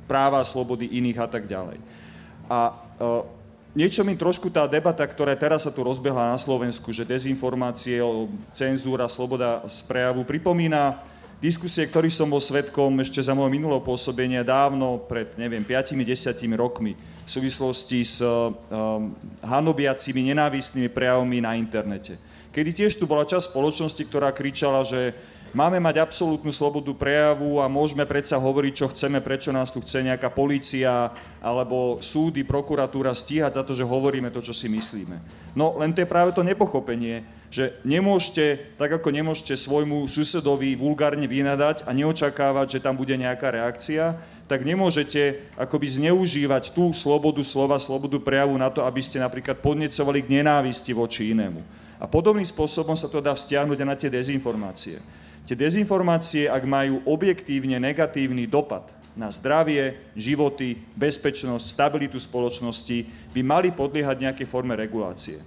práva, 0.06 0.43
slobody 0.43 1.00
iných 1.00 1.17
a 1.17 1.28
tak 1.32 1.47
ďalej. 1.47 1.80
A 2.52 2.60
e, 2.69 3.40
niečo 3.75 4.03
mi 4.03 4.19
trošku 4.19 4.51
tá 4.51 4.67
debata, 4.67 5.03
ktorá 5.03 5.36
teraz 5.36 5.63
sa 5.63 5.71
tu 5.71 5.84
rozbehla 5.84 6.31
na 6.31 6.38
Slovensku, 6.39 6.91
že 6.91 7.07
dezinformácie, 7.07 8.03
cenzúra, 8.51 9.07
sloboda 9.07 9.63
z 9.67 9.84
prejavu, 9.88 10.23
pripomína 10.27 10.99
diskusie, 11.41 11.89
ktorých 11.89 12.13
som 12.13 12.29
bol 12.29 12.38
svetkom 12.38 12.93
ešte 13.01 13.17
za 13.17 13.34
môjho 13.34 13.49
minulého 13.49 13.81
pôsobenia 13.81 14.45
dávno, 14.45 15.01
pred, 15.10 15.34
neviem, 15.41 15.65
5-10 15.65 16.38
rokmi, 16.53 16.93
v 17.25 17.29
súvislosti 17.29 18.05
s 18.05 18.21
um, 18.21 19.17
hanobiacimi, 19.41 20.29
nenávistnými 20.31 20.93
prejavmi 20.93 21.41
na 21.41 21.57
internete. 21.57 22.21
Kedy 22.53 22.69
tiež 22.77 22.93
tu 22.99 23.10
bola 23.10 23.25
časť 23.25 23.49
spoločnosti, 23.49 24.03
ktorá 24.05 24.29
kričala, 24.29 24.86
že 24.86 25.17
Máme 25.51 25.83
mať 25.83 25.99
absolútnu 25.99 26.47
slobodu 26.47 26.95
prejavu 26.95 27.59
a 27.59 27.67
môžeme 27.67 28.07
predsa 28.07 28.39
hovoriť, 28.39 28.71
čo 28.71 28.87
chceme, 28.87 29.19
prečo 29.19 29.51
nás 29.51 29.67
tu 29.67 29.83
chce 29.83 29.99
nejaká 29.99 30.31
polícia 30.31 31.11
alebo 31.43 31.99
súdy, 31.99 32.47
prokuratúra 32.47 33.11
stíhať 33.11 33.59
za 33.59 33.63
to, 33.67 33.75
že 33.75 33.83
hovoríme 33.83 34.31
to, 34.31 34.39
čo 34.39 34.55
si 34.55 34.71
myslíme. 34.71 35.19
No 35.51 35.75
len 35.75 35.91
to 35.91 35.99
je 35.99 36.07
práve 36.07 36.31
to 36.31 36.39
nepochopenie, 36.39 37.27
že 37.51 37.75
nemôžete, 37.83 38.79
tak 38.79 38.95
ako 38.95 39.11
nemôžete 39.11 39.59
svojmu 39.59 40.07
susedovi 40.07 40.79
vulgárne 40.79 41.27
vynadať 41.27 41.83
a 41.83 41.91
neočakávať, 41.91 42.79
že 42.79 42.83
tam 42.87 42.95
bude 42.95 43.19
nejaká 43.19 43.51
reakcia, 43.51 44.23
tak 44.47 44.63
nemôžete 44.63 45.51
akoby 45.59 45.99
zneužívať 45.99 46.71
tú 46.71 46.95
slobodu 46.95 47.43
slova, 47.43 47.75
slobodu 47.75 48.23
prejavu 48.23 48.55
na 48.55 48.71
to, 48.71 48.87
aby 48.87 49.03
ste 49.03 49.19
napríklad 49.19 49.59
podnecovali 49.59 50.23
k 50.23 50.31
nenávisti 50.39 50.95
voči 50.95 51.35
inému. 51.35 51.59
A 51.99 52.07
podobným 52.07 52.47
spôsobom 52.47 52.95
sa 52.95 53.11
to 53.11 53.19
dá 53.19 53.35
vzťahnuť 53.35 53.77
aj 53.83 53.87
na 53.91 53.99
tie 53.99 54.07
dezinformácie. 54.07 55.03
Tie 55.45 55.58
dezinformácie, 55.58 56.45
ak 56.47 56.63
majú 56.63 57.01
objektívne 57.04 57.82
negatívny 57.82 58.45
dopad 58.45 58.93
na 59.17 59.27
zdravie, 59.27 59.99
životy, 60.15 60.80
bezpečnosť, 60.95 61.65
stabilitu 61.65 62.15
spoločnosti, 62.15 63.04
by 63.36 63.41
mali 63.43 63.69
podliehať 63.73 64.17
nejaké 64.21 64.43
forme 64.47 64.77
regulácie. 64.77 65.43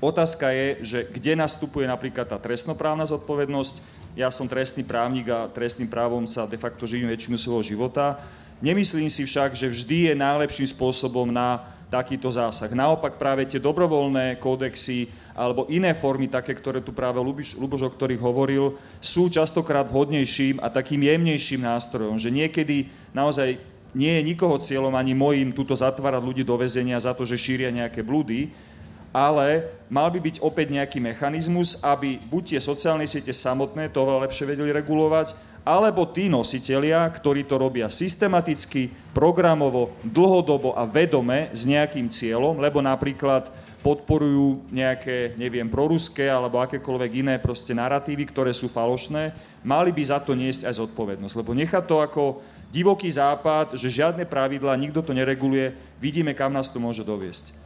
Otázka 0.00 0.48
je, 0.50 0.68
že 0.80 0.98
kde 1.12 1.36
nastupuje 1.36 1.84
napríklad 1.84 2.24
tá 2.24 2.40
trestnoprávna 2.40 3.04
zodpovednosť. 3.04 3.84
Ja 4.16 4.32
som 4.32 4.48
trestný 4.48 4.82
právnik 4.82 5.28
a 5.28 5.46
trestným 5.52 5.86
právom 5.86 6.24
sa 6.24 6.48
de 6.48 6.56
facto 6.56 6.88
živím 6.88 7.12
väčšinu 7.12 7.36
svojho 7.36 7.76
života. 7.76 8.18
Nemyslím 8.64 9.12
si 9.12 9.28
však, 9.28 9.52
že 9.52 9.68
vždy 9.68 10.10
je 10.10 10.14
najlepším 10.16 10.72
spôsobom 10.72 11.28
na 11.28 11.68
takýto 11.90 12.30
zásah. 12.30 12.70
Naopak 12.70 13.18
práve 13.18 13.44
tie 13.50 13.58
dobrovoľné 13.58 14.38
kódexy 14.38 15.10
alebo 15.34 15.66
iné 15.66 15.90
formy, 15.92 16.30
také, 16.30 16.54
ktoré 16.54 16.78
tu 16.78 16.94
práve 16.94 17.18
Luboš, 17.18 17.58
Luboš 17.58 17.82
o 17.84 17.90
ktorých 17.90 18.22
hovoril, 18.22 18.78
sú 19.02 19.26
častokrát 19.26 19.90
vhodnejším 19.90 20.62
a 20.62 20.70
takým 20.70 21.02
jemnejším 21.02 21.66
nástrojom, 21.66 22.16
že 22.16 22.30
niekedy 22.30 22.86
naozaj 23.10 23.58
nie 23.90 24.22
je 24.22 24.22
nikoho 24.22 24.54
cieľom 24.62 24.94
ani 24.94 25.18
mojim 25.18 25.50
túto 25.50 25.74
zatvárať 25.74 26.22
ľudí 26.22 26.42
do 26.46 26.54
väzenia 26.54 27.02
za 27.02 27.10
to, 27.10 27.26
že 27.26 27.34
šíria 27.34 27.74
nejaké 27.74 28.06
blúdy, 28.06 28.54
ale 29.10 29.66
mal 29.90 30.06
by 30.06 30.22
byť 30.22 30.36
opäť 30.38 30.70
nejaký 30.70 31.02
mechanizmus, 31.02 31.82
aby 31.82 32.22
buď 32.30 32.54
tie 32.54 32.60
sociálne 32.62 33.06
siete 33.10 33.34
samotné 33.34 33.90
to 33.90 34.06
oveľa 34.06 34.30
lepšie 34.30 34.46
vedeli 34.46 34.70
regulovať, 34.70 35.34
alebo 35.64 36.08
tí 36.08 36.26
nositelia, 36.32 37.04
ktorí 37.08 37.44
to 37.44 37.60
robia 37.60 37.92
systematicky, 37.92 38.90
programovo, 39.10 39.92
dlhodobo 40.06 40.72
a 40.78 40.86
vedome 40.86 41.50
s 41.50 41.66
nejakým 41.66 42.06
cieľom, 42.08 42.62
lebo 42.62 42.78
napríklad 42.80 43.50
podporujú 43.80 44.68
nejaké, 44.68 45.34
neviem, 45.40 45.64
proruské 45.64 46.28
alebo 46.28 46.60
akékoľvek 46.60 47.10
iné 47.24 47.34
proste 47.40 47.72
narratívy, 47.72 48.28
ktoré 48.28 48.52
sú 48.52 48.68
falošné, 48.68 49.32
mali 49.64 49.90
by 49.90 50.02
za 50.04 50.20
to 50.20 50.36
niesť 50.36 50.68
aj 50.68 50.84
zodpovednosť. 50.84 51.34
Lebo 51.40 51.56
nechať 51.56 51.84
to 51.88 51.96
ako 52.04 52.24
divoký 52.68 53.08
západ, 53.08 53.74
že 53.80 53.88
žiadne 53.88 54.28
pravidlá, 54.28 54.76
nikto 54.76 55.00
to 55.00 55.16
nereguluje, 55.16 55.72
vidíme, 55.96 56.36
kam 56.36 56.52
nás 56.52 56.68
to 56.68 56.76
môže 56.76 57.02
doviesť. 57.02 57.59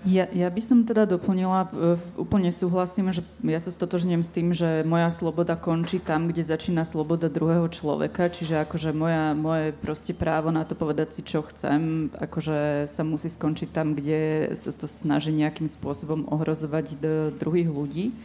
Ja, 0.00 0.24
ja 0.32 0.48
by 0.48 0.62
som 0.64 0.88
teda 0.88 1.04
doplnila, 1.04 1.68
e, 1.76 2.00
úplne 2.16 2.48
súhlasím, 2.48 3.12
že 3.12 3.20
ja 3.44 3.60
sa 3.60 3.68
stotožňujem 3.68 4.22
s 4.24 4.32
tým, 4.32 4.48
že 4.56 4.80
moja 4.80 5.12
sloboda 5.12 5.60
končí 5.60 6.00
tam, 6.00 6.24
kde 6.24 6.40
začína 6.40 6.88
sloboda 6.88 7.28
druhého 7.28 7.68
človeka, 7.68 8.32
čiže 8.32 8.64
akože 8.64 8.96
moja, 8.96 9.36
moje 9.36 9.76
proste 9.76 10.16
právo 10.16 10.48
na 10.48 10.64
to 10.64 10.72
povedať 10.72 11.12
si, 11.12 11.20
čo 11.20 11.44
chcem, 11.44 12.08
akože 12.16 12.88
sa 12.88 13.02
musí 13.04 13.28
skončiť 13.28 13.68
tam, 13.76 13.92
kde 13.92 14.48
sa 14.56 14.72
to 14.72 14.88
snaží 14.88 15.36
nejakým 15.36 15.68
spôsobom 15.68 16.32
ohrozovať 16.32 16.96
druhých 17.36 17.68
ľudí. 17.68 18.16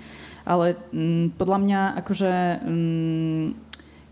Ale 0.48 0.80
m, 0.96 1.28
mm, 1.28 1.28
podľa 1.36 1.60
mňa 1.60 1.82
akože 2.00 2.32
m, 2.64 2.72
mm, 2.72 3.48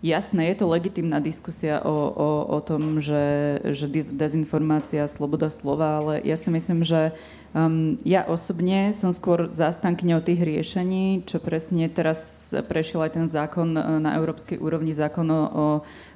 Jasné, 0.04 0.52
je 0.52 0.60
to 0.60 0.68
legitimná 0.68 1.24
diskusia 1.24 1.80
o, 1.80 1.96
o, 2.12 2.30
o 2.52 2.60
tom, 2.60 3.00
že, 3.00 3.56
že 3.72 3.88
dezinformácia, 3.88 5.08
sloboda 5.08 5.48
slova, 5.48 6.04
ale 6.04 6.14
ja 6.28 6.36
si 6.36 6.52
myslím, 6.52 6.84
že 6.84 7.16
Um, 7.54 8.02
ja 8.02 8.26
osobne 8.26 8.90
som 8.98 9.14
skôr 9.14 9.46
zástankňou 9.46 10.26
tých 10.26 10.42
riešení, 10.42 11.22
čo 11.22 11.38
presne 11.38 11.86
teraz 11.86 12.50
prešiel 12.50 13.06
aj 13.06 13.12
ten 13.14 13.28
zákon 13.30 13.78
e, 13.78 13.82
na 14.02 14.18
európskej 14.18 14.58
úrovni, 14.58 14.90
zákon 14.98 15.30
o 15.30 15.66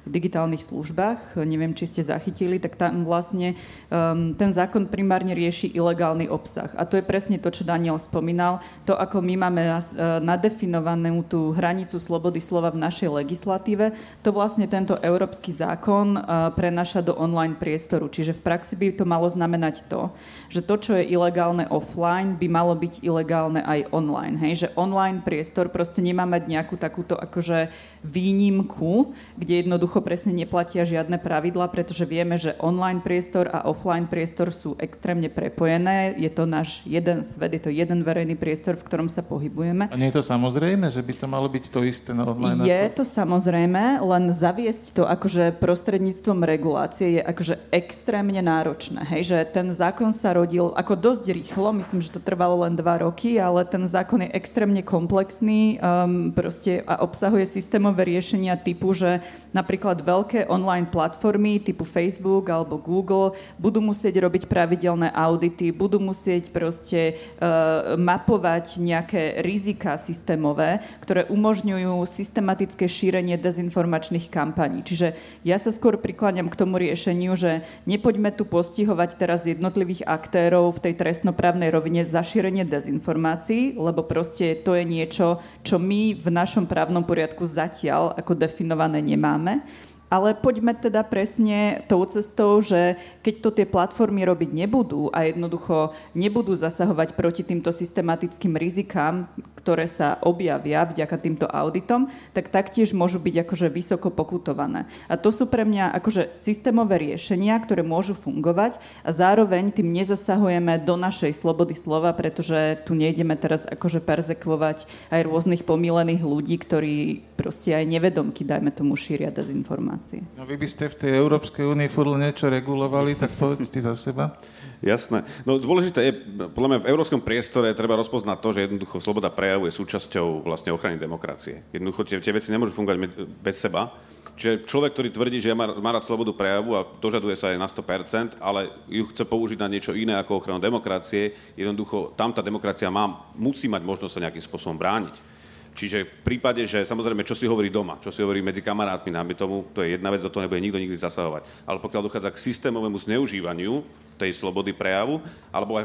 digitálnych 0.08 0.64
službách, 0.64 1.38
neviem, 1.44 1.76
či 1.76 1.86
ste 1.86 2.02
zachytili, 2.02 2.56
tak 2.56 2.80
tam 2.80 3.04
vlastne 3.04 3.54
um, 3.92 4.32
ten 4.34 4.50
zákon 4.50 4.88
primárne 4.88 5.36
rieši 5.36 5.70
ilegálny 5.76 6.26
obsah. 6.26 6.72
A 6.74 6.88
to 6.88 6.96
je 6.96 7.04
presne 7.04 7.36
to, 7.36 7.52
čo 7.52 7.68
Daniel 7.68 8.00
spomínal, 8.00 8.64
to, 8.88 8.96
ako 8.96 9.20
my 9.20 9.48
máme 9.48 9.62
uh, 9.68 9.80
nadefinovanú 10.18 11.22
tú 11.28 11.52
hranicu 11.52 12.00
slobody 12.00 12.40
slova 12.40 12.72
v 12.72 12.82
našej 12.82 13.12
legislatíve, 13.12 13.92
to 14.24 14.32
vlastne 14.32 14.64
tento 14.64 14.96
európsky 15.04 15.52
zákon 15.52 16.16
uh, 16.18 16.50
prenaša 16.56 17.04
do 17.04 17.14
online 17.14 17.54
priestoru. 17.54 18.08
Čiže 18.08 18.40
v 18.40 18.44
praxi 18.44 18.74
by 18.74 18.96
to 18.96 19.04
malo 19.04 19.28
znamenať 19.28 19.84
to, 19.86 20.10
že 20.48 20.64
to, 20.64 20.74
čo 20.80 20.92
je 20.96 21.04
ilegálne 21.04 21.68
offline, 21.68 22.34
by 22.40 22.48
malo 22.48 22.72
byť 22.72 23.04
ilegálne 23.04 23.60
aj 23.62 23.92
online. 23.92 24.36
Hej? 24.40 24.66
Že 24.66 24.68
online 24.78 25.18
priestor 25.20 25.68
proste 25.68 26.00
nemá 26.00 26.24
mať 26.24 26.48
nejakú 26.48 26.80
takúto 26.80 27.14
akože 27.18 27.68
výnimku, 28.02 29.12
kde 29.36 29.64
jednoducho 29.64 29.97
presne 30.04 30.36
neplatia 30.36 30.84
žiadne 30.84 31.16
pravidla, 31.16 31.72
pretože 31.72 32.04
vieme, 32.04 32.36
že 32.36 32.52
online 32.60 33.00
priestor 33.00 33.48
a 33.48 33.64
offline 33.64 34.04
priestor 34.04 34.52
sú 34.52 34.76
extrémne 34.76 35.32
prepojené. 35.32 36.12
Je 36.20 36.28
to 36.28 36.44
náš 36.44 36.84
jeden 36.84 37.24
svet, 37.24 37.56
je 37.56 37.62
to 37.64 37.70
jeden 37.72 38.04
verejný 38.04 38.36
priestor, 38.36 38.76
v 38.76 38.84
ktorom 38.84 39.08
sa 39.08 39.24
pohybujeme. 39.24 39.88
A 39.88 39.96
nie 39.96 40.12
je 40.12 40.20
to 40.20 40.24
samozrejme, 40.26 40.92
že 40.92 41.00
by 41.00 41.12
to 41.16 41.26
malo 41.30 41.48
byť 41.48 41.64
to 41.72 41.80
isté 41.88 42.12
na 42.12 42.28
online? 42.28 42.68
Je 42.68 42.84
to 42.92 43.08
samozrejme, 43.08 44.04
len 44.04 44.24
zaviesť 44.28 44.92
to 44.92 45.02
akože 45.08 45.56
prostredníctvom 45.56 46.44
regulácie 46.44 47.16
je 47.16 47.22
akože 47.24 47.54
extrémne 47.72 48.44
náročné. 48.44 49.00
Hej, 49.16 49.32
že 49.32 49.38
ten 49.48 49.72
zákon 49.72 50.12
sa 50.12 50.36
rodil 50.36 50.76
ako 50.76 50.92
dosť 50.92 51.24
rýchlo, 51.32 51.72
myslím, 51.80 52.04
že 52.04 52.12
to 52.12 52.20
trvalo 52.20 52.68
len 52.68 52.76
dva 52.76 53.00
roky, 53.00 53.40
ale 53.40 53.64
ten 53.64 53.88
zákon 53.88 54.28
je 54.28 54.34
extrémne 54.36 54.84
komplexný 54.84 55.80
um, 55.80 56.36
proste 56.36 56.84
a 56.84 57.00
obsahuje 57.00 57.48
systém 57.48 57.78
systémové 57.78 58.10
riešenia 58.10 58.58
typu, 58.58 58.90
že 58.90 59.22
napríklad 59.54 59.87
veľké 59.96 60.52
online 60.52 60.84
platformy 60.92 61.56
typu 61.64 61.88
Facebook 61.88 62.52
alebo 62.52 62.76
Google 62.76 63.32
budú 63.56 63.80
musieť 63.80 64.20
robiť 64.20 64.44
pravidelné 64.44 65.08
audity, 65.16 65.72
budú 65.72 65.96
musieť 65.96 66.52
proste 66.52 67.16
uh, 67.40 67.96
mapovať 67.96 68.76
nejaké 68.76 69.40
rizika 69.40 69.96
systémové, 69.96 70.84
ktoré 71.00 71.24
umožňujú 71.32 72.04
systematické 72.04 72.84
šírenie 72.84 73.40
dezinformačných 73.40 74.28
kampaní. 74.28 74.84
Čiže 74.84 75.16
ja 75.48 75.56
sa 75.56 75.72
skôr 75.72 75.96
prikláňam 75.96 76.52
k 76.52 76.58
tomu 76.58 76.76
riešeniu, 76.76 77.32
že 77.38 77.64
nepoďme 77.88 78.34
tu 78.34 78.44
postihovať 78.44 79.16
teraz 79.16 79.48
jednotlivých 79.48 80.04
aktérov 80.04 80.76
v 80.76 80.90
tej 80.90 80.94
trestnoprávnej 80.98 81.72
rovine 81.72 82.02
za 82.04 82.20
šírenie 82.20 82.66
dezinformácií, 82.66 83.78
lebo 83.78 84.02
proste 84.04 84.58
to 84.58 84.74
je 84.74 84.84
niečo, 84.84 85.38
čo 85.62 85.78
my 85.78 86.18
v 86.18 86.28
našom 86.28 86.66
právnom 86.66 87.06
poriadku 87.06 87.46
zatiaľ 87.46 88.12
ako 88.18 88.34
definované 88.34 88.98
nemáme. 88.98 89.62
Ale 90.08 90.32
poďme 90.32 90.72
teda 90.72 91.04
presne 91.04 91.84
tou 91.84 92.00
cestou, 92.08 92.64
že 92.64 92.96
keď 93.20 93.34
to 93.44 93.50
tie 93.52 93.66
platformy 93.68 94.24
robiť 94.24 94.56
nebudú 94.56 95.12
a 95.12 95.28
jednoducho 95.28 95.92
nebudú 96.16 96.56
zasahovať 96.56 97.12
proti 97.12 97.44
týmto 97.44 97.68
systematickým 97.76 98.56
rizikám, 98.56 99.28
ktoré 99.60 99.84
sa 99.84 100.16
objavia 100.24 100.88
vďaka 100.88 101.16
týmto 101.20 101.44
auditom, 101.44 102.08
tak 102.32 102.48
taktiež 102.48 102.96
môžu 102.96 103.20
byť 103.20 103.44
akože 103.44 103.68
vysoko 103.68 104.08
pokutované. 104.08 104.88
A 105.12 105.20
to 105.20 105.28
sú 105.28 105.44
pre 105.44 105.68
mňa 105.68 105.92
akože 106.00 106.32
systémové 106.32 107.12
riešenia, 107.12 107.60
ktoré 107.60 107.84
môžu 107.84 108.16
fungovať 108.16 108.80
a 109.04 109.12
zároveň 109.12 109.76
tým 109.76 109.92
nezasahujeme 109.92 110.80
do 110.88 110.96
našej 110.96 111.36
slobody 111.36 111.76
slova, 111.76 112.16
pretože 112.16 112.80
tu 112.88 112.96
nejdeme 112.96 113.36
teraz 113.36 113.68
akože 113.68 114.00
perzekvovať 114.00 114.88
aj 115.12 115.20
rôznych 115.28 115.68
pomílených 115.68 116.24
ľudí, 116.24 116.56
ktorí 116.56 116.96
proste 117.36 117.76
aj 117.76 117.84
nevedomky, 117.84 118.48
dajme 118.48 118.72
tomu, 118.72 118.96
šíria 118.96 119.28
dezinformácie 119.28 119.97
informácie. 119.98 120.22
No 120.38 120.46
vy 120.46 120.56
by 120.56 120.68
ste 120.70 120.84
v 120.86 120.98
tej 120.98 121.12
Európskej 121.18 121.64
únii 121.66 121.88
furt 121.90 122.14
niečo 122.14 122.46
regulovali, 122.46 123.18
tak 123.18 123.34
povedzte 123.34 123.82
za 123.82 123.94
seba. 123.98 124.38
Jasné. 124.78 125.26
No 125.42 125.58
dôležité 125.58 126.00
je, 126.06 126.12
podľa 126.54 126.68
mňa 126.70 126.78
v 126.86 126.90
európskom 126.94 127.18
priestore 127.18 127.74
treba 127.74 127.98
rozpoznať 127.98 128.38
to, 128.38 128.48
že 128.54 128.64
jednoducho 128.70 129.02
sloboda 129.02 129.26
prejavu 129.26 129.66
je 129.66 129.74
súčasťou 129.74 130.46
vlastne 130.46 130.70
ochrany 130.70 130.94
demokracie. 130.94 131.66
Jednoducho 131.74 132.06
tie, 132.06 132.22
tie 132.22 132.30
veci 132.34 132.54
nemôžu 132.54 132.78
fungovať 132.78 132.98
bez 133.42 133.58
seba. 133.58 133.90
Čiže 134.38 134.70
človek, 134.70 134.94
ktorý 134.94 135.08
tvrdí, 135.10 135.42
že 135.42 135.50
má, 135.50 135.66
má 135.82 135.90
rád 135.90 136.06
slobodu 136.06 136.30
prejavu 136.30 136.78
a 136.78 136.86
dožaduje 137.02 137.34
sa 137.34 137.50
aj 137.50 137.58
na 137.58 137.66
100%, 137.66 138.38
ale 138.38 138.70
ju 138.86 139.02
chce 139.10 139.26
použiť 139.26 139.58
na 139.58 139.66
niečo 139.66 139.98
iné 139.98 140.14
ako 140.14 140.38
ochranu 140.38 140.62
demokracie, 140.62 141.34
jednoducho 141.58 142.14
tam 142.14 142.30
tá 142.30 142.38
demokracia 142.38 142.86
má, 142.86 143.26
musí 143.34 143.66
mať 143.66 143.82
možnosť 143.82 144.14
sa 144.14 144.22
nejakým 144.30 144.46
spôsobom 144.46 144.78
brániť. 144.78 145.37
Čiže 145.78 146.10
v 146.10 146.12
prípade, 146.26 146.66
že 146.66 146.82
samozrejme, 146.82 147.22
čo 147.22 147.38
si 147.38 147.46
hovorí 147.46 147.70
doma, 147.70 148.02
čo 148.02 148.10
si 148.10 148.18
hovorí 148.18 148.42
medzi 148.42 148.66
kamarátmi, 148.66 149.14
námi 149.14 149.38
tomu, 149.38 149.62
to 149.70 149.86
je 149.86 149.94
jedna 149.94 150.10
vec, 150.10 150.18
do 150.18 150.26
toho 150.26 150.42
nebude 150.42 150.58
nikto 150.58 150.82
nikdy 150.82 150.98
zasahovať. 150.98 151.46
Ale 151.70 151.78
pokiaľ 151.78 152.10
dochádza 152.10 152.34
k 152.34 152.42
systémovému 152.50 152.98
zneužívaniu 152.98 153.86
tej 154.18 154.34
slobody 154.34 154.74
prejavu, 154.74 155.22
alebo 155.54 155.78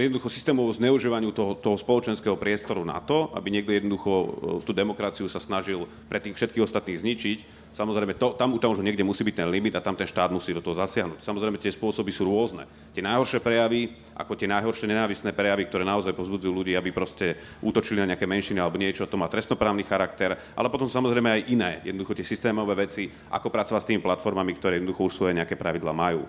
jednoducho 0.00 0.32
systémovo 0.32 0.72
zneužívaniu 0.72 1.30
toho, 1.30 1.52
toho 1.58 1.76
spoločenského 1.76 2.34
priestoru 2.38 2.86
na 2.86 2.98
to, 3.04 3.28
aby 3.36 3.52
niekto 3.52 3.74
jednoducho 3.74 4.10
e, 4.10 4.26
tú 4.64 4.72
demokraciu 4.72 5.28
sa 5.28 5.42
snažil 5.42 5.84
pre 6.08 6.16
tých 6.22 6.36
všetkých 6.40 6.64
ostatných 6.64 7.00
zničiť. 7.04 7.38
Samozrejme, 7.76 8.16
to, 8.16 8.34
tam, 8.34 8.56
tam 8.58 8.72
už 8.74 8.82
niekde 8.82 9.06
musí 9.06 9.22
byť 9.22 9.44
ten 9.44 9.48
limit 9.52 9.76
a 9.76 9.84
tam 9.84 9.94
ten 9.94 10.08
štát 10.08 10.32
musí 10.32 10.50
do 10.56 10.64
toho 10.64 10.74
zasiahnuť. 10.74 11.22
Samozrejme, 11.22 11.60
tie 11.60 11.70
spôsoby 11.70 12.10
sú 12.10 12.26
rôzne. 12.26 12.66
Tie 12.96 13.04
najhoršie 13.04 13.38
prejavy, 13.44 13.94
ako 14.16 14.34
tie 14.34 14.50
najhoršie 14.50 14.90
nenávisné 14.90 15.30
prejavy, 15.30 15.68
ktoré 15.68 15.84
naozaj 15.86 16.16
pozbudzujú 16.16 16.50
ľudí, 16.50 16.72
aby 16.74 16.90
proste 16.90 17.38
útočili 17.62 18.02
na 18.02 18.14
nejaké 18.14 18.26
menšiny 18.26 18.58
alebo 18.58 18.80
niečo, 18.80 19.06
to 19.06 19.20
má 19.20 19.30
trestnoprávny 19.30 19.86
charakter, 19.86 20.34
ale 20.56 20.72
potom 20.72 20.90
samozrejme 20.90 21.28
aj 21.30 21.42
iné, 21.50 21.70
jednoducho 21.86 22.16
tie 22.18 22.26
systémové 22.26 22.74
veci, 22.74 23.06
ako 23.30 23.52
pracovať 23.52 23.80
s 23.82 23.88
tými 23.90 24.02
platformami, 24.02 24.54
ktoré 24.58 24.78
jednoducho 24.78 25.06
už 25.06 25.14
svoje 25.14 25.36
nejaké 25.38 25.54
pravidla 25.54 25.94
majú. 25.94 26.26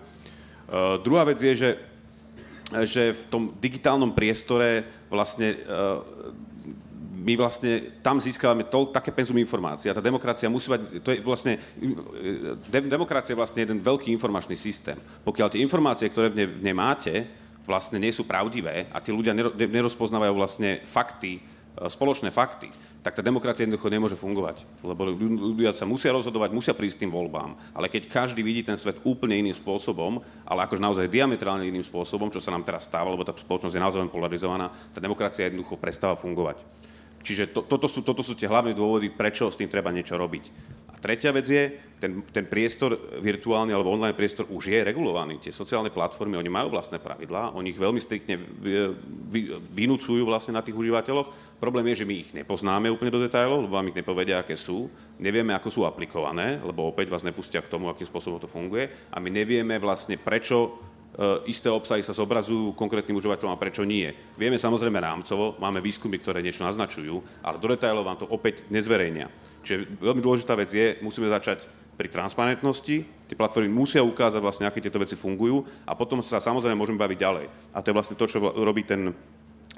Uh, 0.72 0.96
druhá 1.04 1.28
vec 1.28 1.44
je, 1.44 1.52
že 1.52 1.70
že 2.88 3.12
v 3.12 3.24
tom 3.28 3.44
digitálnom 3.60 4.16
priestore 4.16 4.88
vlastne 5.12 5.60
e, 5.60 5.78
my 7.22 7.34
vlastne 7.36 8.00
tam 8.00 8.24
získavame 8.24 8.64
to, 8.72 8.88
také 8.90 9.12
penzum 9.12 9.36
informácií 9.38 9.92
a 9.92 9.98
tá 10.00 10.02
demokracia 10.02 10.48
musí 10.48 10.72
mať, 10.72 11.04
to 11.04 11.10
je 11.12 11.20
vlastne, 11.20 11.60
de, 12.72 12.80
demokracia 12.88 13.36
je 13.36 13.42
vlastne 13.44 13.62
jeden 13.68 13.84
veľký 13.84 14.10
informačný 14.16 14.56
systém. 14.56 14.96
Pokiaľ 15.28 15.48
tie 15.52 15.62
informácie, 15.62 16.08
ktoré 16.08 16.32
v 16.32 16.36
nej, 16.40 16.48
v 16.48 16.64
nej 16.64 16.76
máte, 16.76 17.14
vlastne 17.68 18.00
nie 18.00 18.10
sú 18.16 18.24
pravdivé 18.26 18.90
a 18.90 19.04
tí 19.04 19.12
ľudia 19.14 19.36
nerozpoznávajú 19.54 20.34
vlastne 20.34 20.82
fakty, 20.88 21.44
E, 21.61 21.61
spoločné 21.78 22.30
fakty, 22.36 22.68
tak 23.02 23.18
tá 23.18 23.24
demokracia 23.24 23.64
jednoducho 23.64 23.88
nemôže 23.90 24.18
fungovať. 24.20 24.68
Lebo 24.84 25.08
ľudia 25.10 25.72
sa 25.72 25.88
musia 25.88 26.14
rozhodovať, 26.14 26.54
musia 26.54 26.76
prísť 26.76 27.08
tým 27.08 27.12
voľbám. 27.12 27.56
Ale 27.74 27.88
keď 27.88 28.12
každý 28.12 28.44
vidí 28.46 28.62
ten 28.62 28.78
svet 28.78 29.00
úplne 29.08 29.40
iným 29.40 29.56
spôsobom, 29.56 30.22
ale 30.46 30.68
akože 30.68 30.84
naozaj 30.84 31.10
diametrálne 31.10 31.66
iným 31.66 31.86
spôsobom, 31.86 32.30
čo 32.30 32.44
sa 32.44 32.54
nám 32.54 32.68
teraz 32.68 32.86
stáva, 32.86 33.10
lebo 33.10 33.26
tá 33.26 33.34
spoločnosť 33.34 33.74
je 33.74 33.82
naozaj 33.82 34.12
polarizovaná, 34.12 34.70
tá 34.92 35.00
demokracia 35.00 35.48
jednoducho 35.48 35.80
prestáva 35.80 36.20
fungovať. 36.20 36.62
Čiže 37.22 37.54
to, 37.54 37.62
toto, 37.64 37.86
sú, 37.86 38.02
toto 38.02 38.26
sú 38.26 38.34
tie 38.34 38.50
hlavné 38.50 38.74
dôvody, 38.74 39.14
prečo 39.14 39.48
s 39.48 39.58
tým 39.58 39.70
treba 39.70 39.94
niečo 39.94 40.18
robiť. 40.18 40.44
A 40.92 40.98
tretia 40.98 41.30
vec 41.30 41.46
je, 41.46 41.64
ten, 42.02 42.26
ten 42.34 42.50
priestor 42.50 42.98
virtuálny 43.22 43.70
alebo 43.70 43.94
online 43.94 44.18
priestor 44.18 44.50
už 44.50 44.74
je 44.74 44.82
regulovaný. 44.82 45.38
Tie 45.38 45.54
sociálne 45.54 45.94
platformy, 45.94 46.34
oni 46.34 46.50
majú 46.50 46.74
vlastné 46.74 46.98
pravidlá, 46.98 47.54
oni 47.54 47.72
ich 47.72 47.80
veľmi 47.80 48.02
striktne 48.02 48.42
vynúcujú 49.70 50.26
vlastne 50.26 50.58
na 50.58 50.66
tých 50.66 50.74
užívateľoch. 50.74 51.62
Problém 51.62 51.94
je, 51.94 52.02
že 52.02 52.10
my 52.10 52.16
ich 52.18 52.30
nepoznáme 52.34 52.90
úplne 52.90 53.14
do 53.14 53.22
detailov, 53.22 53.70
lebo 53.70 53.78
vám 53.78 53.94
ich 53.94 54.00
nepovedia, 54.02 54.42
aké 54.42 54.58
sú. 54.58 54.90
Nevieme, 55.22 55.54
ako 55.54 55.70
sú 55.70 55.82
aplikované, 55.86 56.58
lebo 56.58 56.90
opäť 56.90 57.14
vás 57.14 57.22
nepustia 57.22 57.62
k 57.62 57.70
tomu, 57.70 57.86
akým 57.86 58.10
spôsobom 58.10 58.42
to 58.42 58.50
funguje. 58.50 58.90
A 59.14 59.22
my 59.22 59.30
nevieme 59.30 59.78
vlastne, 59.78 60.18
prečo 60.18 60.82
isté 61.44 61.68
obsahy 61.68 62.00
sa 62.00 62.16
zobrazujú 62.16 62.72
konkrétnym 62.72 63.20
užívateľom 63.20 63.52
a 63.52 63.60
prečo 63.60 63.84
nie. 63.84 64.08
Vieme 64.40 64.56
samozrejme 64.56 64.96
rámcovo, 64.96 65.60
máme 65.60 65.84
výskumy, 65.84 66.16
ktoré 66.18 66.40
niečo 66.40 66.64
naznačujú, 66.64 67.20
ale 67.44 67.60
do 67.60 67.68
detailov 67.68 68.08
vám 68.08 68.20
to 68.24 68.32
opäť 68.32 68.64
nezverejnia. 68.72 69.28
Čiže 69.62 70.00
veľmi 70.00 70.24
dôležitá 70.24 70.56
vec 70.56 70.72
je, 70.72 70.98
musíme 71.04 71.28
začať 71.28 71.68
pri 72.00 72.08
transparentnosti, 72.08 73.04
tie 73.04 73.38
platformy 73.38 73.70
musia 73.70 74.02
ukázať 74.02 74.42
vlastne, 74.42 74.66
aké 74.66 74.82
tieto 74.82 74.98
veci 74.98 75.20
fungujú 75.20 75.62
a 75.86 75.94
potom 75.94 76.24
sa 76.24 76.42
samozrejme 76.42 76.80
môžeme 76.80 76.98
baviť 76.98 77.18
ďalej. 77.20 77.46
A 77.76 77.78
to 77.84 77.92
je 77.92 77.98
vlastne 78.00 78.16
to, 78.18 78.26
čo 78.26 78.40
robí 78.42 78.88
ten, 78.88 79.12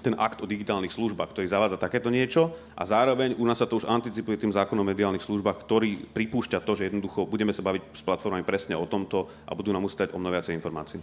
ten 0.04 0.20
akt 0.20 0.44
o 0.44 0.50
digitálnych 0.50 0.92
službách, 0.92 1.32
ktorý 1.32 1.48
zavádza 1.48 1.80
takéto 1.80 2.12
niečo 2.12 2.52
a 2.76 2.84
zároveň 2.84 3.40
u 3.40 3.48
nás 3.48 3.64
sa 3.64 3.66
to 3.66 3.80
už 3.80 3.88
anticipuje 3.88 4.36
tým 4.36 4.52
zákonom 4.52 4.84
o 4.84 4.90
mediálnych 4.92 5.24
službách, 5.24 5.64
ktorý 5.64 6.12
pripúšťa 6.12 6.60
to, 6.60 6.76
že 6.76 6.92
jednoducho 6.92 7.24
budeme 7.24 7.56
sa 7.56 7.64
baviť 7.64 7.96
s 7.96 8.04
platformami 8.04 8.44
presne 8.44 8.76
o 8.76 8.84
tomto 8.84 9.32
a 9.48 9.56
budú 9.56 9.72
nám 9.72 9.88
ustať 9.88 10.12
o 10.12 10.20
mnoho 10.20 10.36
viacej 10.36 10.60
informácií. 10.60 11.00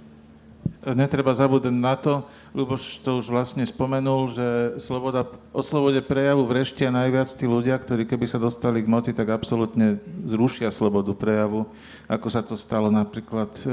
Netreba 0.81 1.37
zabúdať 1.37 1.77
na 1.77 1.93
to, 1.93 2.25
Luboš 2.57 3.05
to 3.05 3.21
už 3.21 3.29
vlastne 3.29 3.61
spomenul, 3.69 4.33
že 4.33 4.81
sloboda, 4.81 5.29
o 5.53 5.61
slobode 5.61 6.01
prejavu 6.01 6.49
vreštia 6.49 6.89
najviac 6.89 7.29
tí 7.37 7.45
ľudia, 7.45 7.77
ktorí 7.77 8.09
keby 8.09 8.25
sa 8.25 8.41
dostali 8.41 8.81
k 8.81 8.89
moci, 8.89 9.13
tak 9.13 9.29
absolútne 9.29 10.01
zrušia 10.25 10.73
slobodu 10.73 11.13
prejavu, 11.13 11.69
ako 12.09 12.29
sa 12.33 12.41
to 12.41 12.57
stalo 12.57 12.89
napríklad 12.89 13.53
e, 13.61 13.69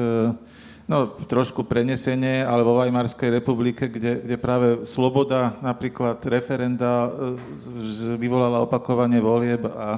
no, 0.87 1.11
trošku 1.27 1.67
prenesenie, 1.67 2.41
ale 2.47 2.63
vo 2.63 2.79
Weimarskej 2.79 3.43
republike, 3.43 3.91
kde, 3.91 4.23
kde 4.23 4.35
práve 4.39 4.87
sloboda, 4.87 5.59
napríklad 5.59 6.23
referenda, 6.25 7.11
e, 7.11 8.15
vyvolala 8.15 8.63
opakovanie 8.63 9.19
volieb 9.19 9.67
a, 9.67 9.69
a 9.69 9.89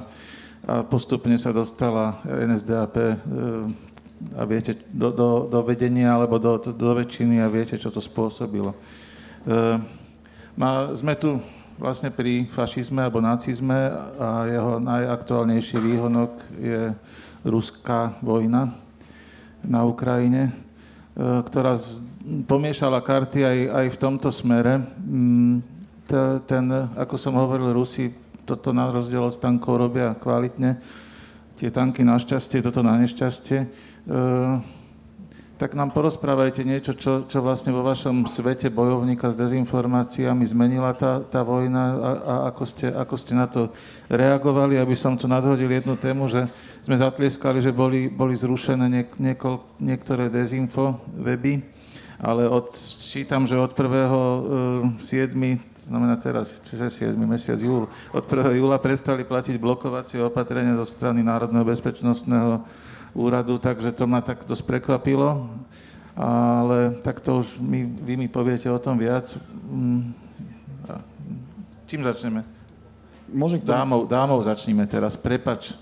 postupne 0.82 1.38
sa 1.38 1.54
dostala 1.54 2.18
NSDAP 2.26 2.94
e, 2.98 3.06
a 4.36 4.42
viete, 4.44 4.76
do, 4.92 5.08
do, 5.14 5.28
do 5.48 5.64
vedenia 5.64 6.12
alebo 6.12 6.36
do, 6.36 6.60
do 6.60 6.90
väčšiny 6.92 7.40
a 7.40 7.48
viete, 7.48 7.78
čo 7.78 7.88
to 7.88 8.02
spôsobilo. 8.02 8.74
E, 8.74 8.78
sme 10.98 11.14
tu 11.16 11.40
vlastne 11.80 12.12
pri 12.12 12.44
fašizme 12.52 13.00
alebo 13.00 13.24
nacizme 13.24 13.88
a 14.20 14.44
jeho 14.44 14.76
najaktuálnejší 14.82 15.80
výhonok 15.80 16.32
je 16.60 16.92
ruská 17.40 18.20
vojna 18.20 18.76
na 19.64 19.88
Ukrajine, 19.88 20.52
ktorá 21.18 21.74
pomiešala 22.46 23.02
karty 23.02 23.42
aj, 23.42 23.58
aj 23.70 23.86
v 23.92 24.00
tomto 24.00 24.28
smere. 24.30 24.78
Mm, 25.02 25.62
ten, 26.46 26.64
ako 26.98 27.14
som 27.14 27.38
hovoril, 27.38 27.74
Rusi 27.74 28.10
toto 28.42 28.74
na 28.74 28.90
rozdiel 28.90 29.22
od 29.22 29.38
tankov 29.38 29.78
robia 29.78 30.10
kvalitne. 30.18 30.82
Tie 31.54 31.70
tanky 31.70 32.02
našťastie, 32.02 32.64
toto 32.64 32.82
na 32.82 32.98
nešťastie. 32.98 33.68
E, 35.60 35.68
tak 35.68 35.76
nám 35.76 35.92
porozprávajte 35.92 36.64
niečo, 36.64 36.96
čo, 36.96 37.28
čo 37.28 37.44
vlastne 37.44 37.68
vo 37.68 37.84
vašom 37.84 38.24
svete 38.24 38.72
bojovníka 38.72 39.28
s 39.28 39.36
dezinformáciami 39.36 40.48
zmenila 40.48 40.96
tá, 40.96 41.20
tá 41.20 41.44
vojna 41.44 41.84
a, 42.00 42.10
a 42.16 42.34
ako, 42.48 42.64
ste, 42.64 42.88
ako 42.88 43.14
ste 43.20 43.36
na 43.36 43.44
to 43.44 43.68
reagovali, 44.08 44.80
aby 44.80 44.96
som 44.96 45.20
tu 45.20 45.28
nadhodil 45.28 45.68
jednu 45.68 46.00
tému, 46.00 46.32
že 46.32 46.48
sme 46.80 46.96
zatlieskali, 46.96 47.60
že 47.60 47.76
boli, 47.76 48.08
boli 48.08 48.32
zrušené 48.40 48.88
niek, 48.88 49.08
niekol, 49.20 49.60
niektoré 49.76 50.32
dezinfo 50.32 50.96
weby, 51.12 51.60
ale 52.20 52.48
od, 52.48 52.72
čítam, 53.12 53.44
že 53.44 53.60
od 53.60 53.72
1. 53.76 54.96
7. 54.96 55.36
znamená 55.76 56.16
teraz, 56.16 56.60
čiže 56.68 57.12
7. 57.12 57.20
mesiac 57.20 57.60
júl, 57.60 57.84
od 58.16 58.24
1. 58.24 58.56
júla 58.56 58.80
prestali 58.80 59.28
platiť 59.28 59.60
blokovacie 59.60 60.24
opatrenia 60.24 60.76
zo 60.80 60.88
strany 60.88 61.20
Národného 61.20 61.68
bezpečnostného 61.68 62.64
úradu, 63.14 63.58
takže 63.58 63.92
to 63.92 64.06
ma 64.06 64.20
tak 64.22 64.46
dosť 64.46 64.64
prekvapilo. 64.66 65.50
Ale 66.18 67.00
tak 67.00 67.22
to 67.22 67.40
už 67.40 67.56
my, 67.62 67.86
vy 67.86 68.14
mi 68.18 68.28
poviete 68.28 68.68
o 68.68 68.78
tom 68.82 68.98
viac. 68.98 69.32
Mm, 69.70 70.12
čím 71.86 72.04
začneme? 72.04 72.44
Môžem 73.30 73.62
dámou, 73.62 74.04
dámou 74.04 74.42
začneme 74.42 74.84
teraz, 74.90 75.14
prepač. 75.14 75.72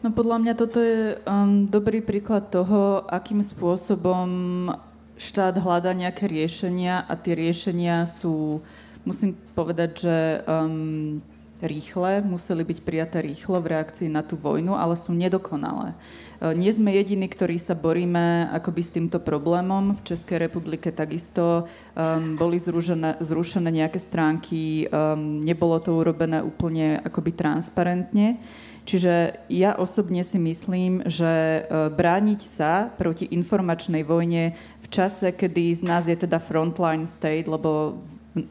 No 0.00 0.08
podľa 0.12 0.38
mňa 0.40 0.54
toto 0.56 0.80
je 0.80 1.20
um, 1.24 1.68
dobrý 1.68 2.00
príklad 2.00 2.48
toho, 2.48 3.04
akým 3.08 3.44
spôsobom 3.44 4.28
štát 5.16 5.56
hľadá 5.56 5.96
nejaké 5.96 6.28
riešenia 6.28 7.04
a 7.04 7.12
tie 7.16 7.32
riešenia 7.32 8.04
sú, 8.04 8.60
musím 9.04 9.32
povedať, 9.56 9.90
že 10.04 10.16
um, 10.44 11.20
rýchle, 11.64 12.20
museli 12.20 12.62
byť 12.64 12.78
prijaté 12.84 13.24
rýchlo 13.24 13.56
v 13.64 13.72
reakcii 13.72 14.08
na 14.12 14.20
tú 14.20 14.36
vojnu, 14.36 14.76
ale 14.76 14.96
sú 15.00 15.16
nedokonalé. 15.16 15.96
E, 16.40 16.54
nie 16.54 16.72
sme 16.72 16.92
jediní, 16.92 17.28
ktorí 17.28 17.56
sa 17.56 17.72
boríme 17.72 18.50
akoby 18.52 18.82
s 18.84 18.94
týmto 18.94 19.18
problémom. 19.20 19.96
V 20.00 20.14
Českej 20.14 20.48
republike 20.48 20.92
takisto 20.92 21.64
um, 21.64 22.36
boli 22.36 22.60
zrušené, 22.60 23.20
zrušené 23.20 23.72
nejaké 23.72 23.96
stránky, 23.96 24.86
um, 24.88 25.40
nebolo 25.40 25.80
to 25.80 25.96
urobené 25.96 26.44
úplne 26.44 27.00
akoby 27.00 27.32
transparentne. 27.32 28.40
Čiže 28.86 29.42
ja 29.50 29.74
osobne 29.74 30.22
si 30.22 30.38
myslím, 30.38 31.02
že 31.10 31.26
e, 31.26 31.60
brániť 31.90 32.40
sa 32.40 32.86
proti 32.94 33.26
informačnej 33.34 34.06
vojne 34.06 34.54
v 34.78 34.86
čase, 34.86 35.34
kedy 35.34 35.74
z 35.74 35.82
nás 35.82 36.06
je 36.06 36.14
teda 36.14 36.38
frontline 36.38 37.10
state, 37.10 37.50
lebo 37.50 37.98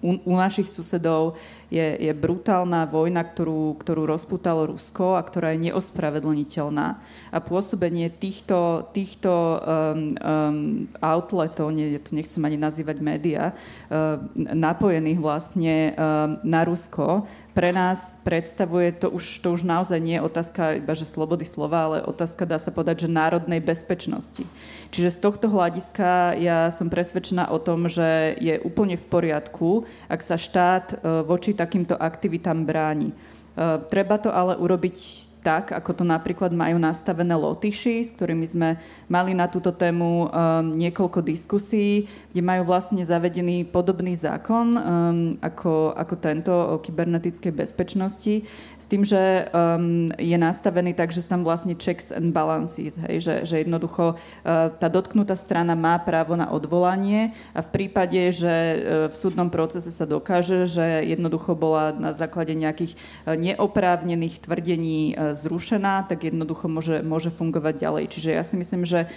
u, 0.04 0.12
u 0.26 0.34
našich 0.36 0.68
susedov 0.68 1.40
je, 1.70 1.98
je 2.00 2.12
brutálna 2.14 2.86
vojna, 2.86 3.26
ktorú, 3.26 3.78
ktorú 3.82 4.06
rozputalo 4.06 4.70
Rusko 4.70 5.18
a 5.18 5.26
ktorá 5.26 5.54
je 5.54 5.72
neospravedlniteľná. 5.72 6.88
A 7.32 7.38
pôsobenie 7.42 8.10
týchto, 8.14 8.90
týchto 8.94 9.32
um, 9.32 10.16
um, 10.16 10.88
outletov, 11.02 11.74
nie, 11.74 11.98
to 12.02 12.16
nechcem 12.16 12.42
ani 12.46 12.58
nazývať 12.60 12.98
média, 13.02 13.52
uh, 13.52 14.22
napojených 14.36 15.20
vlastne 15.20 15.76
um, 15.94 16.40
na 16.46 16.62
Rusko, 16.64 17.26
pre 17.56 17.72
nás 17.72 18.20
predstavuje 18.20 18.92
to 18.92 19.08
už, 19.08 19.40
to 19.40 19.56
už 19.56 19.64
naozaj 19.64 19.96
nie 20.04 20.20
je 20.20 20.28
otázka 20.28 20.76
iba, 20.76 20.92
že 20.92 21.08
slobody 21.08 21.48
slova, 21.48 21.88
ale 21.88 21.98
otázka, 22.04 22.44
dá 22.44 22.60
sa 22.60 22.68
povedať, 22.68 23.08
že 23.08 23.16
národnej 23.16 23.64
bezpečnosti. 23.64 24.44
Čiže 24.92 25.16
z 25.16 25.20
tohto 25.24 25.48
hľadiska 25.48 26.36
ja 26.36 26.68
som 26.76 26.92
presvedčená 26.92 27.48
o 27.48 27.58
tom, 27.64 27.88
že 27.88 28.36
je 28.44 28.60
úplne 28.60 29.00
v 29.00 29.08
poriadku, 29.08 29.88
ak 30.12 30.20
sa 30.20 30.36
štát 30.36 30.86
e, 30.92 31.24
voči 31.24 31.55
takýmto 31.56 31.98
aktivitám 31.98 32.68
bráni. 32.68 33.10
E, 33.12 33.16
treba 33.90 34.22
to 34.22 34.30
ale 34.30 34.60
urobiť 34.60 35.25
tak, 35.46 35.70
ako 35.70 36.02
to 36.02 36.04
napríklad 36.04 36.50
majú 36.50 36.82
nastavené 36.82 37.38
Lotyši, 37.38 38.02
s 38.02 38.10
ktorými 38.18 38.50
sme 38.50 38.82
mali 39.06 39.38
na 39.38 39.46
túto 39.46 39.70
tému 39.70 40.26
um, 40.26 40.30
niekoľko 40.74 41.22
diskusí, 41.22 42.10
kde 42.34 42.42
majú 42.42 42.66
vlastne 42.66 43.06
zavedený 43.06 43.70
podobný 43.70 44.18
zákon 44.18 44.74
um, 44.74 44.80
ako, 45.46 45.94
ako 45.94 46.14
tento 46.18 46.50
o 46.50 46.82
kybernetickej 46.82 47.54
bezpečnosti, 47.54 48.42
s 48.82 48.86
tým, 48.90 49.06
že 49.06 49.46
um, 49.54 50.10
je 50.18 50.34
nastavený 50.34 50.98
tak, 50.98 51.14
že 51.14 51.22
sú 51.22 51.30
tam 51.38 51.46
vlastne 51.46 51.78
checks 51.78 52.10
and 52.10 52.34
balances, 52.34 52.98
hej, 53.06 53.22
že, 53.22 53.36
že 53.46 53.62
jednoducho 53.62 54.18
uh, 54.18 54.74
tá 54.74 54.90
dotknutá 54.90 55.38
strana 55.38 55.78
má 55.78 56.02
právo 56.02 56.34
na 56.34 56.50
odvolanie 56.50 57.38
a 57.54 57.62
v 57.62 57.70
prípade, 57.70 58.18
že 58.34 58.50
uh, 58.50 58.78
v 59.14 59.16
súdnom 59.16 59.54
procese 59.54 59.94
sa 59.94 60.10
dokáže, 60.10 60.66
že 60.66 61.06
jednoducho 61.06 61.54
bola 61.54 61.94
na 61.94 62.18
základe 62.18 62.58
nejakých 62.58 62.98
uh, 63.30 63.38
neoprávnených 63.38 64.42
tvrdení 64.42 65.14
uh, 65.14 65.35
zrušená, 65.36 66.08
tak 66.08 66.26
jednoducho 66.26 66.66
môže, 66.72 67.04
môže 67.04 67.30
fungovať 67.30 67.84
ďalej. 67.84 68.06
Čiže 68.10 68.30
ja 68.32 68.44
si 68.48 68.56
myslím, 68.56 68.88
že 68.88 69.06
eh, 69.06 69.12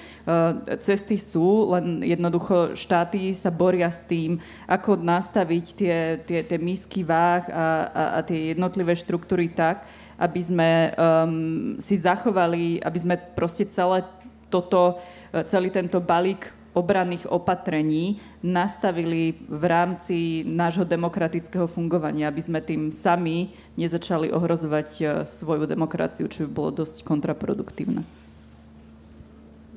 cesty 0.82 1.16
sú, 1.16 1.70
len 1.70 2.02
jednoducho 2.02 2.74
štáty 2.74 3.32
sa 3.32 3.54
boria 3.54 3.88
s 3.88 4.02
tým, 4.04 4.42
ako 4.66 4.98
nastaviť 4.98 5.64
tie, 5.78 5.96
tie, 6.26 6.40
tie 6.42 6.58
misky 6.58 7.06
váh 7.06 7.46
a, 7.48 7.66
a, 7.88 8.02
a 8.16 8.26
tie 8.26 8.52
jednotlivé 8.52 8.98
štruktúry 8.98 9.48
tak, 9.54 9.86
aby 10.18 10.40
sme 10.42 10.70
um, 10.98 11.78
si 11.78 11.94
zachovali, 11.94 12.82
aby 12.82 12.98
sme 12.98 13.14
proste 13.38 13.70
celé 13.70 14.02
toto, 14.50 14.98
eh, 15.32 15.46
celý 15.46 15.70
tento 15.70 16.02
balík 16.02 16.57
obranných 16.78 17.26
opatrení 17.26 18.22
nastavili 18.38 19.34
v 19.50 19.64
rámci 19.66 20.46
nášho 20.46 20.86
demokratického 20.86 21.66
fungovania, 21.66 22.30
aby 22.30 22.38
sme 22.38 22.62
tým 22.62 22.94
sami 22.94 23.50
nezačali 23.74 24.30
ohrozovať 24.30 24.88
e, 24.98 25.04
svoju 25.26 25.66
demokraciu, 25.66 26.30
čo 26.30 26.46
by 26.46 26.50
bolo 26.54 26.70
dosť 26.86 27.02
kontraproduktívne. 27.02 28.06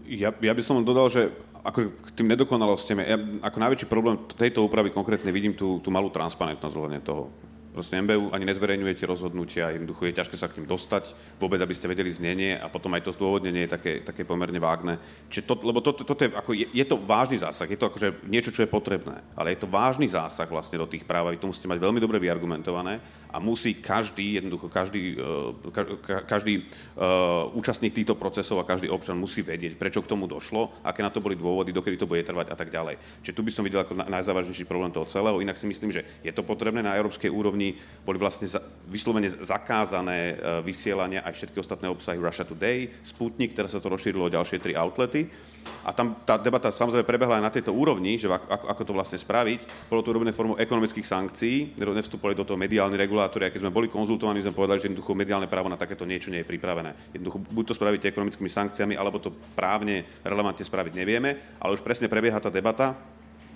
Ja, 0.05 0.29
ja 0.29 0.53
by 0.53 0.61
som 0.61 0.85
dodal, 0.85 1.09
že 1.09 1.33
ako 1.61 1.93
k 1.93 2.09
tým 2.17 2.27
nedokonalostiam, 2.29 3.01
ja 3.01 3.17
ako 3.41 3.57
najväčší 3.57 3.87
problém 3.89 4.17
tejto 4.33 4.65
úpravy 4.65 4.89
konkrétne 4.89 5.29
vidím 5.29 5.53
tú, 5.53 5.81
tú 5.81 5.93
malú 5.93 6.09
transparentnosť 6.09 6.73
ohľadne 6.73 7.01
toho. 7.01 7.29
Proste 7.71 7.95
MBU 8.03 8.36
ani 8.36 8.43
nezverejňujete 8.51 9.07
rozhodnutia, 9.07 9.71
jednoducho 9.71 10.03
je 10.03 10.17
ťažké 10.19 10.36
sa 10.36 10.51
k 10.51 10.60
tým 10.60 10.67
dostať, 10.67 11.15
vôbec 11.39 11.55
aby 11.63 11.71
ste 11.71 11.88
vedeli 11.88 12.12
znenie 12.12 12.60
a 12.60 12.67
potom 12.67 12.91
aj 12.91 13.07
to 13.07 13.15
zdôvodnenie 13.15 13.63
je 13.63 13.71
také, 13.71 13.91
také 14.03 14.27
pomerne 14.27 14.60
vágne. 14.60 14.99
Čiže 15.31 15.47
to, 15.47 15.53
lebo 15.63 15.79
toto 15.79 16.03
to, 16.03 16.12
to 16.12 16.27
je, 16.27 16.31
ako 16.36 16.51
je, 16.51 16.67
je 16.67 16.84
to 16.84 16.99
vážny 16.99 17.39
zásah, 17.39 17.71
je 17.71 17.79
to 17.79 17.88
akože 17.88 18.27
niečo, 18.27 18.51
čo 18.51 18.67
je 18.67 18.69
potrebné, 18.69 19.23
ale 19.39 19.55
je 19.55 19.63
to 19.63 19.71
vážny 19.71 20.03
zásah 20.12 20.51
vlastne 20.51 20.84
do 20.84 20.88
tých 20.89 21.07
práv 21.07 21.31
a 21.31 21.34
vy 21.34 21.39
to 21.39 21.47
musíte 21.47 21.71
mať 21.71 21.79
veľmi 21.79 22.03
dobre 22.03 22.19
vyargumentované 22.19 22.99
a 23.31 23.39
musí 23.39 23.79
každý, 23.79 24.43
jednoducho 24.43 24.67
každý, 24.67 25.15
uh, 25.15 25.55
každý 26.27 26.67
uh, 26.67 27.47
účastník 27.55 27.95
týchto 27.95 28.19
procesov 28.19 28.60
a 28.60 28.67
každý 28.67 28.91
občan 28.91 29.15
musí 29.15 29.39
vedieť, 29.39 29.79
prečo 29.79 30.03
k 30.03 30.12
tomu 30.12 30.27
došlo, 30.27 30.84
aké 30.84 30.99
na 30.99 31.10
to 31.10 31.23
boli 31.23 31.39
dôvody, 31.39 31.71
dokedy 31.71 31.95
to 31.95 32.10
bude 32.10 32.27
trvať 32.27 32.51
a 32.51 32.55
tak 32.60 32.67
ďalej. 32.67 32.99
Čiže 33.23 33.36
tu 33.36 33.41
by 33.47 33.51
som 33.55 33.63
videl 33.63 33.88
ako 33.88 33.95
najzávažnejší 34.03 34.67
problém 34.67 34.91
toho 34.91 35.07
celého. 35.07 35.39
Inak 35.39 35.55
si 35.55 35.63
myslím, 35.71 35.95
že 35.95 36.03
je 36.27 36.31
to 36.36 36.43
potrebné 36.43 36.84
na 36.84 36.99
európskej 36.99 37.31
úrovni. 37.31 37.61
Boli 38.02 38.17
vlastne 38.17 38.50
za, 38.50 38.58
vyslovene 38.89 39.30
zakázané 39.30 40.34
uh, 40.34 40.60
vysielania 40.65 41.21
aj 41.21 41.38
všetky 41.38 41.58
ostatné 41.62 41.86
obsahy 41.86 42.17
Russia 42.17 42.41
Today, 42.41 42.89
Sputnik, 43.06 43.54
teraz 43.54 43.78
sa 43.78 43.80
to 43.80 43.93
rozšírilo 43.93 44.26
o 44.26 44.34
ďalšie 44.34 44.57
tri 44.57 44.74
outlety. 44.74 45.30
A 45.86 45.93
tam 45.93 46.18
tá 46.26 46.41
debata 46.41 46.74
samozrejme 46.74 47.05
prebehla 47.05 47.38
aj 47.38 47.45
na 47.45 47.53
tejto 47.53 47.70
úrovni, 47.74 48.18
že 48.18 48.26
ako, 48.26 48.66
ako 48.70 48.82
to 48.86 48.93
vlastne 48.97 49.18
spraviť. 49.22 49.89
Bolo 49.89 50.01
to 50.01 50.09
urobené 50.09 50.34
formou 50.34 50.57
ekonomických 50.57 51.05
sankcií, 51.05 51.78
nevstúpali 51.78 52.34
do 52.34 52.41
toho 52.41 52.57
mediálni 52.57 52.97
regulátori, 52.97 53.45
a 53.45 53.53
keď 53.53 53.70
sme 53.70 53.74
boli 53.74 53.86
konzultovaní, 53.86 54.41
sme 54.41 54.57
povedali, 54.57 54.82
že 54.82 54.89
jednoducho 54.89 55.14
mediálne 55.14 55.45
právo 55.45 55.70
na 55.70 55.78
takéto 55.78 56.05
niečo 56.05 56.34
nie 56.34 56.41
je 56.41 56.49
pripravené. 56.49 57.14
Jednoducho 57.14 57.38
buď 57.53 57.66
to 57.70 57.78
spravíte 57.78 58.09
ekonomickými 58.09 58.49
sankciami, 58.49 58.93
alebo 58.97 59.22
to 59.22 59.30
právne 59.53 60.01
relevantne 60.26 60.66
spraviť 60.66 60.93
nevieme, 60.97 61.30
ale 61.62 61.78
už 61.78 61.86
presne 61.86 62.09
prebieha 62.09 62.41
tá 62.41 62.49
debata 62.49 62.97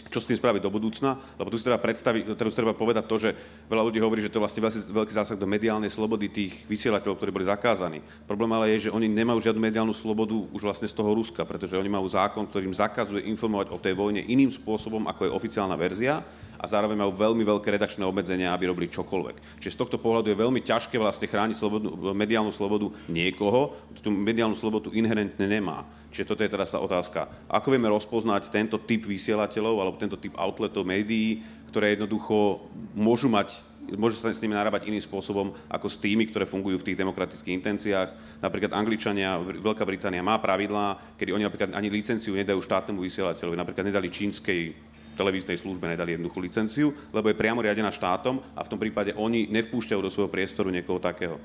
čo 0.09 0.21
s 0.21 0.29
tým 0.29 0.37
spraviť 0.37 0.61
do 0.61 0.71
budúcna, 0.71 1.17
lebo 1.37 1.49
tu 1.49 1.57
si 1.57 1.65
treba 1.65 1.81
predstaviť, 1.81 2.37
teraz 2.37 2.53
treba 2.53 2.77
povedať 2.77 3.05
to, 3.09 3.15
že 3.17 3.29
veľa 3.67 3.83
ľudí 3.89 3.99
hovorí, 4.01 4.21
že 4.21 4.29
to 4.29 4.37
je 4.37 4.43
vlastne 4.45 4.61
veľký 4.93 5.13
zásah 5.13 5.37
do 5.37 5.49
mediálnej 5.49 5.89
slobody 5.89 6.29
tých 6.29 6.53
vysielateľov, 6.69 7.17
ktorí 7.17 7.31
boli 7.33 7.45
zakázaní. 7.49 7.99
Problém 8.29 8.51
ale 8.53 8.71
je, 8.77 8.87
že 8.87 8.93
oni 8.93 9.09
nemajú 9.09 9.41
žiadnu 9.41 9.61
mediálnu 9.61 9.93
slobodu 9.97 10.37
už 10.53 10.61
vlastne 10.61 10.85
z 10.85 10.95
toho 10.95 11.11
Ruska, 11.11 11.41
pretože 11.43 11.75
oni 11.75 11.89
majú 11.89 12.05
zákon, 12.05 12.45
ktorým 12.45 12.73
zakazuje 12.73 13.25
informovať 13.27 13.73
o 13.73 13.81
tej 13.81 13.97
vojne 13.97 14.21
iným 14.21 14.53
spôsobom, 14.53 15.09
ako 15.09 15.27
je 15.27 15.35
oficiálna 15.35 15.73
verzia 15.73 16.21
a 16.59 16.65
zároveň 16.65 16.97
majú 16.99 17.11
veľmi 17.15 17.43
veľké 17.43 17.67
redakčné 17.75 18.03
obmedzenia, 18.03 18.51
aby 18.51 18.69
robili 18.69 18.91
čokoľvek. 18.91 19.61
Čiže 19.61 19.75
z 19.75 19.79
tohto 19.79 19.97
pohľadu 19.99 20.31
je 20.31 20.41
veľmi 20.41 20.61
ťažké 20.63 20.95
vlastne 20.99 21.27
chrániť 21.27 21.55
slobodu, 21.57 21.87
mediálnu 22.15 22.51
slobodu 22.51 22.91
niekoho, 23.11 23.75
kto 23.95 23.99
tú 24.05 24.09
mediálnu 24.11 24.55
slobodu 24.55 24.91
inherentne 24.91 25.45
nemá. 25.45 25.87
Čiže 26.11 26.31
toto 26.31 26.43
je 26.45 26.53
teraz 26.53 26.71
tá 26.71 26.79
otázka. 26.79 27.27
Ako 27.51 27.75
vieme 27.75 27.91
rozpoznať 27.91 28.51
tento 28.51 28.79
typ 28.79 29.03
vysielateľov 29.03 29.75
alebo 29.81 29.99
tento 29.99 30.15
typ 30.15 30.35
outletov 30.39 30.87
médií, 30.87 31.43
ktoré 31.69 31.95
jednoducho 31.95 32.65
môžu 32.95 33.27
mať 33.27 33.59
môže 33.93 34.17
sa 34.17 34.33
s 34.33 34.41
nimi 34.41 34.57
narábať 34.57 34.89
iným 34.89 35.03
spôsobom 35.03 35.53
ako 35.69 35.85
s 35.85 36.01
tými, 36.01 36.25
ktoré 36.25 36.49
fungujú 36.49 36.81
v 36.81 36.87
tých 36.89 36.97
demokratických 36.97 37.53
intenciách. 37.61 38.41
Napríklad 38.41 38.73
Angličania, 38.73 39.37
Veľká 39.37 39.85
Británia 39.85 40.25
má 40.25 40.41
pravidlá, 40.41 40.97
kedy 41.21 41.29
oni 41.37 41.45
napríklad 41.45 41.77
ani 41.77 41.93
licenciu 41.93 42.33
nedajú 42.33 42.57
štátnemu 42.65 42.97
vysielateľovi. 43.05 43.53
Napríklad 43.53 43.85
nedali 43.85 44.09
čínskej 44.09 44.73
televíznej 45.15 45.57
službe 45.57 45.87
nedali 45.87 46.19
jednoduchú 46.19 46.43
licenciu, 46.43 46.91
lebo 47.09 47.31
je 47.31 47.39
priamo 47.39 47.63
riadená 47.63 47.89
štátom 47.89 48.43
a 48.53 48.61
v 48.61 48.69
tom 48.69 48.79
prípade 48.79 49.15
oni 49.15 49.47
nevpúšťajú 49.49 49.99
do 50.03 50.11
svojho 50.11 50.29
priestoru 50.29 50.67
niekoho 50.69 50.99
takého. 50.99 51.39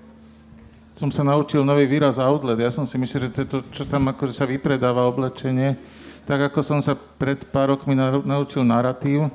Som 0.98 1.14
sa 1.14 1.22
naučil 1.22 1.62
nový 1.62 1.86
výraz 1.86 2.18
outlet. 2.18 2.58
Ja 2.58 2.74
som 2.74 2.84
si 2.84 2.98
myslel, 2.98 3.30
že 3.30 3.46
to, 3.46 3.62
čo 3.70 3.86
tam 3.86 4.10
akože 4.10 4.34
sa 4.34 4.44
vypredáva 4.44 5.06
oblečenie, 5.06 5.78
tak 6.26 6.50
ako 6.50 6.60
som 6.60 6.78
sa 6.82 6.98
pred 6.98 7.40
pár 7.48 7.78
rokmi 7.78 7.94
naučil 8.26 8.66
narratív, 8.66 9.30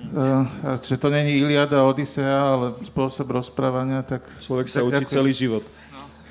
Uh, 0.00 0.48
že 0.80 0.96
to 0.96 1.12
není 1.12 1.44
Iliada, 1.44 1.84
Odisea, 1.84 2.40
ale 2.40 2.72
spôsob 2.88 3.36
rozprávania, 3.36 4.00
tak... 4.00 4.24
Človek 4.40 4.64
sa 4.64 4.80
učí 4.80 5.04
celý 5.04 5.36
život. 5.36 5.60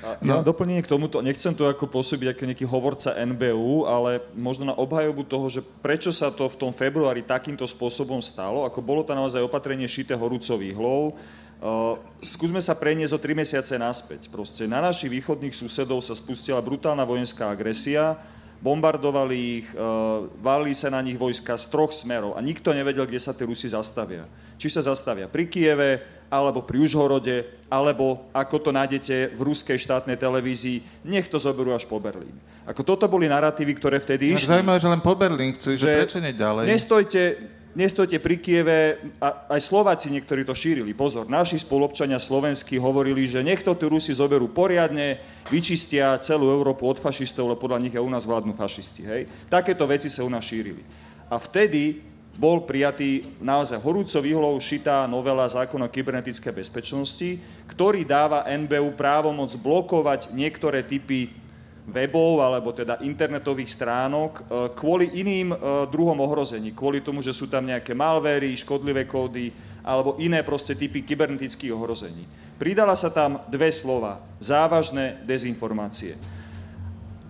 Ja 0.00 0.40
no. 0.40 0.40
doplnenie 0.40 0.80
k 0.80 0.88
tomuto, 0.88 1.20
nechcem 1.20 1.52
to 1.52 1.68
ako 1.68 1.84
pôsobiť 1.84 2.32
ako 2.32 2.48
nejaký 2.48 2.66
hovorca 2.66 3.12
NBU, 3.12 3.84
ale 3.84 4.24
možno 4.32 4.72
na 4.72 4.74
obhajobu 4.76 5.28
toho, 5.28 5.46
že 5.52 5.60
prečo 5.84 6.08
sa 6.08 6.32
to 6.32 6.48
v 6.48 6.56
tom 6.56 6.72
februári 6.72 7.20
takýmto 7.20 7.68
spôsobom 7.68 8.24
stalo, 8.24 8.64
ako 8.64 8.80
bolo 8.80 9.04
to 9.04 9.12
naozaj 9.12 9.44
opatrenie 9.44 9.84
šité 9.84 10.16
horúcových 10.16 10.72
hlov, 10.72 11.20
Uh, 11.60 12.00
skúsme 12.24 12.56
sa 12.56 12.72
preniesť 12.72 13.12
o 13.12 13.20
tri 13.20 13.36
mesiace 13.36 13.76
naspäť. 13.76 14.32
Proste 14.32 14.64
na 14.64 14.80
našich 14.80 15.12
východných 15.12 15.52
susedov 15.52 16.00
sa 16.00 16.16
spustila 16.16 16.56
brutálna 16.64 17.04
vojenská 17.04 17.52
agresia, 17.52 18.16
bombardovali 18.64 19.60
ich, 19.60 19.68
uh, 19.76 20.24
valili 20.40 20.72
sa 20.72 20.88
na 20.88 21.04
nich 21.04 21.20
vojska 21.20 21.60
z 21.60 21.68
troch 21.68 21.92
smerov 21.92 22.32
a 22.32 22.40
nikto 22.40 22.72
nevedel, 22.72 23.04
kde 23.04 23.20
sa 23.20 23.36
tie 23.36 23.44
Rusi 23.44 23.68
zastavia. 23.68 24.24
Či 24.56 24.72
sa 24.72 24.80
zastavia 24.80 25.28
pri 25.28 25.52
Kieve, 25.52 26.00
alebo 26.30 26.62
pri 26.62 26.78
Užhorode, 26.86 27.42
alebo 27.66 28.30
ako 28.30 28.56
to 28.62 28.70
nájdete 28.70 29.34
v 29.34 29.40
ruskej 29.42 29.82
štátnej 29.82 30.14
televízii, 30.14 31.02
nech 31.02 31.26
to 31.26 31.42
zoberú 31.42 31.74
až 31.74 31.90
po 31.90 31.98
Berlín. 31.98 32.32
Ako 32.70 32.86
toto 32.86 33.10
boli 33.10 33.26
narratívy, 33.26 33.74
ktoré 33.74 33.98
vtedy 33.98 34.38
išli. 34.38 34.46
Zaujímavé, 34.46 34.78
že 34.78 34.88
len 34.88 35.02
po 35.02 35.18
Berlín 35.18 35.58
chcú, 35.58 35.74
že, 35.74 35.82
že 35.82 36.06
prečo 36.06 36.22
ďalej? 36.22 36.64
Nestojte, 36.70 37.22
nestojte 37.74 38.22
pri 38.22 38.36
Kieve, 38.38 38.78
a 39.18 39.50
aj 39.50 39.60
Slováci 39.62 40.06
niektorí 40.14 40.46
to 40.46 40.54
šírili. 40.54 40.94
Pozor, 40.94 41.26
naši 41.26 41.58
spolupčania 41.58 42.22
slovenskí 42.22 42.78
hovorili, 42.78 43.26
že 43.26 43.42
nech 43.42 43.66
to 43.66 43.74
tu 43.74 43.90
Rusi 43.90 44.14
zoberú 44.14 44.46
poriadne, 44.54 45.18
vyčistia 45.50 46.14
celú 46.22 46.46
Európu 46.54 46.86
od 46.86 47.02
fašistov, 47.02 47.50
lebo 47.50 47.66
podľa 47.66 47.82
nich 47.82 47.94
aj 47.98 48.06
u 48.06 48.10
nás 48.10 48.22
vládnu 48.22 48.54
fašisti. 48.54 49.02
Hej? 49.02 49.22
Takéto 49.50 49.82
veci 49.90 50.06
sa 50.06 50.22
u 50.22 50.30
nás 50.30 50.46
šírili. 50.46 50.82
A 51.30 51.38
vtedy 51.38 52.09
bol 52.40 52.64
prijatý 52.64 53.36
naozaj 53.36 53.76
horúco 53.84 54.16
výhlou 54.24 54.56
šitá 54.56 55.04
novela 55.04 55.44
zákona 55.44 55.92
kybernetickej 55.92 56.56
bezpečnosti, 56.56 57.36
ktorý 57.68 58.08
dáva 58.08 58.48
NBU 58.48 58.96
právomoc 58.96 59.52
blokovať 59.60 60.32
niektoré 60.32 60.80
typy 60.80 61.36
webov 61.84 62.40
alebo 62.40 62.72
teda 62.72 62.96
internetových 63.04 63.76
stránok 63.76 64.32
e, 64.32 64.42
kvôli 64.72 65.20
iným 65.20 65.52
e, 65.52 65.56
druhom 65.92 66.16
ohrození. 66.16 66.72
Kvôli 66.72 67.04
tomu, 67.04 67.20
že 67.20 67.36
sú 67.36 67.44
tam 67.44 67.68
nejaké 67.68 67.92
malvery, 67.92 68.56
škodlivé 68.56 69.04
kódy 69.04 69.52
alebo 69.84 70.16
iné 70.16 70.40
proste 70.40 70.72
typy 70.72 71.04
kybernetických 71.04 71.76
ohrození. 71.76 72.24
Pridala 72.56 72.96
sa 72.96 73.12
tam 73.12 73.44
dve 73.52 73.68
slova. 73.68 74.24
Závažné 74.40 75.28
dezinformácie 75.28 76.39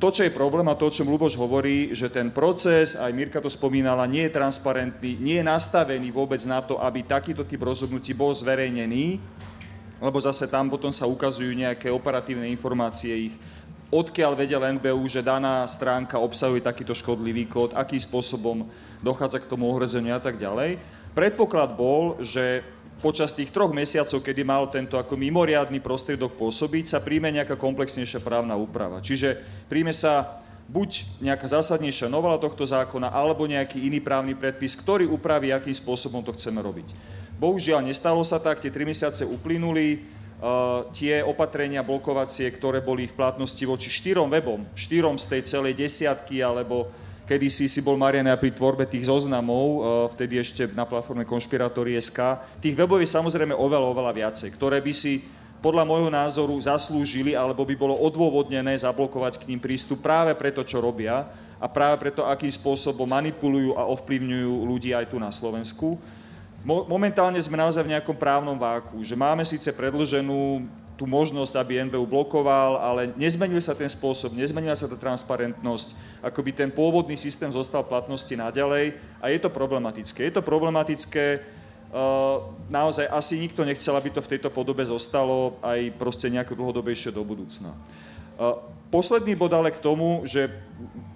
to, 0.01 0.09
čo 0.09 0.25
je 0.25 0.33
problém 0.33 0.65
a 0.65 0.75
to, 0.75 0.89
o 0.89 0.95
čom 0.95 1.13
Luboš 1.13 1.37
hovorí, 1.37 1.93
že 1.93 2.09
ten 2.09 2.33
proces, 2.33 2.97
aj 2.97 3.13
Mirka 3.13 3.37
to 3.37 3.53
spomínala, 3.53 4.09
nie 4.09 4.25
je 4.25 4.33
transparentný, 4.33 5.21
nie 5.21 5.37
je 5.37 5.45
nastavený 5.45 6.09
vôbec 6.09 6.41
na 6.49 6.65
to, 6.65 6.81
aby 6.81 7.05
takýto 7.05 7.45
typ 7.45 7.61
rozhodnutí 7.61 8.17
bol 8.17 8.33
zverejnený, 8.33 9.21
lebo 10.01 10.17
zase 10.17 10.49
tam 10.49 10.73
potom 10.73 10.89
sa 10.89 11.05
ukazujú 11.05 11.53
nejaké 11.53 11.93
operatívne 11.93 12.49
informácie 12.49 13.29
ich, 13.29 13.35
odkiaľ 13.93 14.41
vedel 14.41 14.65
NBU, 14.81 15.05
že 15.05 15.21
daná 15.21 15.69
stránka 15.69 16.17
obsahuje 16.17 16.65
takýto 16.65 16.97
škodlivý 16.97 17.45
kód, 17.45 17.77
akým 17.77 18.01
spôsobom 18.01 18.73
dochádza 19.05 19.37
k 19.45 19.51
tomu 19.53 19.69
ohrozeniu 19.69 20.17
a 20.17 20.23
tak 20.23 20.41
ďalej. 20.41 20.81
Predpoklad 21.13 21.77
bol, 21.77 22.17
že 22.25 22.65
počas 23.01 23.33
tých 23.33 23.51
troch 23.51 23.73
mesiacov, 23.73 24.21
kedy 24.21 24.43
mal 24.45 24.69
tento 24.69 25.01
ako 25.01 25.17
mimoriadný 25.17 25.81
prostriedok 25.81 26.37
pôsobiť, 26.37 26.85
sa 26.93 27.01
príjme 27.01 27.33
nejaká 27.33 27.57
komplexnejšia 27.57 28.21
právna 28.21 28.55
úprava. 28.55 29.01
Čiže 29.01 29.41
príjme 29.67 29.91
sa 29.97 30.41
buď 30.71 31.19
nejaká 31.19 31.51
zásadnejšia 31.51 32.07
novela 32.07 32.39
tohto 32.39 32.63
zákona, 32.63 33.11
alebo 33.11 33.49
nejaký 33.49 33.83
iný 33.83 33.99
právny 33.99 34.39
predpis, 34.39 34.79
ktorý 34.79 35.11
upraví, 35.11 35.51
akým 35.51 35.75
spôsobom 35.75 36.23
to 36.23 36.31
chceme 36.37 36.63
robiť. 36.63 36.95
Bohužiaľ, 37.41 37.83
nestalo 37.83 38.23
sa 38.23 38.39
tak, 38.39 38.63
tie 38.63 38.71
tri 38.71 38.87
mesiace 38.87 39.27
uplynuli, 39.27 40.07
uh, 40.39 40.87
tie 40.95 41.27
opatrenia 41.27 41.83
blokovacie, 41.83 42.47
ktoré 42.55 42.79
boli 42.79 43.11
v 43.11 43.17
platnosti 43.19 43.65
voči 43.67 43.91
štyrom 43.91 44.31
webom, 44.31 44.63
štyrom 44.79 45.19
z 45.19 45.27
tej 45.27 45.43
celej 45.49 45.75
desiatky, 45.75 46.39
alebo 46.39 46.93
kedy 47.31 47.47
si 47.47 47.71
si 47.71 47.79
bol 47.79 47.95
Mariana 47.95 48.35
pri 48.35 48.51
tvorbe 48.51 48.83
tých 48.91 49.07
zoznamov, 49.07 49.67
eh, 49.71 49.79
vtedy 50.19 50.43
ešte 50.43 50.67
na 50.75 50.83
platforme 50.83 51.23
Konšpiratórie.sk. 51.23 52.19
Tých 52.59 52.75
webov 52.75 52.99
je 52.99 53.07
samozrejme 53.07 53.55
oveľa, 53.55 53.87
oveľa 53.87 54.13
viacej, 54.19 54.51
ktoré 54.59 54.83
by 54.83 54.91
si 54.91 55.23
podľa 55.63 55.87
môjho 55.87 56.11
názoru 56.11 56.57
zaslúžili, 56.59 57.39
alebo 57.39 57.63
by 57.63 57.77
bolo 57.79 57.95
odôvodnené 57.95 58.75
zablokovať 58.75 59.45
k 59.45 59.47
ním 59.55 59.61
prístup 59.63 60.03
práve 60.03 60.33
preto, 60.35 60.65
čo 60.67 60.83
robia 60.83 61.31
a 61.61 61.67
práve 61.69 62.01
preto, 62.01 62.25
akým 62.27 62.51
spôsobom 62.51 63.07
manipulujú 63.07 63.77
a 63.77 63.87
ovplyvňujú 63.93 64.55
ľudí 64.67 64.91
aj 64.97 65.13
tu 65.13 65.21
na 65.21 65.29
Slovensku. 65.29 66.01
Momentálne 66.65 67.41
sme 67.41 67.61
naozaj 67.61 67.85
v 67.85 67.93
nejakom 67.97 68.17
právnom 68.17 68.57
váku, 68.57 69.01
že 69.01 69.17
máme 69.17 69.45
síce 69.49 69.69
predlženú 69.73 70.65
tú 71.01 71.09
možnosť, 71.09 71.57
aby 71.57 71.81
NBU 71.89 72.05
blokoval, 72.05 72.77
ale 72.77 73.09
nezmenil 73.17 73.57
sa 73.65 73.73
ten 73.73 73.89
spôsob, 73.89 74.37
nezmenila 74.37 74.77
sa 74.77 74.85
tá 74.85 75.01
transparentnosť, 75.01 75.97
ako 76.21 76.41
by 76.45 76.53
ten 76.53 76.69
pôvodný 76.69 77.17
systém 77.17 77.49
zostal 77.49 77.81
v 77.81 77.97
platnosti 77.97 78.37
naďalej 78.37 79.01
a 79.17 79.33
je 79.33 79.41
to 79.41 79.49
problematické. 79.49 80.29
Je 80.29 80.37
to 80.37 80.45
problematické, 80.45 81.41
uh, 81.41 82.53
naozaj 82.69 83.09
asi 83.09 83.41
nikto 83.41 83.65
nechcel, 83.65 83.97
aby 83.97 84.13
to 84.13 84.21
v 84.21 84.37
tejto 84.37 84.53
podobe 84.53 84.85
zostalo 84.85 85.57
aj 85.65 85.89
proste 85.97 86.29
nejako 86.29 86.61
dlhodobejšie 86.61 87.17
do 87.17 87.25
budúcna. 87.25 87.73
Uh, 88.37 88.61
posledný 88.93 89.33
bod 89.41 89.57
ale 89.57 89.73
k 89.73 89.81
tomu, 89.81 90.21
že 90.29 90.53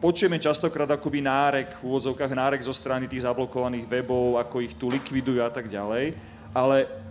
počujeme 0.01 0.41
častokrát 0.41 0.89
akoby 0.97 1.21
nárek, 1.21 1.77
v 1.77 1.93
úvodzovkách 1.93 2.33
nárek 2.33 2.65
zo 2.65 2.73
strany 2.73 3.05
tých 3.05 3.29
zablokovaných 3.29 3.85
webov, 3.85 4.41
ako 4.41 4.65
ich 4.65 4.73
tu 4.81 4.89
likvidujú 4.89 5.45
a 5.45 5.53
tak 5.53 5.69
ďalej, 5.69 6.17
ale 6.57 7.05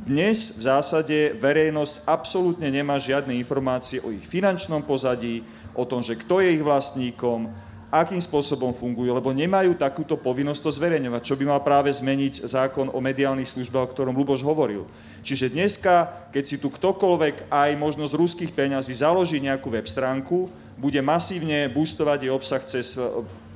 dnes 0.00 0.56
v 0.56 0.62
zásade 0.64 1.36
verejnosť 1.36 2.08
absolútne 2.08 2.72
nemá 2.72 2.96
žiadne 2.96 3.36
informácie 3.36 4.00
o 4.00 4.08
ich 4.08 4.24
finančnom 4.24 4.80
pozadí, 4.80 5.44
o 5.76 5.84
tom, 5.84 6.00
že 6.00 6.16
kto 6.16 6.40
je 6.40 6.56
ich 6.56 6.64
vlastníkom, 6.64 7.52
akým 7.90 8.22
spôsobom 8.22 8.70
fungujú, 8.70 9.10
lebo 9.10 9.34
nemajú 9.34 9.74
takúto 9.74 10.14
povinnosť 10.14 10.62
to 10.62 10.70
zverejňovať, 10.70 11.22
čo 11.26 11.34
by 11.34 11.44
mal 11.44 11.60
práve 11.60 11.90
zmeniť 11.90 12.46
zákon 12.46 12.86
o 12.86 12.98
mediálnych 13.02 13.50
službách, 13.50 13.90
o 13.90 13.92
ktorom 13.92 14.14
Luboš 14.14 14.46
hovoril. 14.46 14.86
Čiže 15.26 15.50
dneska, 15.50 16.06
keď 16.30 16.44
si 16.46 16.56
tu 16.62 16.70
ktokoľvek 16.70 17.50
aj 17.50 17.70
možno 17.74 18.06
z 18.06 18.14
ruských 18.14 18.54
peňazí 18.54 18.94
založí 18.94 19.42
nejakú 19.42 19.74
web 19.74 19.90
stránku, 19.90 20.46
bude 20.78 21.02
masívne 21.02 21.66
boostovať 21.66 22.18
jej 22.24 22.32
obsah 22.32 22.62
cez 22.62 22.94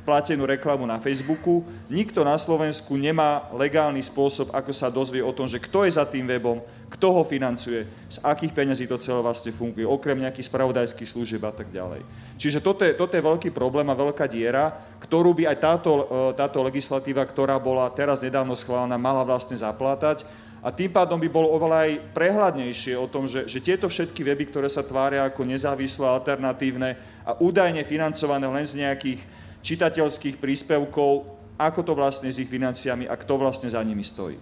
platenú 0.05 0.45
reklamu 0.45 0.85
na 0.85 1.01
Facebooku. 1.01 1.65
Nikto 1.89 2.23
na 2.23 2.37
Slovensku 2.37 2.95
nemá 2.95 3.49
legálny 3.57 4.05
spôsob, 4.05 4.53
ako 4.53 4.71
sa 4.71 4.93
dozvie 4.93 5.25
o 5.25 5.33
tom, 5.33 5.49
že 5.49 5.59
kto 5.59 5.89
je 5.89 5.97
za 5.97 6.05
tým 6.05 6.29
webom, 6.29 6.61
kto 6.93 7.11
ho 7.11 7.23
financuje, 7.27 7.89
z 8.07 8.21
akých 8.23 8.55
peňazí 8.55 8.85
to 8.87 9.01
celé 9.01 9.19
vlastne 9.25 9.51
funguje, 9.51 9.83
okrem 9.83 10.21
nejakých 10.21 10.47
spravodajských 10.47 11.11
služieb 11.11 11.43
a 11.43 11.51
tak 11.51 11.73
ďalej. 11.73 12.05
Čiže 12.39 12.63
toto 12.63 12.87
je, 12.87 12.95
toto 12.95 13.17
je 13.17 13.25
veľký 13.25 13.51
problém 13.51 13.89
a 13.91 13.99
veľká 13.99 14.31
diera, 14.31 14.71
ktorú 15.03 15.35
by 15.35 15.51
aj 15.51 15.59
táto, 15.59 15.91
e, 15.91 16.05
táto 16.39 16.63
legislatíva, 16.63 17.27
ktorá 17.27 17.59
bola 17.59 17.91
teraz 17.91 18.23
nedávno 18.23 18.55
schválená, 18.55 18.95
mala 18.95 19.27
vlastne 19.27 19.59
zaplátať 19.59 20.23
a 20.65 20.73
tým 20.73 20.89
pádom 20.89 21.21
by 21.21 21.29
bolo 21.29 21.53
oveľa 21.53 21.85
aj 21.85 21.93
prehľadnejšie 22.17 22.97
o 22.97 23.05
tom, 23.05 23.29
že, 23.29 23.45
že 23.45 23.61
tieto 23.61 23.85
všetky 23.85 24.25
weby, 24.25 24.49
ktoré 24.49 24.65
sa 24.73 24.81
tvária 24.81 25.21
ako 25.29 25.45
nezávislé, 25.45 26.09
alternatívne 26.09 26.97
a 27.21 27.37
údajne 27.37 27.85
financované 27.85 28.49
len 28.49 28.65
z 28.65 28.81
nejakých 28.81 29.21
čitateľských 29.65 30.37
príspevkov 30.37 31.35
ako 31.55 31.81
to 31.87 31.93
vlastne 31.95 32.29
s 32.31 32.43
ich 32.43 32.51
financiami 32.51 33.07
a 33.07 33.15
kto 33.15 33.39
vlastne 33.39 33.71
za 33.71 33.79
nimi 33.83 34.03
stojí. 34.03 34.39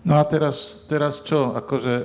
No 0.00 0.16
a 0.16 0.24
teraz, 0.24 0.88
teraz 0.88 1.20
čo? 1.20 1.52
Akože 1.52 1.92
e, 1.92 2.04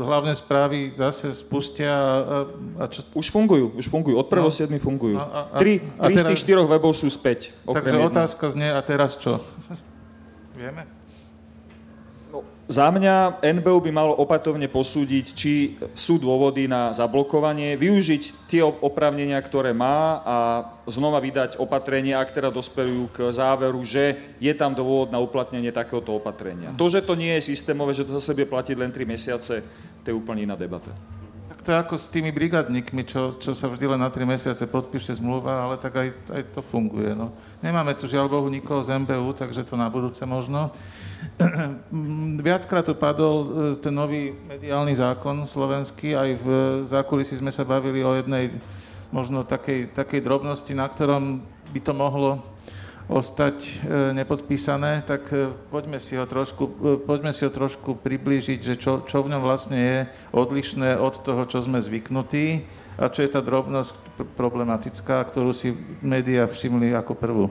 hlavné 0.00 0.32
správy 0.32 0.88
zase 0.96 1.36
spustia 1.36 1.92
a, 1.92 2.36
a 2.80 2.84
čo? 2.88 3.04
Už 3.12 3.28
fungujú, 3.28 3.76
už 3.76 3.92
fungujú. 3.92 4.16
Od 4.16 4.24
1.7. 4.24 4.72
No. 4.72 4.80
fungujú. 4.80 5.16
A, 5.20 5.52
a, 5.52 5.58
tri, 5.60 5.84
a 6.00 6.08
tri 6.08 6.16
teraz, 6.16 6.24
z 6.24 6.30
tých 6.32 6.42
štyroch 6.48 6.64
webov 6.64 6.96
sú 6.96 7.04
späť. 7.12 7.52
Takže 7.68 8.00
jedno. 8.00 8.08
otázka 8.08 8.48
znie, 8.48 8.72
a 8.72 8.80
teraz 8.80 9.20
čo? 9.20 9.36
Vieme? 10.58 10.88
Za 12.64 12.88
mňa 12.88 13.44
NBU 13.44 13.84
by 13.84 13.92
malo 13.92 14.16
opatovne 14.16 14.72
posúdiť, 14.72 15.26
či 15.36 15.76
sú 15.92 16.16
dôvody 16.16 16.64
na 16.64 16.96
zablokovanie, 16.96 17.76
využiť 17.76 18.48
tie 18.48 18.64
opravnenia, 18.64 19.36
ktoré 19.44 19.76
má 19.76 20.24
a 20.24 20.36
znova 20.88 21.20
vydať 21.20 21.60
opatrenie, 21.60 22.16
ak 22.16 22.32
teda 22.32 22.48
dosperujú 22.48 23.12
k 23.12 23.28
záveru, 23.28 23.84
že 23.84 24.16
je 24.40 24.52
tam 24.56 24.72
dôvod 24.72 25.12
na 25.12 25.20
uplatnenie 25.20 25.76
takéhoto 25.76 26.16
opatrenia. 26.16 26.72
To, 26.80 26.88
že 26.88 27.04
to 27.04 27.12
nie 27.12 27.36
je 27.36 27.52
systémové, 27.52 27.92
že 27.92 28.08
to 28.08 28.16
zase 28.16 28.32
bude 28.32 28.48
platiť 28.48 28.76
len 28.80 28.88
3 28.88 29.12
mesiace, 29.12 29.60
to 30.00 30.06
je 30.08 30.16
úplne 30.16 30.48
iná 30.48 30.56
debata. 30.56 30.96
To 31.64 31.72
je 31.72 31.80
ako 31.80 31.96
s 31.96 32.12
tými 32.12 32.28
brigadníkmi, 32.28 33.08
čo, 33.08 33.40
čo 33.40 33.56
sa 33.56 33.72
vždy 33.72 33.96
len 33.96 34.00
na 34.04 34.12
3 34.12 34.28
mesiace 34.28 34.68
podpíše 34.68 35.16
zmluva, 35.16 35.64
ale 35.64 35.80
tak 35.80 35.96
aj, 35.96 36.08
aj 36.28 36.42
to 36.52 36.60
funguje. 36.60 37.16
No. 37.16 37.32
Nemáme 37.64 37.96
tu 37.96 38.04
žiaľ 38.04 38.28
Bohu 38.28 38.52
nikoho 38.52 38.84
z 38.84 38.92
MBU, 39.00 39.32
takže 39.32 39.64
to 39.64 39.72
na 39.72 39.88
budúce 39.88 40.20
možno. 40.28 40.68
Viackrát 42.44 42.84
tu 42.84 42.92
padol 42.92 43.36
e, 43.36 43.46
ten 43.80 43.96
nový 43.96 44.36
mediálny 44.44 44.92
zákon 44.92 45.48
slovenský, 45.48 46.12
aj 46.12 46.30
v 46.36 46.46
zákulisí 46.84 47.40
sme 47.40 47.48
sa 47.48 47.64
bavili 47.64 48.04
o 48.04 48.12
jednej 48.12 48.52
možno 49.08 49.40
takej, 49.40 49.96
takej 49.96 50.20
drobnosti, 50.20 50.72
na 50.76 50.84
ktorom 50.84 51.40
by 51.72 51.80
to 51.80 51.96
mohlo 51.96 52.44
ostať 53.04 53.56
e, 53.60 53.72
nepodpísané, 54.16 55.04
tak 55.04 55.28
e, 55.28 55.52
poďme 55.68 56.00
si 56.00 56.16
ho 56.16 56.24
trošku, 56.24 56.64
poďme 57.04 57.36
si 57.36 57.44
ho 57.44 57.52
trošku 57.52 58.00
priblížiť, 58.00 58.60
že 58.64 58.74
čo, 58.80 59.04
čo 59.04 59.20
v 59.20 59.30
ňom 59.36 59.42
vlastne 59.44 59.76
je 59.76 59.98
odlišné 60.32 60.96
od 60.96 61.20
toho, 61.20 61.44
čo 61.44 61.60
sme 61.60 61.84
zvyknutí 61.84 62.64
a 62.96 63.12
čo 63.12 63.20
je 63.20 63.28
tá 63.28 63.44
drobnosť 63.44 63.92
problematická, 64.38 65.20
ktorú 65.20 65.52
si 65.52 65.76
médiá 66.00 66.48
všimli 66.48 66.96
ako 66.96 67.12
prvú. 67.12 67.46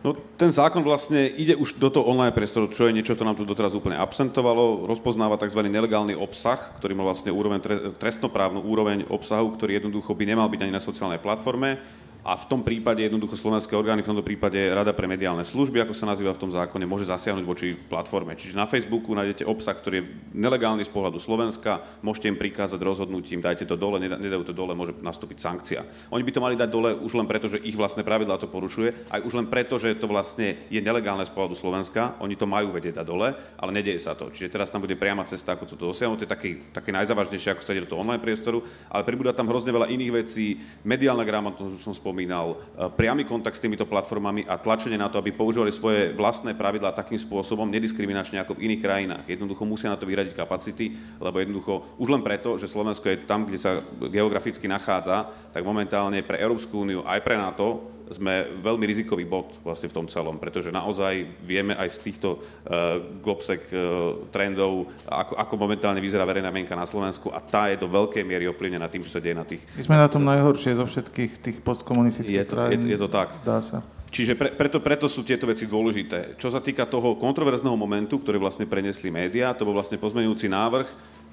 No, 0.00 0.16
ten 0.16 0.48
zákon 0.48 0.80
vlastne 0.80 1.28
ide 1.28 1.52
už 1.52 1.76
do 1.76 1.92
toho 1.92 2.08
online 2.08 2.32
priestoru, 2.32 2.72
čo 2.72 2.88
je 2.88 2.96
niečo, 2.96 3.12
čo 3.12 3.24
nám 3.24 3.36
tu 3.36 3.44
doteraz 3.44 3.76
úplne 3.76 4.00
absentovalo. 4.00 4.88
Rozpoznáva 4.88 5.36
tzv. 5.36 5.60
nelegálny 5.60 6.16
obsah, 6.16 6.56
ktorý 6.80 6.96
má 6.96 7.04
vlastne 7.04 7.28
úroveň, 7.28 7.60
trestnoprávnu 8.00 8.64
úroveň 8.64 9.04
obsahu, 9.12 9.52
ktorý 9.52 9.76
jednoducho 9.76 10.16
by 10.16 10.24
nemal 10.24 10.48
byť 10.48 10.60
ani 10.64 10.72
na 10.72 10.80
sociálnej 10.80 11.20
platforme 11.20 11.76
a 12.20 12.36
v 12.36 12.44
tom 12.44 12.60
prípade 12.60 13.00
jednoducho 13.00 13.36
slovenské 13.36 13.72
orgány, 13.72 14.04
v 14.04 14.12
tomto 14.12 14.24
prípade 14.26 14.60
Rada 14.68 14.92
pre 14.92 15.08
mediálne 15.08 15.40
služby, 15.40 15.84
ako 15.84 15.96
sa 15.96 16.04
nazýva 16.04 16.36
v 16.36 16.42
tom 16.42 16.52
zákone, 16.52 16.84
môže 16.84 17.08
zasiahnuť 17.08 17.44
voči 17.48 17.72
platforme. 17.72 18.36
Čiže 18.36 18.60
na 18.60 18.68
Facebooku 18.68 19.16
nájdete 19.16 19.48
obsah, 19.48 19.72
ktorý 19.72 20.04
je 20.04 20.08
nelegálny 20.36 20.84
z 20.84 20.92
pohľadu 20.92 21.16
Slovenska, 21.16 21.80
môžete 22.04 22.28
im 22.28 22.36
prikázať 22.36 22.76
rozhodnutím, 22.80 23.40
dajte 23.40 23.64
to 23.64 23.76
dole, 23.80 23.96
nedajú 23.96 24.44
to 24.44 24.52
dole, 24.52 24.76
môže 24.76 24.92
nastúpiť 25.00 25.40
sankcia. 25.40 25.80
Oni 26.12 26.20
by 26.20 26.32
to 26.32 26.44
mali 26.44 26.54
dať 26.60 26.68
dole 26.68 26.92
už 26.92 27.16
len 27.16 27.24
preto, 27.24 27.48
že 27.48 27.62
ich 27.64 27.76
vlastné 27.76 28.04
pravidlá 28.04 28.36
to 28.36 28.52
porušuje, 28.52 29.08
aj 29.08 29.20
už 29.24 29.32
len 29.40 29.46
preto, 29.48 29.80
že 29.80 29.96
to 29.96 30.04
vlastne 30.04 30.60
je 30.68 30.80
nelegálne 30.80 31.24
z 31.24 31.32
pohľadu 31.32 31.56
Slovenska, 31.56 32.20
oni 32.20 32.36
to 32.36 32.44
majú 32.44 32.76
vedieť 32.76 33.00
dať 33.00 33.06
dole, 33.08 33.32
ale 33.32 33.70
nedieje 33.72 34.04
sa 34.04 34.12
to. 34.12 34.28
Čiže 34.28 34.52
teraz 34.52 34.68
tam 34.68 34.84
bude 34.84 34.96
priama 34.96 35.24
cesta, 35.24 35.56
ako 35.56 35.64
to 35.64 35.76
dosiahnuť, 35.80 36.18
to 36.20 36.24
je 36.28 36.30
také, 36.30 36.48
také 36.70 36.90
najzávažnejšie, 36.92 37.56
ako 37.56 37.64
sa 37.64 37.72
ide 37.72 37.88
do 37.88 37.96
toho 37.96 38.04
online 38.04 38.20
priestoru, 38.20 38.60
ale 38.92 39.08
pribúda 39.08 39.32
tam 39.32 39.48
hrozne 39.48 39.72
veľa 39.72 39.88
iných 39.88 40.12
vecí, 40.12 40.60
mediálna 40.84 41.24
gramotnosť, 41.24 41.74
už 41.80 41.84
som 41.84 41.94
spomínal, 42.10 42.58
e, 42.74 42.90
priamy 42.90 43.22
kontakt 43.22 43.54
s 43.54 43.62
týmito 43.62 43.86
platformami 43.86 44.42
a 44.50 44.58
tlačenie 44.58 44.98
na 44.98 45.06
to, 45.06 45.22
aby 45.22 45.30
používali 45.30 45.70
svoje 45.70 46.10
vlastné 46.10 46.58
pravidlá 46.58 46.90
takým 46.90 47.22
spôsobom, 47.22 47.70
nediskriminačne 47.70 48.42
ako 48.42 48.58
v 48.58 48.66
iných 48.66 48.82
krajinách. 48.82 49.24
Jednoducho 49.30 49.62
musia 49.62 49.94
na 49.94 49.94
to 49.94 50.10
vyradiť 50.10 50.34
kapacity, 50.34 50.98
lebo 51.22 51.38
jednoducho 51.38 51.86
už 52.02 52.10
len 52.10 52.26
preto, 52.26 52.58
že 52.58 52.66
Slovensko 52.66 53.06
je 53.06 53.22
tam, 53.22 53.46
kde 53.46 53.62
sa 53.62 53.78
geograficky 54.10 54.66
nachádza, 54.66 55.30
tak 55.54 55.62
momentálne 55.62 56.18
pre 56.26 56.42
Európsku 56.42 56.82
úniu 56.82 57.06
aj 57.06 57.22
pre 57.22 57.38
NATO 57.38 57.99
sme 58.10 58.60
veľmi 58.60 58.84
rizikový 58.90 59.22
bod 59.22 59.54
vlastne 59.62 59.86
v 59.86 59.96
tom 59.96 60.06
celom, 60.10 60.36
pretože 60.36 60.74
naozaj 60.74 61.24
vieme 61.46 61.78
aj 61.78 61.88
z 61.94 61.98
týchto 62.10 62.28
uh, 62.36 62.98
globsek 63.22 63.70
uh, 63.70 64.26
trendov, 64.34 64.90
ako, 65.06 65.38
ako 65.38 65.54
momentálne 65.54 66.02
vyzerá 66.02 66.26
verejná 66.26 66.50
mienka 66.50 66.74
na 66.74 66.84
Slovensku 66.84 67.30
a 67.30 67.38
tá 67.38 67.70
je 67.70 67.78
do 67.78 67.86
veľkej 67.86 68.26
miery 68.26 68.50
ovplyvnená 68.50 68.90
tým, 68.90 69.06
čo 69.06 69.14
sa 69.14 69.22
deje 69.22 69.38
na 69.38 69.46
tých... 69.46 69.62
My 69.78 69.82
sme 69.86 69.96
na 69.96 70.10
tom 70.10 70.26
najhoršie 70.26 70.74
zo 70.74 70.84
všetkých 70.84 71.32
tých 71.38 71.58
postkomunistických 71.62 72.42
je, 72.42 72.50
krajín. 72.50 72.82
Je, 72.84 72.94
je 72.94 72.98
to 72.98 73.08
tak. 73.08 73.30
Dá 73.46 73.62
sa. 73.62 73.80
Čiže 74.10 74.34
pre, 74.34 74.50
preto, 74.50 74.82
preto 74.82 75.06
sú 75.06 75.22
tieto 75.22 75.46
veci 75.46 75.70
dôležité. 75.70 76.34
Čo 76.34 76.50
sa 76.50 76.58
týka 76.58 76.82
toho 76.82 77.14
kontroverzného 77.14 77.78
momentu, 77.78 78.18
ktorý 78.18 78.42
vlastne 78.42 78.66
prenesli 78.66 79.06
médiá, 79.06 79.54
to 79.54 79.62
bol 79.62 79.78
vlastne 79.78 80.02
pozmenujúci 80.02 80.50
návrh, 80.50 80.90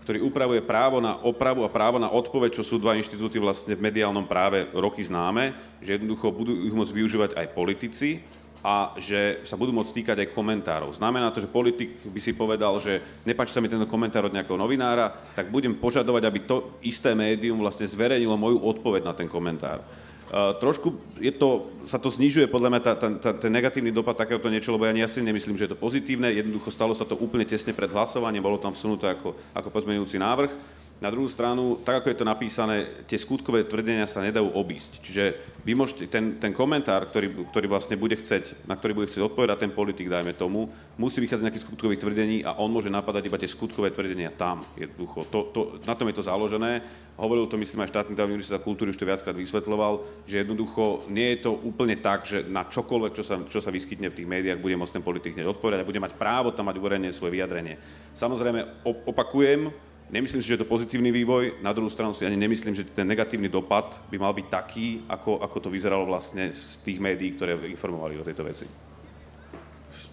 ktorý 0.08 0.24
upravuje 0.24 0.64
právo 0.64 1.04
na 1.04 1.20
opravu 1.20 1.68
a 1.68 1.74
právo 1.76 2.00
na 2.00 2.08
odpoveď, 2.08 2.56
čo 2.56 2.64
sú 2.64 2.80
dva 2.80 2.96
inštitúty 2.96 3.44
vlastne 3.44 3.76
v 3.76 3.92
mediálnom 3.92 4.24
práve 4.24 4.64
roky 4.72 5.04
známe, 5.04 5.52
že 5.84 6.00
jednoducho 6.00 6.32
budú 6.32 6.56
ich 6.64 6.72
môcť 6.72 6.96
využívať 6.96 7.32
aj 7.36 7.52
politici 7.52 8.24
a 8.64 8.96
že 8.96 9.44
sa 9.44 9.60
budú 9.60 9.76
môcť 9.76 9.92
týkať 9.92 10.18
aj 10.24 10.32
komentárov. 10.32 10.96
Znamená 10.96 11.28
to, 11.36 11.44
že 11.44 11.52
politik 11.52 12.08
by 12.08 12.24
si 12.24 12.32
povedal, 12.32 12.80
že 12.80 13.04
nepáči 13.28 13.52
sa 13.52 13.60
mi 13.60 13.68
tento 13.68 13.84
komentár 13.84 14.24
od 14.24 14.32
nejakého 14.32 14.56
novinára, 14.56 15.12
tak 15.36 15.52
budem 15.52 15.76
požadovať, 15.76 16.24
aby 16.24 16.40
to 16.48 16.80
isté 16.80 17.12
médium 17.12 17.60
vlastne 17.60 17.84
zverejnilo 17.84 18.40
moju 18.40 18.64
odpoveď 18.64 19.04
na 19.04 19.12
ten 19.12 19.28
komentár. 19.28 19.84
Uh, 20.28 20.52
trošku 20.60 21.00
je 21.24 21.32
to, 21.32 21.72
sa 21.88 21.96
to 21.96 22.12
znižuje 22.12 22.52
podľa 22.52 22.70
mňa 22.76 22.82
tá, 22.84 22.94
tá, 23.00 23.08
tá, 23.16 23.32
ten 23.32 23.48
negatívny 23.48 23.96
dopad 23.96 24.20
takéhoto 24.20 24.52
niečo, 24.52 24.76
lebo 24.76 24.84
ja 24.84 24.92
asi 25.08 25.24
nemyslím, 25.24 25.56
že 25.56 25.66
je 25.66 25.72
to 25.72 25.80
pozitívne. 25.80 26.28
Jednoducho 26.36 26.68
stalo 26.68 26.92
sa 26.92 27.08
to 27.08 27.16
úplne 27.16 27.48
tesne 27.48 27.72
pred 27.72 27.88
hlasovaním, 27.88 28.44
bolo 28.44 28.60
tam 28.60 28.76
vsunuté 28.76 29.08
ako, 29.08 29.40
ako 29.56 29.68
pozmeňujúci 29.72 30.20
návrh. 30.20 30.52
Na 30.98 31.14
druhú 31.14 31.30
stranu, 31.30 31.78
tak 31.86 32.02
ako 32.02 32.10
je 32.10 32.18
to 32.18 32.26
napísané, 32.26 33.06
tie 33.06 33.22
skutkové 33.22 33.62
tvrdenia 33.70 34.10
sa 34.10 34.18
nedajú 34.18 34.50
obísť. 34.50 35.06
Čiže 35.06 35.24
vy 35.62 35.78
môžete, 35.78 36.10
ten, 36.10 36.42
ten 36.42 36.50
komentár, 36.50 37.06
ktorý, 37.06 37.54
ktorý 37.54 37.70
vlastne 37.70 37.94
bude 37.94 38.18
chceť, 38.18 38.66
na 38.66 38.74
ktorý 38.74 38.98
bude 38.98 39.06
chcieť 39.06 39.30
odpovedať 39.30 39.62
ten 39.62 39.70
politik, 39.70 40.10
dajme 40.10 40.34
tomu, 40.34 40.66
musí 40.98 41.22
vychádzať 41.22 41.38
z 41.38 41.46
nejakých 41.46 41.66
skutkových 41.70 42.02
tvrdení 42.02 42.42
a 42.42 42.58
on 42.58 42.74
môže 42.74 42.90
napadať 42.90 43.30
iba 43.30 43.38
tie 43.38 43.46
skutkové 43.46 43.94
tvrdenia 43.94 44.34
tam. 44.34 44.66
Jednoducho. 44.74 45.30
To, 45.30 45.40
to, 45.54 45.60
na 45.86 45.94
tom 45.94 46.10
je 46.10 46.18
to 46.18 46.26
založené. 46.26 46.82
Hovoril 47.14 47.46
to, 47.46 47.62
myslím, 47.62 47.86
aj 47.86 47.94
štátny 47.94 48.18
dávny 48.18 48.42
univerzita 48.42 48.66
kultúry, 48.66 48.90
už 48.90 48.98
to 48.98 49.06
viackrát 49.06 49.38
vysvetloval, 49.38 50.02
že 50.26 50.42
jednoducho 50.42 51.06
nie 51.14 51.38
je 51.38 51.46
to 51.46 51.62
úplne 51.62 51.94
tak, 52.02 52.26
že 52.26 52.42
na 52.50 52.66
čokoľvek, 52.66 53.14
čo 53.14 53.22
sa, 53.22 53.38
čo 53.46 53.62
sa 53.62 53.70
vyskytne 53.70 54.10
v 54.10 54.18
tých 54.18 54.30
médiách, 54.30 54.58
bude 54.58 54.74
môcť 54.74 54.98
ten 54.98 55.06
politik 55.06 55.38
hneď 55.38 55.46
odpovedať 55.46 55.86
a 55.86 55.90
bude 55.90 56.02
mať 56.02 56.18
právo 56.18 56.50
tam 56.50 56.74
mať 56.74 56.82
uverejnené 56.82 57.14
svoje 57.14 57.38
vyjadrenie. 57.38 57.78
Samozrejme, 58.18 58.82
opakujem, 59.06 59.70
Nemyslím 60.08 60.40
si, 60.40 60.48
že 60.48 60.56
je 60.56 60.64
to 60.64 60.72
pozitívny 60.72 61.12
vývoj, 61.12 61.60
na 61.60 61.76
druhú 61.76 61.92
stranu 61.92 62.16
si 62.16 62.24
ani 62.24 62.40
nemyslím, 62.40 62.72
že 62.72 62.88
ten 62.88 63.04
negatívny 63.04 63.52
dopad 63.52 64.00
by 64.08 64.16
mal 64.16 64.32
byť 64.32 64.48
taký, 64.48 65.04
ako, 65.04 65.44
ako 65.44 65.68
to 65.68 65.70
vyzeralo 65.70 66.08
vlastne 66.08 66.48
z 66.56 66.80
tých 66.80 67.04
médií, 67.04 67.36
ktoré 67.36 67.60
informovali 67.68 68.16
o 68.16 68.24
tejto 68.24 68.48
veci. 68.48 68.64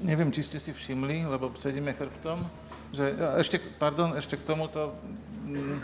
Neviem, 0.03 0.35
či 0.35 0.43
ste 0.43 0.59
si 0.59 0.75
všimli, 0.75 1.31
lebo 1.31 1.55
sedíme 1.55 1.95
chrbtom, 1.95 2.43
že 2.91 3.15
ešte, 3.39 3.63
pardon, 3.79 4.19
ešte 4.19 4.35
k 4.35 4.43
tomuto... 4.43 4.99
Mm, 5.47 5.79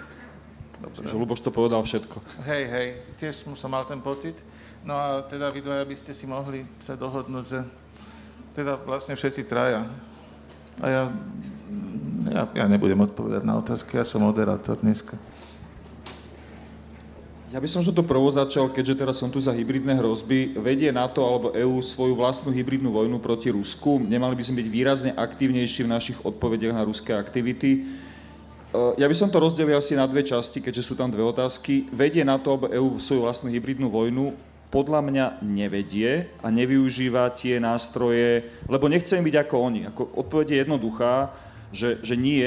dobre. 0.82 1.06
Že 1.06 1.14
Luboš 1.14 1.46
to 1.46 1.54
povedal 1.54 1.78
všetko. 1.86 2.18
Hej, 2.50 2.62
hej, 2.66 2.88
tiež 3.14 3.46
som 3.54 3.70
mal 3.70 3.86
ten 3.86 4.02
pocit. 4.02 4.42
No 4.82 4.98
a 4.98 5.22
teda 5.22 5.54
vy 5.54 5.62
dvaja 5.62 5.86
by 5.86 5.94
ste 5.94 6.10
si 6.10 6.26
mohli 6.26 6.66
sa 6.82 6.98
dohodnúť, 6.98 7.46
že 7.46 7.62
teda 8.58 8.74
vlastne 8.82 9.14
všetci 9.14 9.46
traja. 9.46 9.86
A 10.82 10.86
ja 10.90 11.02
ja, 12.28 12.42
ja 12.52 12.66
nebudem 12.68 13.00
odpovedať 13.00 13.42
na 13.46 13.56
otázky, 13.56 13.96
ja 13.96 14.04
som 14.04 14.20
moderátor 14.20 14.76
dneska. 14.76 15.16
Ja 17.50 17.58
by 17.58 17.66
som 17.66 17.82
to 17.82 18.06
prvo 18.06 18.30
začal, 18.30 18.70
keďže 18.70 19.02
teraz 19.02 19.18
som 19.18 19.26
tu 19.26 19.42
za 19.42 19.50
hybridné 19.50 19.98
hrozby. 19.98 20.54
Vedie 20.54 20.94
NATO 20.94 21.26
alebo 21.26 21.50
EÚ 21.50 21.82
svoju 21.82 22.14
vlastnú 22.14 22.54
hybridnú 22.54 22.94
vojnu 22.94 23.18
proti 23.18 23.50
Rusku? 23.50 23.98
Nemali 23.98 24.38
by 24.38 24.44
sme 24.46 24.62
byť 24.62 24.68
výrazne 24.70 25.10
aktívnejší 25.18 25.82
v 25.82 25.90
našich 25.90 26.18
odpovediach 26.22 26.78
na 26.78 26.86
ruské 26.86 27.10
aktivity? 27.10 27.70
E, 28.70 28.94
ja 28.94 29.02
by 29.02 29.16
som 29.18 29.34
to 29.34 29.42
rozdelil 29.42 29.74
asi 29.74 29.98
na 29.98 30.06
dve 30.06 30.22
časti, 30.22 30.62
keďže 30.62 30.86
sú 30.86 30.94
tam 30.94 31.10
dve 31.10 31.26
otázky. 31.26 31.90
Vedie 31.90 32.22
NATO 32.22 32.54
alebo 32.54 32.70
EÚ 32.70 33.02
svoju 33.02 33.26
vlastnú 33.26 33.50
hybridnú 33.50 33.90
vojnu? 33.90 34.30
Podľa 34.70 35.02
mňa 35.02 35.24
nevedie 35.42 36.30
a 36.38 36.54
nevyužíva 36.54 37.34
tie 37.34 37.58
nástroje, 37.58 38.46
lebo 38.70 38.86
nechcem 38.86 39.26
byť 39.26 39.34
ako 39.42 39.54
oni. 39.58 39.80
Ako 39.90 40.06
odpoveď 40.14 40.46
je 40.54 40.58
jednoduchá 40.62 41.34
že, 41.70 42.02
že 42.02 42.14
nie. 42.18 42.46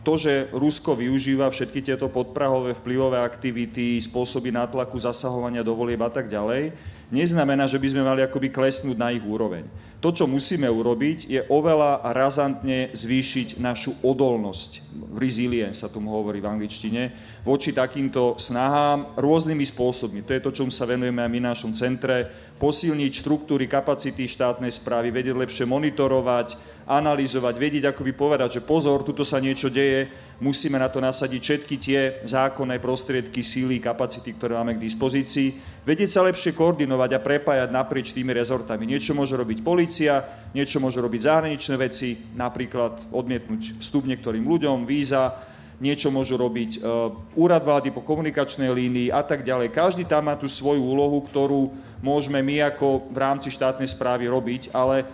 To, 0.00 0.16
že 0.16 0.48
Rusko 0.56 0.96
využíva 0.96 1.44
všetky 1.52 1.84
tieto 1.84 2.08
podprahové 2.08 2.72
vplyvové 2.72 3.20
aktivity, 3.20 4.00
spôsoby 4.00 4.48
nátlaku, 4.48 4.96
zasahovania 4.96 5.60
do 5.60 5.76
volieb 5.76 6.00
a 6.00 6.08
tak 6.08 6.32
ďalej, 6.32 6.72
neznamená, 7.12 7.68
že 7.68 7.76
by 7.76 7.88
sme 7.92 8.06
mali 8.08 8.24
akoby 8.24 8.48
klesnúť 8.48 8.96
na 8.96 9.12
ich 9.12 9.20
úroveň. 9.20 9.68
To, 10.00 10.08
čo 10.08 10.24
musíme 10.24 10.64
urobiť, 10.64 11.28
je 11.28 11.44
oveľa 11.52 12.00
razantne 12.16 12.88
zvýšiť 12.96 13.60
našu 13.60 13.92
odolnosť. 14.00 14.88
Resilience 15.12 15.84
sa 15.84 15.92
tomu 15.92 16.16
hovorí 16.16 16.40
v 16.40 16.48
angličtine, 16.48 17.12
voči 17.44 17.76
takýmto 17.76 18.40
snahám 18.40 19.20
rôznymi 19.20 19.68
spôsobmi. 19.68 20.24
To 20.24 20.32
je 20.32 20.40
to, 20.40 20.56
čomu 20.56 20.72
sa 20.72 20.88
venujeme 20.88 21.20
aj 21.20 21.28
my 21.28 21.38
v 21.44 21.48
našom 21.52 21.72
centre. 21.76 22.32
Posilniť 22.56 23.12
štruktúry, 23.20 23.68
kapacity 23.68 24.24
štátnej 24.24 24.72
správy, 24.72 25.12
vedieť 25.12 25.36
lepšie 25.36 25.68
monitorovať, 25.68 26.79
analyzovať, 26.90 27.54
vedieť 27.54 27.94
by 27.94 28.12
povedať, 28.18 28.58
že 28.58 28.66
pozor, 28.66 29.06
tuto 29.06 29.22
sa 29.22 29.38
niečo 29.38 29.70
deje, 29.70 30.10
musíme 30.42 30.74
na 30.74 30.90
to 30.90 30.98
nasadiť 30.98 31.38
všetky 31.38 31.74
tie 31.78 32.00
zákonné 32.26 32.82
prostriedky, 32.82 33.46
síly, 33.46 33.78
kapacity, 33.78 34.34
ktoré 34.34 34.58
máme 34.58 34.74
k 34.74 34.82
dispozícii, 34.90 35.54
vedieť 35.86 36.10
sa 36.10 36.26
lepšie 36.26 36.50
koordinovať 36.50 37.10
a 37.14 37.22
prepájať 37.22 37.70
naprieč 37.70 38.10
tými 38.10 38.34
rezortami. 38.34 38.90
Niečo 38.90 39.14
môže 39.14 39.38
robiť 39.38 39.62
policia, 39.62 40.26
niečo 40.50 40.82
môže 40.82 40.98
robiť 40.98 41.30
zahraničné 41.30 41.78
veci, 41.78 42.18
napríklad 42.34 43.14
odmietnúť 43.14 43.78
vstup 43.78 44.10
niektorým 44.10 44.42
ľuďom, 44.42 44.82
víza, 44.82 45.38
niečo 45.80 46.12
môžu 46.12 46.36
robiť 46.36 46.82
uh, 46.82 47.08
úrad 47.38 47.64
vlády 47.64 47.88
po 47.88 48.04
komunikačnej 48.04 48.68
línii 48.68 49.08
a 49.08 49.24
tak 49.24 49.40
ďalej. 49.40 49.72
Každý 49.72 50.04
tam 50.04 50.28
má 50.28 50.36
tú 50.36 50.44
svoju 50.44 50.84
úlohu, 50.84 51.24
ktorú 51.24 51.72
môžeme 52.04 52.44
my 52.44 52.68
ako 52.68 53.08
v 53.08 53.16
rámci 53.16 53.48
štátnej 53.48 53.88
správy 53.88 54.28
robiť, 54.28 54.76
ale 54.76 55.08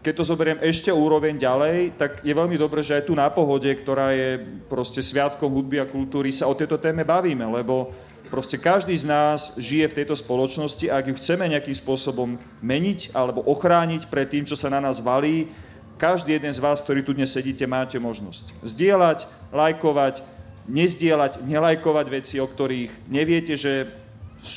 keď 0.00 0.12
to 0.16 0.24
zoberiem 0.24 0.58
ešte 0.64 0.88
úroveň 0.88 1.36
ďalej, 1.36 1.92
tak 2.00 2.24
je 2.24 2.32
veľmi 2.32 2.56
dobré, 2.56 2.80
že 2.80 2.96
aj 2.96 3.04
tu 3.04 3.12
na 3.12 3.28
pohode, 3.28 3.68
ktorá 3.68 4.16
je 4.16 4.40
proste 4.64 5.04
sviatkom 5.04 5.52
hudby 5.52 5.76
a 5.76 5.84
kultúry, 5.84 6.32
sa 6.32 6.48
o 6.48 6.56
tejto 6.56 6.80
téme 6.80 7.04
bavíme, 7.04 7.44
lebo 7.44 7.92
proste 8.32 8.56
každý 8.56 8.96
z 8.96 9.04
nás 9.04 9.60
žije 9.60 9.92
v 9.92 9.96
tejto 10.00 10.16
spoločnosti 10.16 10.88
a 10.88 11.04
ak 11.04 11.12
ju 11.12 11.14
chceme 11.20 11.44
nejakým 11.52 11.76
spôsobom 11.76 12.40
meniť 12.64 13.12
alebo 13.12 13.44
ochrániť 13.44 14.08
pred 14.08 14.24
tým, 14.24 14.48
čo 14.48 14.56
sa 14.56 14.72
na 14.72 14.80
nás 14.80 15.04
valí, 15.04 15.52
každý 16.00 16.32
jeden 16.32 16.52
z 16.56 16.64
vás, 16.64 16.80
ktorý 16.80 17.04
tu 17.04 17.12
dnes 17.12 17.28
sedíte, 17.28 17.68
máte 17.68 18.00
možnosť 18.00 18.56
zdieľať, 18.64 19.28
lajkovať, 19.52 20.24
nezdieľať, 20.64 21.44
nelajkovať 21.44 22.06
veci, 22.08 22.40
o 22.40 22.48
ktorých 22.48 22.88
neviete, 23.04 23.52
že 23.52 24.00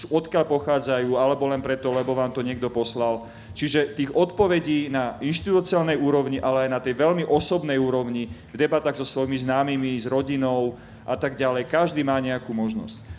odkiaľ 0.08 0.48
pochádzajú, 0.48 1.20
alebo 1.20 1.52
len 1.52 1.60
preto, 1.60 1.91
lebo 1.91 2.16
vám 2.16 2.32
to 2.32 2.39
niekto 2.39 2.72
poslal. 2.72 3.28
Čiže 3.54 3.93
tých 3.93 4.10
odpovedí 4.12 4.89
na 4.89 5.22
inštitúciálnej 5.22 5.95
úrovni, 6.01 6.41
ale 6.41 6.66
aj 6.66 6.70
na 6.74 6.80
tej 6.82 6.97
veľmi 6.97 7.24
osobnej 7.30 7.78
úrovni, 7.78 8.26
v 8.49 8.58
debatách 8.58 8.97
so 8.97 9.06
svojimi 9.06 9.38
známymi, 9.45 9.93
s 10.01 10.10
rodinou 10.10 10.74
a 11.06 11.14
tak 11.14 11.38
ďalej, 11.38 11.70
každý 11.70 12.01
má 12.01 12.18
nejakú 12.18 12.49
možnosť 12.49 13.12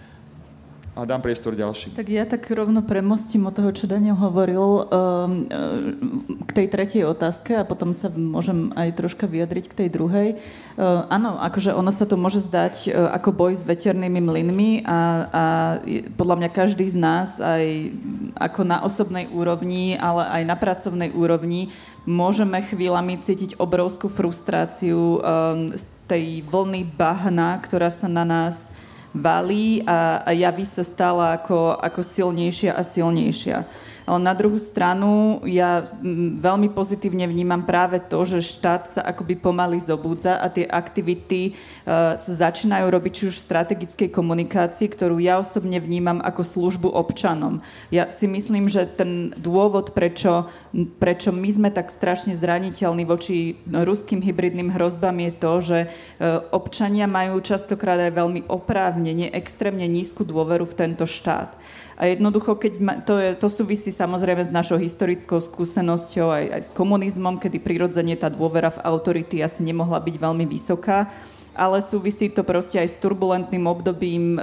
a 0.95 1.03
dám 1.03 1.27
priestor 1.27 1.59
ďalším. 1.59 1.99
Tak 1.99 2.07
ja 2.07 2.23
tak 2.23 2.47
rovno 2.55 2.79
premostím 2.79 3.51
od 3.51 3.55
toho, 3.59 3.75
čo 3.75 3.91
Daniel 3.91 4.15
hovoril 4.15 4.63
um, 4.63 4.83
uh, 4.87 5.91
k 6.47 6.51
tej 6.55 6.67
tretej 6.71 7.03
otázke 7.11 7.59
a 7.59 7.67
potom 7.67 7.91
sa 7.91 8.07
môžem 8.15 8.71
aj 8.79 8.95
troška 8.95 9.27
vyjadriť 9.27 9.65
k 9.75 9.79
tej 9.85 9.89
druhej. 9.91 10.29
Uh, 10.79 11.03
áno, 11.11 11.35
akože 11.43 11.75
ono 11.75 11.91
sa 11.91 12.07
to 12.07 12.15
môže 12.15 12.47
zdať 12.47 12.95
uh, 12.95 13.11
ako 13.11 13.35
boj 13.35 13.59
s 13.59 13.67
veternými 13.67 14.23
mlynmi 14.23 14.71
a, 14.87 14.99
a 15.35 15.45
podľa 16.15 16.47
mňa 16.47 16.51
každý 16.55 16.87
z 16.87 16.95
nás 16.95 17.43
aj 17.43 17.91
ako 18.39 18.63
na 18.63 18.79
osobnej 18.87 19.27
úrovni, 19.35 19.99
ale 19.99 20.31
aj 20.31 20.43
na 20.47 20.55
pracovnej 20.55 21.11
úrovni 21.11 21.75
môžeme 22.07 22.63
chvíľami 22.63 23.19
cítiť 23.19 23.59
obrovskú 23.59 24.07
frustráciu 24.07 25.19
um, 25.19 25.75
z 25.75 25.91
tej 26.07 26.47
vlny 26.47 26.87
bahna, 26.87 27.59
ktorá 27.59 27.91
sa 27.91 28.07
na 28.07 28.23
nás 28.23 28.71
valí 29.15 29.81
a, 29.87 30.27
a 30.27 30.31
javí 30.35 30.67
sa 30.67 30.83
stále 30.83 31.39
ako, 31.39 31.79
ako 31.79 32.03
silnejšia 32.03 32.75
a 32.75 32.83
silnejšia. 32.83 33.65
Ale 34.05 34.21
na 34.21 34.37
druhú 34.37 34.61
stranu 34.61 35.41
ja 35.49 35.81
veľmi 36.37 36.69
pozitívne 36.77 37.25
vnímam 37.25 37.65
práve 37.65 37.97
to, 38.05 38.29
že 38.29 38.45
štát 38.61 38.85
sa 38.85 39.01
akoby 39.01 39.41
pomaly 39.41 39.81
zobúdza 39.81 40.37
a 40.37 40.53
tie 40.53 40.69
aktivity 40.69 41.57
uh, 41.57 42.13
sa 42.21 42.33
začínajú 42.53 42.85
robiť 42.85 43.13
či 43.17 43.23
už 43.33 43.41
v 43.41 43.47
strategickej 43.49 44.09
komunikácii, 44.13 44.93
ktorú 44.93 45.17
ja 45.25 45.41
osobne 45.41 45.81
vnímam 45.81 46.21
ako 46.21 46.45
službu 46.45 46.93
občanom. 46.93 47.65
Ja 47.89 48.13
si 48.13 48.29
myslím, 48.29 48.69
že 48.69 48.85
ten 48.85 49.33
dôvod, 49.41 49.97
prečo, 49.97 50.53
prečo 51.01 51.33
my 51.33 51.49
sme 51.49 51.69
tak 51.73 51.89
strašne 51.89 52.37
zraniteľní 52.37 53.09
voči 53.09 53.57
ruským 53.73 54.21
hybridným 54.21 54.69
hrozbám 54.69 55.17
je 55.17 55.33
to, 55.33 55.53
že 55.65 55.79
uh, 55.89 56.45
občania 56.53 57.09
majú 57.09 57.41
častokrát 57.41 57.97
aj 57.97 58.21
veľmi 58.21 58.53
oprávnene 59.05 59.29
extrémne 59.37 59.85
nízku 59.85 60.25
dôveru 60.25 60.65
v 60.65 60.75
tento 60.81 61.05
štát. 61.05 61.53
A 62.01 62.09
jednoducho, 62.09 62.57
keď 62.57 62.73
ma, 62.81 62.95
to, 63.05 63.21
je, 63.21 63.37
to 63.37 63.53
súvisí 63.53 63.93
samozrejme 63.93 64.41
s 64.41 64.51
našou 64.51 64.81
historickou 64.81 65.39
skúsenosťou 65.45 66.27
aj, 66.33 66.45
aj 66.57 66.63
s 66.65 66.71
komunizmom, 66.73 67.37
kedy 67.37 67.61
prirodzene 67.61 68.17
tá 68.17 68.33
dôvera 68.33 68.73
v 68.73 68.81
autority 68.81 69.45
asi 69.45 69.61
nemohla 69.61 70.01
byť 70.01 70.17
veľmi 70.17 70.49
vysoká 70.49 71.13
ale 71.55 71.79
súvisí 71.87 72.35
to 72.35 72.43
proste 72.43 72.83
aj 72.83 72.89
s 72.91 72.99
turbulentným 72.99 73.63
obdobím, 73.71 74.35
e, 74.35 74.39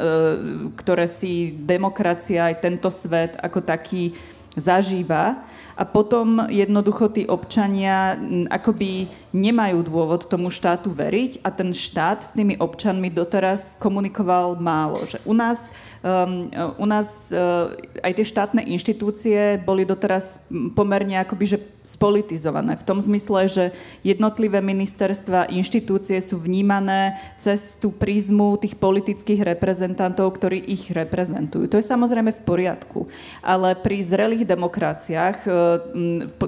ktoré 0.79 1.11
si 1.11 1.51
demokracia, 1.51 2.47
aj 2.47 2.63
tento 2.63 2.87
svet 2.87 3.35
ako 3.35 3.59
taký 3.59 4.15
zažíva 4.55 5.43
a 5.75 5.83
potom 5.87 6.47
jednoducho 6.51 7.11
tí 7.11 7.23
občania 7.27 8.19
akoby 8.51 9.07
nemajú 9.31 9.83
dôvod 9.87 10.27
tomu 10.27 10.51
štátu 10.51 10.91
veriť 10.91 11.43
a 11.43 11.49
ten 11.51 11.71
štát 11.71 12.23
s 12.23 12.31
tými 12.35 12.59
občanmi 12.59 13.07
doteraz 13.07 13.79
komunikoval 13.79 14.59
málo. 14.59 15.07
Že 15.07 15.23
u 15.23 15.33
nás, 15.33 15.71
um, 16.03 16.51
u 16.75 16.85
nás 16.85 17.31
uh, 17.31 17.71
aj 18.03 18.11
tie 18.19 18.25
štátne 18.27 18.61
inštitúcie 18.67 19.59
boli 19.63 19.87
doteraz 19.87 20.43
pomerne 20.75 21.15
akoby 21.19 21.45
že 21.55 21.59
spolitizované. 21.81 22.77
V 22.77 22.85
tom 22.85 23.01
zmysle, 23.01 23.49
že 23.49 23.65
jednotlivé 24.05 24.61
ministerstva, 24.61 25.49
inštitúcie 25.49 26.21
sú 26.21 26.37
vnímané 26.37 27.17
cez 27.41 27.75
tú 27.81 27.89
prízmu 27.89 28.61
tých 28.61 28.77
politických 28.77 29.41
reprezentantov, 29.57 30.37
ktorí 30.37 30.61
ich 30.61 30.93
reprezentujú. 30.93 31.65
To 31.67 31.79
je 31.81 31.85
samozrejme 31.85 32.31
v 32.37 32.41
poriadku. 32.45 33.09
Ale 33.41 33.73
pri 33.73 33.97
zrelých 34.05 34.45
demokraciách 34.45 35.49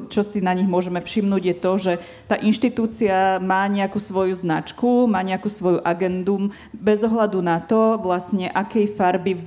čo 0.09 0.21
si 0.21 0.39
na 0.39 0.53
nich 0.53 0.69
môžeme 0.69 1.01
všimnúť, 1.01 1.43
je 1.43 1.55
to, 1.57 1.71
že 1.77 1.93
tá 2.29 2.35
inštitúcia 2.39 3.37
má 3.39 3.65
nejakú 3.67 3.97
svoju 3.97 4.35
značku, 4.37 5.05
má 5.09 5.21
nejakú 5.21 5.49
svoju 5.49 5.79
agendu, 5.81 6.53
bez 6.73 7.03
ohľadu 7.03 7.39
na 7.41 7.61
to, 7.61 7.97
vlastne 8.01 8.49
akej 8.49 8.89
farby 8.93 9.39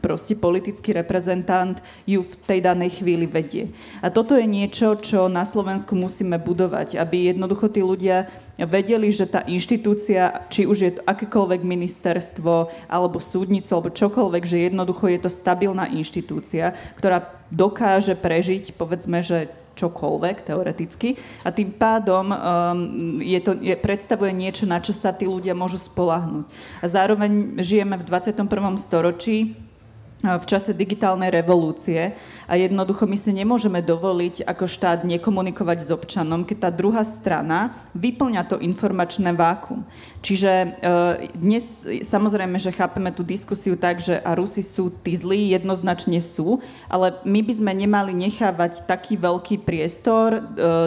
proste 0.00 0.36
politický 0.36 0.92
reprezentant 0.92 1.80
ju 2.04 2.20
v 2.20 2.34
tej 2.44 2.60
danej 2.60 3.00
chvíli 3.00 3.24
vedie. 3.24 3.72
A 4.04 4.12
toto 4.12 4.36
je 4.36 4.44
niečo, 4.44 5.00
čo 5.00 5.32
na 5.32 5.48
Slovensku 5.48 5.96
musíme 5.96 6.36
budovať, 6.36 7.00
aby 7.00 7.32
jednoducho 7.32 7.72
tí 7.72 7.80
ľudia 7.80 8.28
vedeli, 8.60 9.08
že 9.08 9.24
tá 9.24 9.40
inštitúcia, 9.48 10.44
či 10.52 10.68
už 10.68 10.78
je 10.78 10.92
to 11.00 11.02
akékoľvek 11.08 11.64
ministerstvo, 11.64 12.68
alebo 12.86 13.16
súdnice, 13.18 13.72
alebo 13.72 13.94
čokoľvek, 13.94 14.44
že 14.44 14.68
jednoducho 14.68 15.08
je 15.08 15.20
to 15.24 15.30
stabilná 15.32 15.88
inštitúcia, 15.88 16.76
ktorá 17.00 17.41
dokáže 17.52 18.16
prežiť, 18.16 18.72
povedzme, 18.80 19.20
že 19.20 19.52
čokoľvek 19.72 20.52
teoreticky 20.52 21.16
a 21.44 21.48
tým 21.48 21.72
pádom 21.72 22.28
um, 22.28 22.36
je 23.20 23.40
to, 23.40 23.56
je, 23.56 23.72
predstavuje 23.72 24.32
niečo, 24.32 24.68
na 24.68 24.80
čo 24.84 24.92
sa 24.92 25.16
tí 25.16 25.24
ľudia 25.24 25.56
môžu 25.56 25.80
spolahnúť. 25.80 26.44
A 26.80 26.86
zároveň 26.88 27.56
žijeme 27.60 27.96
v 27.96 28.04
21. 28.04 28.76
storočí, 28.76 29.56
v 30.22 30.44
čase 30.46 30.70
digitálnej 30.70 31.34
revolúcie 31.34 32.14
a 32.46 32.54
jednoducho 32.54 33.10
my 33.10 33.18
si 33.18 33.34
nemôžeme 33.34 33.82
dovoliť 33.82 34.46
ako 34.46 34.70
štát 34.70 35.02
nekomunikovať 35.02 35.78
s 35.82 35.90
občanom, 35.90 36.46
keď 36.46 36.68
tá 36.68 36.70
druhá 36.70 37.02
strana 37.02 37.74
vyplňa 37.98 38.42
to 38.46 38.56
informačné 38.62 39.34
vákum. 39.34 39.82
Čiže 40.22 40.52
e, 40.52 40.68
dnes 41.34 41.82
samozrejme, 42.06 42.54
že 42.62 42.70
chápeme 42.70 43.10
tú 43.10 43.26
diskusiu 43.26 43.74
tak, 43.74 43.98
že 43.98 44.22
a 44.22 44.38
Rusi 44.38 44.62
sú 44.62 44.94
tí 45.02 45.18
zlí, 45.18 45.50
jednoznačne 45.50 46.22
sú, 46.22 46.62
ale 46.86 47.18
my 47.26 47.42
by 47.42 47.52
sme 47.58 47.72
nemali 47.74 48.14
nechávať 48.14 48.86
taký 48.86 49.18
veľký 49.18 49.66
priestor 49.66 50.38
e, 50.38 50.40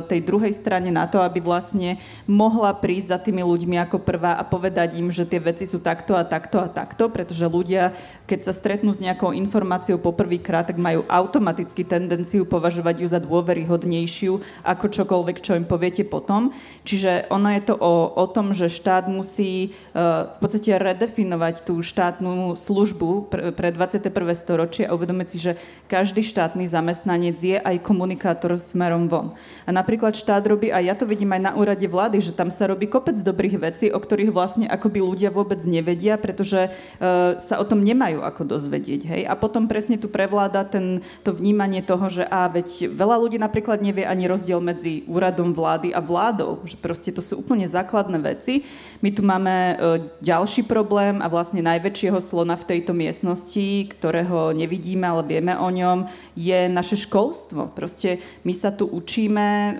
tej 0.07 0.23
druhej 0.23 0.55
strane 0.55 0.87
na 0.87 1.11
to, 1.11 1.19
aby 1.19 1.43
vlastne 1.43 1.99
mohla 2.23 2.71
prísť 2.71 3.07
za 3.11 3.19
tými 3.19 3.43
ľuďmi 3.43 3.75
ako 3.83 3.99
prvá 3.99 4.39
a 4.39 4.47
povedať 4.47 4.95
im, 4.95 5.11
že 5.11 5.27
tie 5.27 5.43
veci 5.43 5.67
sú 5.67 5.83
takto 5.83 6.15
a 6.15 6.23
takto 6.23 6.63
a 6.63 6.71
takto, 6.71 7.11
pretože 7.11 7.43
ľudia, 7.43 7.91
keď 8.23 8.47
sa 8.47 8.53
stretnú 8.55 8.95
s 8.95 9.03
nejakou 9.03 9.24
informáciou 9.31 9.97
poprvýkrát, 9.97 10.67
tak 10.67 10.77
majú 10.77 11.07
automaticky 11.07 11.87
tendenciu 11.87 12.43
považovať 12.43 12.95
ju 13.01 13.07
za 13.09 13.19
dôveryhodnejšiu 13.23 14.65
ako 14.67 14.85
čokoľvek, 14.91 15.37
čo 15.41 15.57
im 15.57 15.65
poviete 15.65 16.03
potom. 16.03 16.51
Čiže 16.83 17.31
ono 17.31 17.49
je 17.55 17.61
to 17.65 17.75
o, 17.79 18.11
o 18.13 18.25
tom, 18.29 18.51
že 18.51 18.67
štát 18.67 19.07
musí 19.07 19.71
eh, 19.71 20.29
v 20.29 20.37
podstate 20.37 20.75
redefinovať 20.75 21.65
tú 21.65 21.79
štátnu 21.79 22.59
službu 22.59 23.31
pre 23.55 23.69
21. 23.71 24.11
storočie 24.35 24.83
a 24.85 24.93
uvedomiť 24.93 25.27
si, 25.31 25.37
že 25.39 25.51
každý 25.87 26.21
štátny 26.25 26.67
zamestnanec 26.67 27.37
je 27.39 27.57
aj 27.61 27.85
komunikátor 27.85 28.57
smerom 28.57 29.07
von. 29.07 29.37
A 29.63 29.71
napríklad 29.71 30.17
štát 30.17 30.41
robí, 30.49 30.73
a 30.73 30.81
ja 30.81 30.97
to 30.97 31.05
vidím 31.05 31.31
aj 31.37 31.41
na 31.41 31.51
úrade 31.53 31.85
vlády, 31.85 32.19
že 32.19 32.33
tam 32.33 32.49
sa 32.49 32.67
robí 32.67 32.89
kopec 32.89 33.15
dobrých 33.21 33.61
vecí, 33.61 33.85
o 33.93 33.99
ktorých 34.01 34.33
vlastne 34.33 34.65
akoby 34.65 34.99
ľudia 34.99 35.29
vôbec 35.29 35.61
nevedia, 35.63 36.17
pretože 36.17 36.67
uh, 36.67 37.37
sa 37.37 37.61
o 37.61 37.65
tom 37.65 37.85
nemajú 37.85 38.25
ako 38.25 38.57
dozvedieť. 38.57 39.01
Hej? 39.05 39.14
Hej? 39.15 39.23
A 39.31 39.33
potom 39.39 39.71
presne 39.71 39.95
tu 39.95 40.11
prevláda 40.11 40.67
ten, 40.67 40.99
to 41.23 41.31
vnímanie 41.31 41.79
toho, 41.79 42.11
že 42.11 42.27
a 42.27 42.51
veď 42.51 42.91
veľa 42.91 43.15
ľudí 43.23 43.39
napríklad 43.39 43.79
nevie 43.79 44.03
ani 44.03 44.27
rozdiel 44.27 44.59
medzi 44.59 45.07
úradom 45.07 45.55
vlády 45.55 45.95
a 45.95 46.03
vládou. 46.03 46.59
Že 46.67 46.77
proste 46.83 47.09
to 47.15 47.23
sú 47.23 47.39
úplne 47.39 47.63
základné 47.63 48.19
veci. 48.19 48.67
My 48.99 49.15
tu 49.15 49.23
máme 49.23 49.55
e, 49.55 49.75
ďalší 50.19 50.67
problém 50.67 51.23
a 51.23 51.31
vlastne 51.31 51.63
najväčšieho 51.63 52.19
slona 52.19 52.59
v 52.59 52.67
tejto 52.75 52.91
miestnosti, 52.91 53.87
ktorého 53.95 54.51
nevidíme, 54.51 55.07
ale 55.07 55.23
vieme 55.23 55.55
o 55.55 55.71
ňom, 55.71 56.11
je 56.35 56.67
naše 56.67 56.99
školstvo. 57.07 57.71
Proste 57.71 58.19
my 58.43 58.51
sa 58.51 58.75
tu 58.75 58.83
učíme 58.91 59.47
e, 59.47 59.73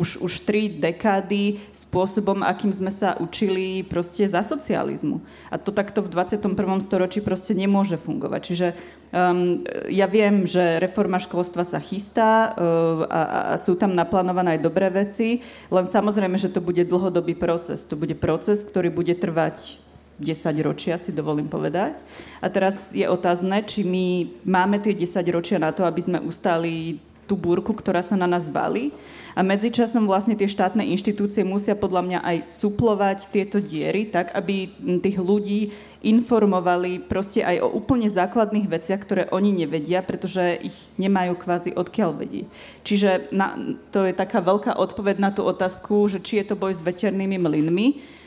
už, 0.00 0.24
už 0.24 0.48
tri 0.48 0.72
dekády 0.72 1.60
spôsobom, 1.76 2.40
akým 2.40 2.72
sme 2.72 2.88
sa 2.88 3.20
učili 3.20 3.84
proste 3.84 4.24
za 4.24 4.40
socializmu. 4.40 5.20
A 5.52 5.60
to 5.60 5.76
takto 5.76 6.00
v 6.00 6.08
21. 6.08 6.56
storočí 6.80 7.20
proste 7.20 7.52
nemôže 7.52 8.00
fungovať. 8.00 8.40
Čiže 8.40 8.68
um, 9.12 9.60
ja 9.92 10.08
viem, 10.08 10.48
že 10.48 10.80
reforma 10.80 11.20
školstva 11.20 11.68
sa 11.68 11.76
chystá 11.84 12.56
uh, 12.56 13.04
a, 13.12 13.20
a 13.52 13.54
sú 13.60 13.76
tam 13.76 13.92
naplánované 13.92 14.56
aj 14.56 14.64
dobré 14.64 14.88
veci, 14.88 15.44
len 15.68 15.84
samozrejme, 15.84 16.40
že 16.40 16.48
to 16.48 16.64
bude 16.64 16.80
dlhodobý 16.88 17.36
proces. 17.36 17.84
To 17.92 18.00
bude 18.00 18.16
proces, 18.16 18.64
ktorý 18.64 18.88
bude 18.88 19.12
trvať 19.12 19.84
10 20.16 20.32
ročia, 20.64 20.96
si 20.96 21.12
dovolím 21.12 21.48
povedať. 21.48 22.00
A 22.40 22.48
teraz 22.48 22.96
je 22.96 23.04
otázne, 23.04 23.60
či 23.68 23.84
my 23.84 24.32
máme 24.48 24.80
tie 24.80 24.96
10 24.96 25.20
ročia 25.28 25.60
na 25.60 25.76
to, 25.76 25.84
aby 25.84 26.00
sme 26.00 26.24
ustali 26.24 27.00
tú 27.24 27.38
búrku, 27.38 27.70
ktorá 27.70 28.02
sa 28.02 28.18
na 28.18 28.26
nás 28.26 28.50
valí. 28.50 28.90
A 29.34 29.46
medzičasom 29.46 30.10
vlastne 30.10 30.34
tie 30.34 30.50
štátne 30.50 30.82
inštitúcie 30.82 31.46
musia 31.46 31.78
podľa 31.78 32.02
mňa 32.02 32.18
aj 32.22 32.36
suplovať 32.50 33.18
tieto 33.30 33.62
diery, 33.62 34.10
tak 34.10 34.34
aby 34.34 34.70
tých 34.98 35.18
ľudí 35.22 35.70
informovali 36.00 37.04
proste 37.04 37.44
aj 37.44 37.60
o 37.60 37.68
úplne 37.76 38.08
základných 38.08 38.66
veciach, 38.66 39.00
ktoré 39.04 39.22
oni 39.28 39.52
nevedia, 39.52 40.00
pretože 40.00 40.56
ich 40.64 40.76
nemajú 40.96 41.36
kvázi 41.36 41.76
odkiaľ 41.76 42.10
vedieť. 42.16 42.46
Čiže 42.82 43.10
na, 43.36 43.54
to 43.92 44.08
je 44.08 44.16
taká 44.16 44.40
veľká 44.40 44.80
odpoveď 44.80 45.16
na 45.20 45.30
tú 45.30 45.44
otázku, 45.44 46.08
že 46.08 46.24
či 46.24 46.40
je 46.40 46.52
to 46.52 46.56
boj 46.56 46.72
s 46.72 46.80
veternými 46.80 47.36
mlynmi, 47.36 48.19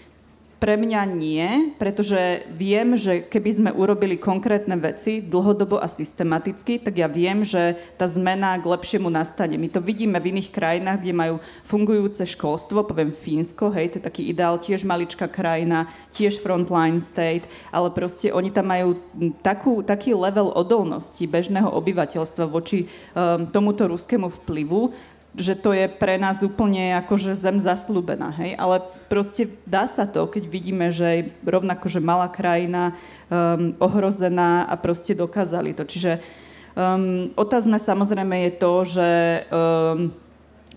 pre 0.63 0.79
mňa 0.79 1.01
nie, 1.11 1.75
pretože 1.75 2.47
viem, 2.47 2.95
že 2.95 3.27
keby 3.27 3.51
sme 3.51 3.75
urobili 3.75 4.15
konkrétne 4.15 4.79
veci 4.79 5.19
dlhodobo 5.19 5.75
a 5.75 5.91
systematicky, 5.91 6.79
tak 6.79 7.03
ja 7.03 7.11
viem, 7.11 7.43
že 7.43 7.75
tá 7.99 8.07
zmena 8.07 8.55
k 8.55 8.71
lepšiemu 8.71 9.11
nastane. 9.11 9.59
My 9.59 9.67
to 9.67 9.83
vidíme 9.83 10.15
v 10.23 10.31
iných 10.31 10.55
krajinách, 10.55 11.03
kde 11.03 11.11
majú 11.19 11.35
fungujúce 11.67 12.23
školstvo, 12.23 12.87
poviem 12.87 13.11
Fínsko, 13.11 13.75
hej, 13.75 13.91
to 13.91 13.95
je 13.99 14.07
taký 14.07 14.23
ideál, 14.31 14.55
tiež 14.55 14.87
maličká 14.87 15.27
krajina, 15.27 15.91
tiež 16.15 16.39
frontline 16.39 17.03
state, 17.03 17.43
ale 17.67 17.91
proste 17.91 18.31
oni 18.31 18.47
tam 18.47 18.71
majú 18.71 18.95
takú, 19.43 19.83
taký 19.83 20.15
level 20.15 20.47
odolnosti 20.55 21.27
bežného 21.27 21.67
obyvateľstva 21.75 22.47
voči 22.47 22.87
um, 22.87 23.51
tomuto 23.51 23.83
ruskému 23.83 24.31
vplyvu, 24.31 24.95
že 25.33 25.57
to 25.57 25.73
je 25.73 25.89
pre 25.89 26.21
nás 26.21 26.45
úplne 26.45 26.93
akože 27.01 27.33
zem 27.33 27.57
zaslúbená, 27.57 28.29
hej? 28.37 28.53
Ale 28.53 28.85
proste 29.09 29.49
dá 29.65 29.89
sa 29.89 30.05
to, 30.05 30.29
keď 30.29 30.43
vidíme, 30.45 30.93
že 30.93 31.07
je 31.09 31.23
rovnako, 31.41 31.89
že 31.89 31.97
malá 31.97 32.29
krajina 32.29 32.93
um, 32.93 33.73
ohrozená 33.81 34.69
a 34.69 34.77
proste 34.77 35.17
dokázali 35.17 35.73
to. 35.73 35.89
Čiže 35.89 36.21
um, 36.77 37.33
otázne 37.33 37.81
samozrejme 37.81 38.45
je 38.45 38.51
to, 38.61 38.73
že 38.85 39.09
um, 39.49 40.13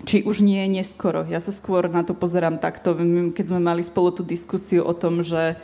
či 0.09 0.25
už 0.25 0.41
nie 0.41 0.65
je 0.65 0.81
neskoro. 0.81 1.25
Ja 1.29 1.41
sa 1.41 1.53
skôr 1.53 1.89
na 1.89 2.05
to 2.05 2.17
pozerám 2.17 2.61
takto, 2.61 2.97
keď 3.33 3.45
sme 3.53 3.61
mali 3.61 3.85
spolu 3.85 4.13
tú 4.13 4.25
diskusiu 4.25 4.85
o 4.85 4.93
tom, 4.97 5.21
že 5.25 5.57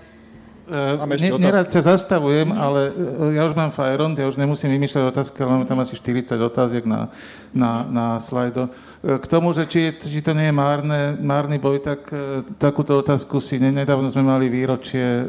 Máme 0.72 1.20
ešte 1.20 1.36
ne, 1.36 1.44
nerad 1.52 1.68
ťa 1.68 1.84
zastavujem, 1.84 2.48
ale 2.56 2.88
e, 2.88 3.36
ja 3.36 3.44
už 3.44 3.52
mám 3.52 3.68
Fajron, 3.68 4.16
ja 4.16 4.24
už 4.24 4.40
nemusím 4.40 4.72
vymýšľať 4.72 5.04
otázky, 5.12 5.36
ale 5.44 5.60
máme 5.60 5.66
tam 5.68 5.76
asi 5.84 5.92
40 6.00 6.32
otáziek 6.40 6.84
na, 6.88 7.12
na, 7.52 7.84
na 7.84 8.06
slajdo. 8.16 8.72
E, 9.04 9.20
k 9.20 9.26
tomu, 9.28 9.52
že 9.52 9.68
či, 9.68 9.92
či 9.92 10.24
to 10.24 10.32
nie 10.32 10.48
je 10.48 10.54
márne, 10.56 11.20
márny 11.20 11.60
boj, 11.60 11.84
tak 11.84 12.08
e, 12.08 12.40
takúto 12.56 12.96
otázku 12.96 13.36
si 13.36 13.60
nedávno 13.60 14.08
sme 14.08 14.24
mali 14.24 14.48
výročie 14.48 15.28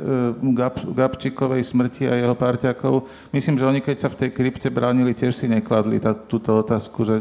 Gab, 0.55 0.79
Gabčikovej 0.79 1.67
smrti 1.67 2.07
a 2.07 2.15
jeho 2.15 2.35
parťakov. 2.39 3.03
Myslím, 3.35 3.59
že 3.59 3.67
oni 3.67 3.79
keď 3.83 3.97
sa 3.99 4.07
v 4.07 4.19
tej 4.23 4.29
krypte 4.31 4.71
bránili, 4.71 5.11
tiež 5.11 5.35
si 5.35 5.51
nekladli 5.51 5.99
tá, 5.99 6.15
túto 6.15 6.55
otázku, 6.55 7.03
že 7.03 7.19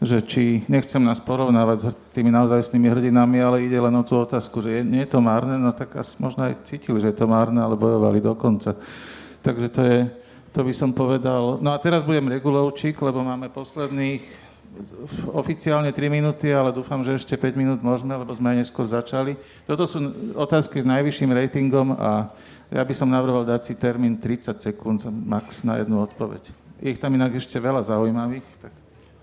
že 0.00 0.24
či, 0.24 0.64
nechcem 0.64 1.04
nás 1.04 1.20
porovnávať 1.20 1.92
s 1.92 1.96
tými 2.16 2.32
naozajstnými 2.32 2.88
hrdinami, 2.88 3.36
ale 3.44 3.68
ide 3.68 3.76
len 3.76 3.92
o 3.92 4.00
tú 4.00 4.16
otázku, 4.16 4.64
že 4.64 4.80
je, 4.80 4.82
nie 4.82 5.04
je 5.04 5.12
to 5.12 5.20
márne, 5.20 5.60
no 5.60 5.76
tak 5.76 5.92
asi 5.92 6.16
možno 6.16 6.48
aj 6.48 6.64
cítili, 6.64 7.04
že 7.04 7.12
je 7.12 7.20
to 7.20 7.28
márne, 7.28 7.60
ale 7.60 7.76
bojovali 7.76 8.24
dokonca. 8.24 8.80
Takže 9.44 9.68
to 9.68 9.80
je, 9.84 9.98
to 10.56 10.60
by 10.64 10.72
som 10.72 10.96
povedal. 10.96 11.60
No 11.60 11.76
a 11.76 11.78
teraz 11.78 12.00
budem 12.00 12.32
regulovčík, 12.32 12.96
lebo 13.04 13.20
máme 13.20 13.52
posledných 13.52 14.24
oficiálne 15.36 15.92
3 15.92 16.08
minúty, 16.08 16.48
ale 16.48 16.72
dúfam, 16.72 17.04
že 17.04 17.20
ešte 17.20 17.36
5 17.36 17.60
minút 17.60 17.78
môžeme, 17.84 18.16
lebo 18.16 18.32
sme 18.32 18.56
aj 18.56 18.56
neskôr 18.64 18.88
začali. 18.88 19.36
Toto 19.68 19.84
sú 19.84 20.00
otázky 20.32 20.80
s 20.80 20.86
najvyšším 20.88 21.36
ratingom 21.36 21.92
a 21.98 22.32
ja 22.72 22.80
by 22.80 22.94
som 22.96 23.10
navrhoval 23.10 23.44
dať 23.44 23.60
si 23.68 23.74
termín 23.76 24.16
30 24.16 24.56
sekúnd 24.56 25.04
max 25.10 25.60
na 25.66 25.82
jednu 25.82 26.00
odpoveď. 26.06 26.54
Je 26.80 26.96
ich 26.96 27.02
tam 27.02 27.12
inak 27.12 27.36
ešte 27.36 27.60
veľa 27.60 27.84
zaujímavých, 27.84 28.46
tak 28.62 28.72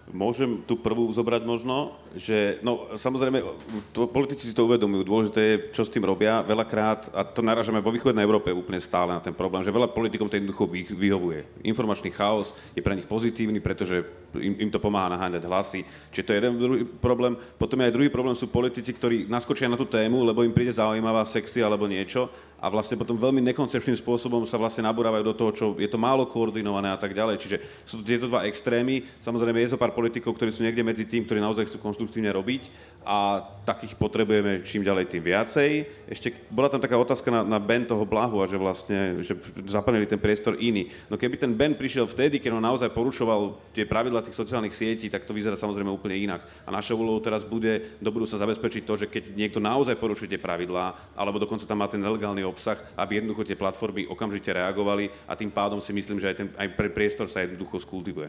Môžem 0.08 0.64
tú 0.64 0.80
prvú 0.80 1.04
zobrať 1.12 1.44
možno, 1.44 2.00
že, 2.16 2.62
no 2.64 2.88
samozrejme, 2.96 3.44
to, 3.92 4.08
politici 4.08 4.48
si 4.48 4.56
to 4.56 4.64
uvedomujú, 4.64 5.04
dôležité 5.04 5.42
je, 5.42 5.56
čo 5.76 5.84
s 5.84 5.92
tým 5.92 6.06
robia. 6.06 6.46
Veľakrát, 6.46 7.12
a 7.12 7.26
to 7.26 7.44
narážame 7.44 7.84
vo 7.84 7.92
východnej 7.92 8.24
Európe 8.24 8.54
úplne 8.54 8.80
stále 8.80 9.12
na 9.12 9.20
ten 9.20 9.34
problém, 9.34 9.66
že 9.66 9.74
veľa 9.74 9.92
politikom 9.92 10.30
to 10.32 10.38
jednoducho 10.38 10.70
vyhovuje. 10.96 11.44
Informačný 11.66 12.14
chaos 12.14 12.56
je 12.72 12.86
pre 12.86 12.96
nich 12.96 13.10
pozitívny, 13.10 13.60
pretože 13.60 14.06
im, 14.38 14.68
im 14.68 14.70
to 14.72 14.80
pomáha 14.80 15.12
naháňať 15.12 15.44
hlasy. 15.50 15.82
Čiže 16.14 16.26
to 16.26 16.32
je 16.32 16.38
jeden 16.40 16.54
druhý 16.56 16.82
problém. 16.86 17.34
Potom 17.58 17.82
aj 17.82 17.96
druhý 17.96 18.10
problém, 18.14 18.38
sú 18.38 18.48
politici, 18.48 18.94
ktorí 18.94 19.26
naskočia 19.26 19.68
na 19.68 19.80
tú 19.80 19.88
tému, 19.88 20.24
lebo 20.24 20.46
im 20.46 20.54
príde 20.54 20.76
zaujímavá 20.76 21.26
sexy 21.26 21.66
alebo 21.66 21.90
niečo 21.90 22.30
a 22.58 22.74
vlastne 22.74 22.98
potom 22.98 23.14
veľmi 23.14 23.42
nekoncepčným 23.54 23.98
spôsobom 24.02 24.42
sa 24.50 24.58
vlastne 24.58 24.82
nabúravajú 24.90 25.24
do 25.30 25.38
toho, 25.38 25.52
čo 25.54 25.66
je 25.78 25.86
to 25.86 26.02
málo 26.02 26.26
koordinované 26.26 26.90
a 26.90 26.98
tak 26.98 27.14
ďalej. 27.14 27.38
Čiže 27.38 27.58
sú 27.86 28.02
to 28.02 28.04
tieto 28.04 28.26
dva 28.26 28.50
extrémy. 28.50 29.06
Samozrejme 29.22 29.62
je 29.62 29.78
zo 29.78 29.82
pár 29.82 29.94
politikov, 29.94 30.34
ktorí 30.34 30.50
sú 30.50 30.66
niekde 30.66 30.82
medzi 30.82 31.06
tým, 31.06 31.22
ktorí 31.22 31.38
naozaj 31.38 31.70
chcú 31.70 31.78
konštruktívne 31.98 32.30
robiť 32.30 32.70
a 33.08 33.40
takých 33.64 33.96
potrebujeme 33.96 34.68
čím 34.68 34.84
ďalej 34.84 35.08
tým 35.08 35.24
viacej. 35.24 35.72
Ešte 36.12 36.28
bola 36.52 36.68
tam 36.68 36.84
taká 36.84 37.00
otázka 37.00 37.32
na, 37.32 37.40
na 37.40 37.56
Ben 37.56 37.88
toho 37.88 38.04
Blahu 38.04 38.44
a 38.44 38.52
že 38.52 38.60
vlastne 38.60 39.24
že 39.24 39.32
zaplnili 39.64 40.04
ten 40.04 40.20
priestor 40.20 40.60
iný. 40.60 40.92
No 41.08 41.16
keby 41.16 41.40
ten 41.40 41.56
Ben 41.56 41.72
prišiel 41.72 42.04
vtedy, 42.04 42.44
keď 42.44 42.60
on 42.60 42.68
naozaj 42.68 42.92
porušoval 42.92 43.56
tie 43.72 43.88
pravidla 43.88 44.28
tých 44.28 44.36
sociálnych 44.36 44.76
sietí, 44.76 45.08
tak 45.08 45.24
to 45.24 45.32
vyzerá 45.32 45.56
samozrejme 45.56 45.88
úplne 45.88 46.20
inak. 46.20 46.44
A 46.68 46.70
našou 46.70 47.00
úlohou 47.00 47.24
teraz 47.24 47.48
bude 47.48 47.96
do 48.04 48.12
budúca 48.12 48.36
zabezpečiť 48.36 48.84
to, 48.84 48.94
že 49.00 49.08
keď 49.08 49.32
niekto 49.40 49.64
naozaj 49.64 49.96
porušuje 49.96 50.36
tie 50.36 50.44
pravidlá, 50.44 51.16
alebo 51.16 51.40
dokonca 51.40 51.64
tam 51.64 51.80
má 51.80 51.88
ten 51.88 52.04
nelegálny 52.04 52.44
obsah, 52.44 52.76
aby 53.00 53.24
jednoducho 53.24 53.48
tie 53.48 53.56
platformy 53.56 54.04
okamžite 54.04 54.52
reagovali 54.52 55.08
a 55.24 55.34
tým 55.40 55.48
pádom 55.48 55.80
si 55.80 55.96
myslím, 55.96 56.20
že 56.20 56.28
aj, 56.28 56.36
ten, 56.36 56.48
aj 56.60 56.76
priestor 56.92 57.32
sa 57.32 57.48
jednoducho 57.48 57.80
skultivuje. 57.80 58.28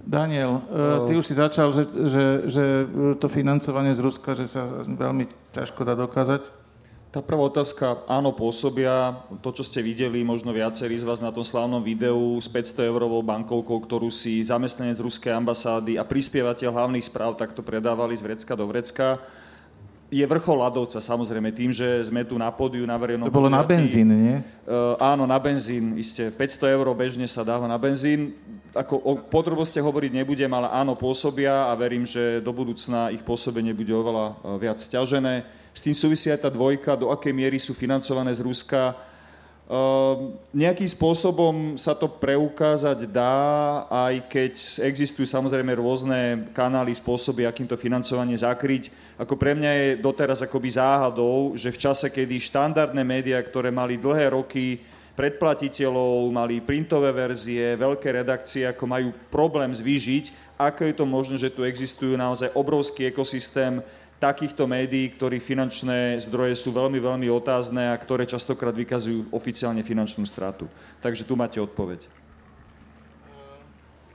Daniel, 0.00 0.64
eh, 0.66 1.06
ty 1.06 1.12
už 1.16 1.26
si 1.28 1.34
začal, 1.36 1.72
že, 1.76 1.84
že, 1.88 2.24
že 2.48 2.64
to 3.20 3.28
financovanie 3.28 3.92
z 3.92 4.00
Ruska, 4.00 4.32
že 4.32 4.48
sa 4.48 4.84
veľmi 4.84 5.28
ťažko 5.52 5.80
dá 5.84 5.92
dokázať. 5.94 6.60
Tá 7.10 7.18
prvá 7.18 7.50
otázka, 7.50 8.06
áno, 8.06 8.30
pôsobia. 8.30 9.18
To, 9.42 9.50
čo 9.50 9.66
ste 9.66 9.82
videli, 9.82 10.22
možno 10.22 10.54
viacerí 10.54 10.94
z 10.94 11.02
vás 11.02 11.18
na 11.18 11.34
tom 11.34 11.42
slávnom 11.42 11.82
videu 11.82 12.38
s 12.38 12.46
500 12.46 12.86
eurovou 12.86 13.18
bankovkou, 13.18 13.82
ktorú 13.82 14.14
si 14.14 14.38
zamestnanec 14.46 14.94
ruskej 15.02 15.34
ambasády 15.34 15.98
a 15.98 16.06
prispievateľ 16.06 16.70
hlavných 16.70 17.10
správ 17.10 17.34
takto 17.34 17.66
predávali 17.66 18.14
z 18.14 18.22
vrecka 18.22 18.54
do 18.54 18.62
vrecka 18.70 19.18
je 20.10 20.26
vrchol 20.26 20.58
ľadovca, 20.58 20.98
samozrejme, 20.98 21.54
tým, 21.54 21.70
že 21.70 21.86
sme 22.10 22.26
tu 22.26 22.34
na 22.34 22.50
pódiu 22.50 22.82
na 22.82 22.98
verejnom 22.98 23.30
To 23.30 23.38
bolo 23.38 23.46
na 23.46 23.62
benzín, 23.62 24.10
nie? 24.10 24.42
Uh, 24.66 24.98
áno, 24.98 25.22
na 25.22 25.38
benzín, 25.38 25.94
iste. 25.94 26.34
500 26.34 26.74
eur 26.74 26.86
bežne 26.98 27.30
sa 27.30 27.46
dáva 27.46 27.70
na 27.70 27.78
benzín. 27.78 28.34
Ako 28.70 28.94
o 29.02 29.12
podrobnostiach 29.18 29.82
hovoriť 29.82 30.14
nebudem, 30.14 30.50
ale 30.54 30.70
áno, 30.70 30.94
pôsobia 30.94 31.68
a 31.68 31.72
verím, 31.74 32.06
že 32.06 32.38
do 32.38 32.54
budúcna 32.54 33.10
ich 33.10 33.22
pôsobenie 33.26 33.74
bude 33.74 33.90
oveľa 33.90 34.38
uh, 34.38 34.56
viac 34.58 34.78
stiažené. 34.78 35.42
S 35.74 35.82
tým 35.82 35.94
súvisí 35.94 36.30
aj 36.30 36.46
tá 36.46 36.50
dvojka, 36.50 36.94
do 36.94 37.10
akej 37.10 37.34
miery 37.34 37.58
sú 37.58 37.74
financované 37.74 38.30
z 38.34 38.42
Ruska 38.46 38.94
Ehm, 39.70 40.34
nejakým 40.50 40.90
spôsobom 40.90 41.78
sa 41.78 41.94
to 41.94 42.10
preukázať 42.10 43.06
dá, 43.06 43.86
aj 43.86 44.26
keď 44.26 44.52
existujú 44.82 45.22
samozrejme 45.22 45.78
rôzne 45.78 46.50
kanály, 46.50 46.90
spôsoby, 46.90 47.46
akým 47.46 47.70
to 47.70 47.78
financovanie 47.78 48.34
zakryť. 48.34 48.90
Ako 49.14 49.38
pre 49.38 49.54
mňa 49.54 49.70
je 49.70 49.88
doteraz 50.02 50.42
akoby 50.42 50.74
záhadou, 50.74 51.54
že 51.54 51.70
v 51.70 51.86
čase, 51.86 52.10
kedy 52.10 52.42
štandardné 52.42 52.98
médiá, 53.06 53.38
ktoré 53.38 53.70
mali 53.70 53.94
dlhé 53.94 54.34
roky 54.34 54.82
predplatiteľov, 55.18 56.30
mali 56.30 56.62
printové 56.62 57.10
verzie, 57.14 57.78
veľké 57.78 58.08
redakcie, 58.22 58.66
ako 58.66 58.84
majú 58.86 59.08
problém 59.28 59.70
zvýžiť, 59.74 60.56
ako 60.60 60.80
je 60.86 60.94
to 60.94 61.04
možné, 61.08 61.36
že 61.40 61.52
tu 61.52 61.64
existujú 61.64 62.14
naozaj 62.18 62.52
obrovský 62.52 63.08
ekosystém 63.08 63.80
takýchto 64.20 64.68
médií, 64.68 65.08
ktorých 65.16 65.40
finančné 65.40 66.20
zdroje 66.20 66.52
sú 66.52 66.76
veľmi, 66.76 67.00
veľmi 67.00 67.26
otázne 67.32 67.88
a 67.88 67.96
ktoré 67.96 68.28
častokrát 68.28 68.76
vykazujú 68.76 69.32
oficiálne 69.32 69.80
finančnú 69.80 70.28
stratu. 70.28 70.68
Takže 71.00 71.24
tu 71.24 71.34
máte 71.40 71.56
odpoveď. 71.56 72.04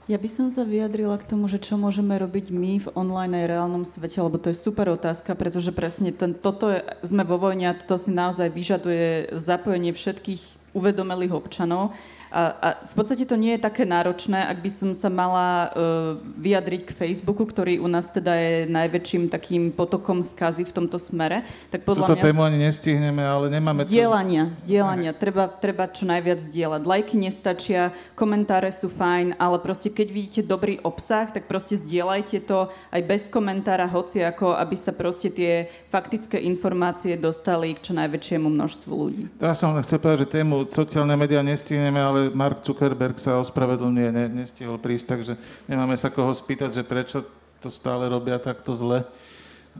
Ja 0.06 0.22
by 0.22 0.30
som 0.30 0.54
sa 0.54 0.62
vyjadrila 0.62 1.18
k 1.18 1.26
tomu, 1.26 1.50
že 1.50 1.58
čo 1.58 1.74
môžeme 1.74 2.14
robiť 2.14 2.54
my 2.54 2.78
v 2.78 2.88
online 2.94 3.42
aj 3.42 3.50
reálnom 3.50 3.82
svete, 3.82 4.22
lebo 4.22 4.38
to 4.38 4.54
je 4.54 4.62
super 4.62 4.86
otázka, 4.86 5.34
pretože 5.34 5.74
presne 5.74 6.14
ten, 6.14 6.30
toto 6.30 6.70
je, 6.70 6.78
sme 7.02 7.26
vo 7.26 7.42
vojne 7.42 7.74
a 7.74 7.74
toto 7.74 7.98
si 7.98 8.14
naozaj 8.14 8.54
vyžaduje 8.54 9.34
zapojenie 9.34 9.90
všetkých 9.90 10.65
uvedomelých 10.76 11.32
občanov. 11.32 11.96
A, 12.30 12.42
a 12.58 12.68
v 12.86 12.94
podstate 12.94 13.22
to 13.22 13.38
nie 13.38 13.54
je 13.54 13.60
také 13.62 13.86
náročné, 13.86 14.46
ak 14.46 14.58
by 14.62 14.70
som 14.70 14.90
sa 14.92 15.06
mala 15.06 15.70
uh, 15.70 16.18
vyjadriť 16.40 16.82
k 16.88 16.96
Facebooku, 16.96 17.46
ktorý 17.46 17.78
u 17.78 17.88
nás 17.90 18.10
teda 18.10 18.32
je 18.34 18.54
najväčším 18.66 19.28
takým 19.28 19.70
potokom 19.70 20.24
skazy 20.24 20.66
v 20.66 20.72
tomto 20.72 20.98
smere. 20.98 21.46
Tak 21.70 21.84
podľa 21.84 22.10
Tuto 22.10 22.16
mňa... 22.18 22.24
tému 22.26 22.40
ani 22.42 22.58
nestihneme, 22.64 23.22
ale 23.22 23.52
nemáme... 23.52 23.86
Zdieľania, 23.86 24.50
to... 24.50 24.66
zdieľania. 24.66 25.12
Treba, 25.14 25.44
treba 25.46 25.84
čo 25.86 26.08
najviac 26.08 26.40
zdieľať. 26.42 26.82
Lajky 26.82 27.16
nestačia, 27.20 27.92
komentáre 28.16 28.72
sú 28.72 28.88
fajn, 28.88 29.36
ale 29.36 29.60
proste 29.60 29.92
keď 29.92 30.08
vidíte 30.08 30.40
dobrý 30.46 30.80
obsah, 30.82 31.28
tak 31.28 31.46
proste 31.46 31.76
zdieľajte 31.76 32.48
to 32.48 32.72
aj 32.90 33.02
bez 33.04 33.28
komentára, 33.28 33.84
hoci 33.84 34.24
ako, 34.24 34.56
aby 34.56 34.76
sa 34.78 34.96
proste 34.96 35.28
tie 35.28 35.68
faktické 35.92 36.40
informácie 36.40 37.14
dostali 37.20 37.76
k 37.76 37.90
čo 37.90 37.92
najväčšiemu 37.92 38.48
množstvu 38.48 38.92
ľudí. 38.92 39.24
Ja 39.36 39.52
som 39.52 39.76
chcel 39.84 40.00
povedať, 40.00 40.24
že 40.24 40.40
tému 40.40 40.64
sociálne 40.72 41.12
médiá 41.14 41.44
nestihneme, 41.44 42.00
ale 42.00 42.15
ale 42.16 42.32
Mark 42.32 42.64
Zuckerberg 42.64 43.20
sa 43.20 43.36
ospravedlňuje, 43.44 44.08
ne, 44.08 44.24
nestihol 44.32 44.80
prísť, 44.80 45.06
takže 45.12 45.32
nemáme 45.68 46.00
sa 46.00 46.08
koho 46.08 46.32
spýtať, 46.32 46.72
že 46.72 46.82
prečo 46.88 47.20
to 47.60 47.68
stále 47.68 48.08
robia 48.08 48.40
takto 48.40 48.72
zle. 48.72 49.04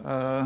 Uh, 0.04 0.44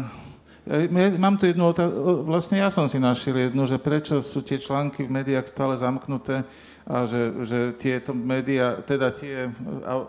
ja, 0.70 1.08
mám 1.18 1.34
tu 1.34 1.50
jednu 1.50 1.72
otázku, 1.72 2.22
vlastne 2.28 2.62
ja 2.62 2.70
som 2.70 2.86
si 2.86 3.00
našiel 3.00 3.50
jednu, 3.50 3.66
že 3.66 3.80
prečo 3.80 4.22
sú 4.22 4.44
tie 4.44 4.60
články 4.60 5.02
v 5.08 5.10
médiách 5.18 5.50
stále 5.50 5.74
zamknuté 5.74 6.46
a 6.84 7.08
že, 7.08 7.22
že 7.48 7.58
tieto 7.80 8.12
médiá, 8.12 8.78
teda 8.84 9.08
tie 9.08 9.48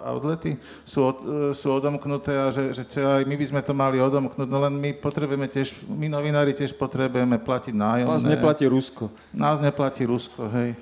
outlety 0.04 0.60
sú, 0.84 1.08
od, 1.08 1.18
sú 1.56 1.72
odomknuté 1.72 2.36
a 2.36 2.52
že, 2.52 2.78
že 2.78 2.84
aj 3.00 3.24
my 3.24 3.36
by 3.40 3.46
sme 3.48 3.62
to 3.64 3.74
mali 3.74 3.98
odomknúť, 4.04 4.50
no 4.52 4.60
len 4.60 4.76
my 4.76 4.92
potrebujeme 5.00 5.48
tiež, 5.48 5.88
my 5.88 6.12
novinári 6.12 6.52
tiež 6.52 6.76
potrebujeme 6.76 7.40
platiť 7.40 7.74
nájomné. 7.74 8.12
Nás 8.12 8.28
neplatí 8.28 8.68
Rusko. 8.68 9.08
Nás 9.32 9.64
neplatí 9.64 10.04
Rusko, 10.04 10.52
hej. 10.52 10.76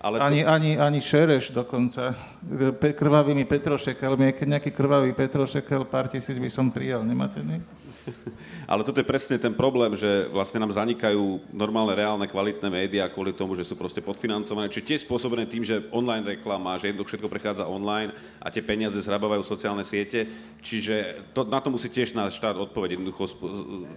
Ale 0.00 0.16
to... 0.16 0.24
ani, 0.24 0.40
ani, 0.44 0.70
ani 0.80 1.00
šereš 1.04 1.52
dokonca. 1.52 2.16
Krvavými 2.80 3.44
petrošekelmi. 3.44 4.32
Keď 4.32 4.46
nejaký 4.56 4.70
krvavý 4.72 5.12
petrošekel, 5.12 5.84
pár 5.84 6.08
tisíc 6.08 6.40
by 6.40 6.48
som 6.48 6.72
prijal. 6.72 7.04
Nemáte 7.04 7.44
niekto? 7.44 7.68
Ale 8.70 8.82
toto 8.86 9.00
je 9.00 9.06
presne 9.06 9.36
ten 9.36 9.52
problém, 9.52 9.94
že 9.96 10.28
vlastne 10.30 10.60
nám 10.62 10.72
zanikajú 10.74 11.40
normálne, 11.50 11.96
reálne, 11.96 12.26
kvalitné 12.26 12.68
médiá 12.70 13.10
kvôli 13.10 13.34
tomu, 13.34 13.54
že 13.56 13.66
sú 13.66 13.74
proste 13.76 14.00
podfinancované. 14.00 14.70
Čiže 14.70 14.86
tiež 14.86 15.00
spôsobené 15.04 15.44
tým, 15.46 15.66
že 15.66 15.84
online 15.90 16.38
reklama, 16.38 16.78
že 16.78 16.90
jednoducho 16.90 17.16
všetko 17.16 17.32
prechádza 17.32 17.68
online 17.68 18.14
a 18.38 18.48
tie 18.48 18.62
peniaze 18.62 18.96
zhrabávajú 19.00 19.42
sociálne 19.44 19.82
siete. 19.82 20.28
Čiže 20.62 21.26
to, 21.34 21.44
na 21.48 21.58
to 21.58 21.72
musí 21.72 21.88
tiež 21.90 22.14
náš 22.14 22.38
štát 22.38 22.56
odpovedať. 22.56 23.00
Jednoducho 23.00 23.24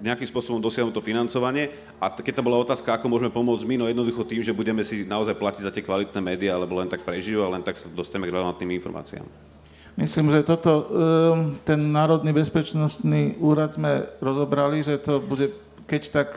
nejakým 0.01 0.27
spôsobom 0.27 0.59
dosiahnuť 0.63 0.93
to 0.95 1.03
financovanie. 1.03 1.69
A 2.01 2.11
keď 2.11 2.41
tam 2.41 2.47
bola 2.49 2.61
otázka, 2.63 2.95
ako 2.95 3.11
môžeme 3.11 3.31
pomôcť 3.31 3.67
my, 3.67 3.75
no 3.79 3.85
jednoducho 3.89 4.23
tým, 4.25 4.41
že 4.41 4.55
budeme 4.55 4.81
si 4.81 5.05
naozaj 5.05 5.37
platiť 5.37 5.63
za 5.67 5.71
tie 5.73 5.85
kvalitné 5.85 6.19
médiá, 6.19 6.55
alebo 6.55 6.79
len 6.79 6.89
tak 6.89 7.05
prežijú 7.05 7.43
a 7.43 7.51
len 7.53 7.61
tak 7.61 7.77
sa 7.77 7.87
dostaneme 7.91 8.29
k 8.29 8.35
relevantným 8.35 8.75
informáciám. 8.79 9.52
Myslím, 9.93 10.33
že 10.33 10.41
toto, 10.41 10.89
ehm, 10.89 11.61
ten 11.61 11.77
Národný 11.93 12.33
bezpečnostný 12.33 13.37
úrad 13.37 13.77
sme 13.77 14.09
rozobrali, 14.17 14.81
že 14.81 14.97
to 14.97 15.21
bude, 15.21 15.53
keď 15.85 16.03
tak 16.09 16.29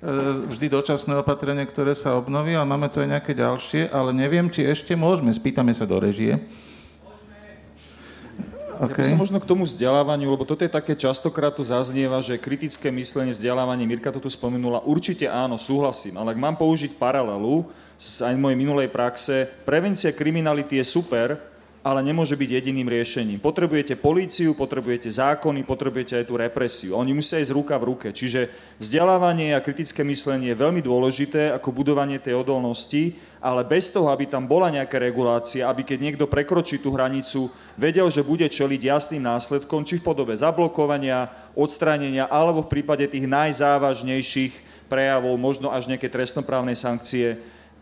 ehm, 0.00 0.48
vždy 0.48 0.72
dočasné 0.72 1.12
opatrenie, 1.20 1.68
ktoré 1.68 1.92
sa 1.92 2.16
obnoví, 2.16 2.56
ale 2.56 2.64
máme 2.64 2.88
tu 2.88 3.04
aj 3.04 3.12
nejaké 3.12 3.36
ďalšie, 3.36 3.92
ale 3.92 4.16
neviem, 4.16 4.48
či 4.48 4.64
ešte 4.64 4.96
môžeme. 4.96 5.36
Spýtame 5.36 5.76
sa 5.76 5.84
do 5.84 6.00
režie. 6.00 6.40
Okay. 8.74 9.06
Ja 9.06 9.06
by 9.06 9.12
som 9.14 9.22
možno 9.22 9.38
k 9.38 9.46
tomu 9.46 9.62
vzdelávaniu, 9.62 10.34
lebo 10.34 10.42
toto 10.42 10.66
je 10.66 10.72
také 10.72 10.98
častokrát 10.98 11.54
tu 11.54 11.62
zaznieva, 11.62 12.18
že 12.18 12.34
kritické 12.34 12.90
myslenie, 12.90 13.30
vzdelávanie, 13.30 13.86
Mirka 13.86 14.10
to 14.10 14.18
tu 14.18 14.26
spomenula, 14.26 14.82
určite 14.82 15.30
áno, 15.30 15.54
súhlasím, 15.54 16.18
ale 16.18 16.34
ak 16.34 16.42
mám 16.42 16.56
použiť 16.58 16.98
paralelu 16.98 17.70
z 17.94 18.26
aj 18.26 18.34
mojej 18.34 18.58
minulej 18.58 18.90
praxe, 18.90 19.46
prevencia 19.62 20.10
kriminality 20.10 20.82
je 20.82 20.86
super, 20.90 21.38
ale 21.84 22.00
nemôže 22.00 22.32
byť 22.32 22.50
jediným 22.50 22.88
riešením. 22.88 23.44
Potrebujete 23.44 24.00
políciu, 24.00 24.56
potrebujete 24.56 25.12
zákony, 25.12 25.68
potrebujete 25.68 26.16
aj 26.16 26.24
tú 26.24 26.40
represiu. 26.40 26.96
Oni 26.96 27.12
musia 27.12 27.44
ísť 27.44 27.52
ruka 27.52 27.76
v 27.76 27.92
ruke. 27.92 28.08
Čiže 28.08 28.48
vzdelávanie 28.80 29.52
a 29.52 29.60
kritické 29.60 30.00
myslenie 30.00 30.56
je 30.56 30.62
veľmi 30.64 30.80
dôležité 30.80 31.52
ako 31.52 31.76
budovanie 31.76 32.16
tej 32.16 32.40
odolnosti, 32.40 33.20
ale 33.36 33.68
bez 33.68 33.92
toho, 33.92 34.08
aby 34.08 34.24
tam 34.24 34.48
bola 34.48 34.72
nejaká 34.72 34.96
regulácia, 34.96 35.68
aby 35.68 35.84
keď 35.84 35.98
niekto 36.00 36.24
prekročí 36.24 36.80
tú 36.80 36.96
hranicu, 36.96 37.52
vedel, 37.76 38.08
že 38.08 38.24
bude 38.24 38.48
čeliť 38.48 38.80
jasným 38.80 39.20
následkom, 39.20 39.84
či 39.84 40.00
v 40.00 40.08
podobe 40.08 40.32
zablokovania, 40.32 41.28
odstránenia, 41.52 42.32
alebo 42.32 42.64
v 42.64 42.80
prípade 42.80 43.04
tých 43.12 43.28
najzávažnejších 43.28 44.88
prejavov, 44.88 45.36
možno 45.36 45.68
až 45.68 45.92
nejaké 45.92 46.08
trestnoprávnej 46.08 46.80
sankcie, 46.80 47.36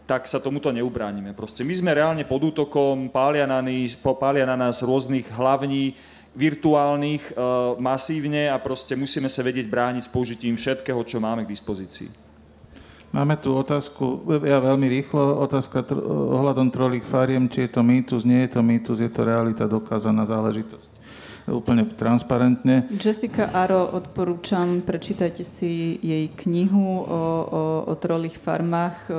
tak 0.07 0.26
sa 0.26 0.42
tomuto 0.42 0.70
neubránime. 0.74 1.32
Proste 1.32 1.62
my 1.62 1.74
sme 1.74 1.94
reálne 1.94 2.26
pod 2.26 2.42
útokom, 2.42 3.09
pália 3.09 3.46
na, 3.46 3.62
nás, 3.62 3.94
pália 3.96 4.44
na 4.44 4.59
nás 4.59 4.82
rôznych 4.82 5.26
hlavní, 5.30 5.94
virtuálnych, 6.32 7.30
e, 7.30 7.32
masívne 7.78 8.48
a 8.48 8.57
proste 8.57 8.96
musíme 8.96 9.28
sa 9.28 9.44
vedieť 9.44 9.68
brániť 9.68 10.09
s 10.09 10.11
použitím 10.11 10.57
všetkého, 10.57 11.00
čo 11.05 11.20
máme 11.20 11.44
k 11.44 11.53
dispozícii. 11.53 12.09
Máme 13.12 13.36
tu 13.36 13.53
otázku, 13.53 14.24
ja 14.40 14.57
veľmi 14.57 14.88
rýchlo, 14.88 15.44
otázka 15.44 15.84
tr- 15.84 16.00
ohľadom 16.00 16.72
trolých 16.72 17.05
fariem, 17.05 17.44
či 17.44 17.68
je 17.68 17.76
to 17.76 17.84
mýtus, 17.84 18.24
nie 18.24 18.48
je 18.48 18.57
to 18.57 18.64
mýtus, 18.64 19.05
je 19.05 19.12
to 19.12 19.28
realita, 19.28 19.68
dokázaná 19.68 20.24
záležitosť 20.24 20.91
úplne 21.51 21.86
transparentne. 21.97 22.86
Jessica 22.93 23.51
Aro, 23.51 23.90
odporúčam, 23.93 24.82
prečítajte 24.82 25.43
si 25.43 25.99
jej 25.99 26.30
knihu 26.47 27.03
o, 27.03 27.03
o, 27.07 27.62
o 27.90 27.95
trolých 27.99 28.38
farmách. 28.38 29.11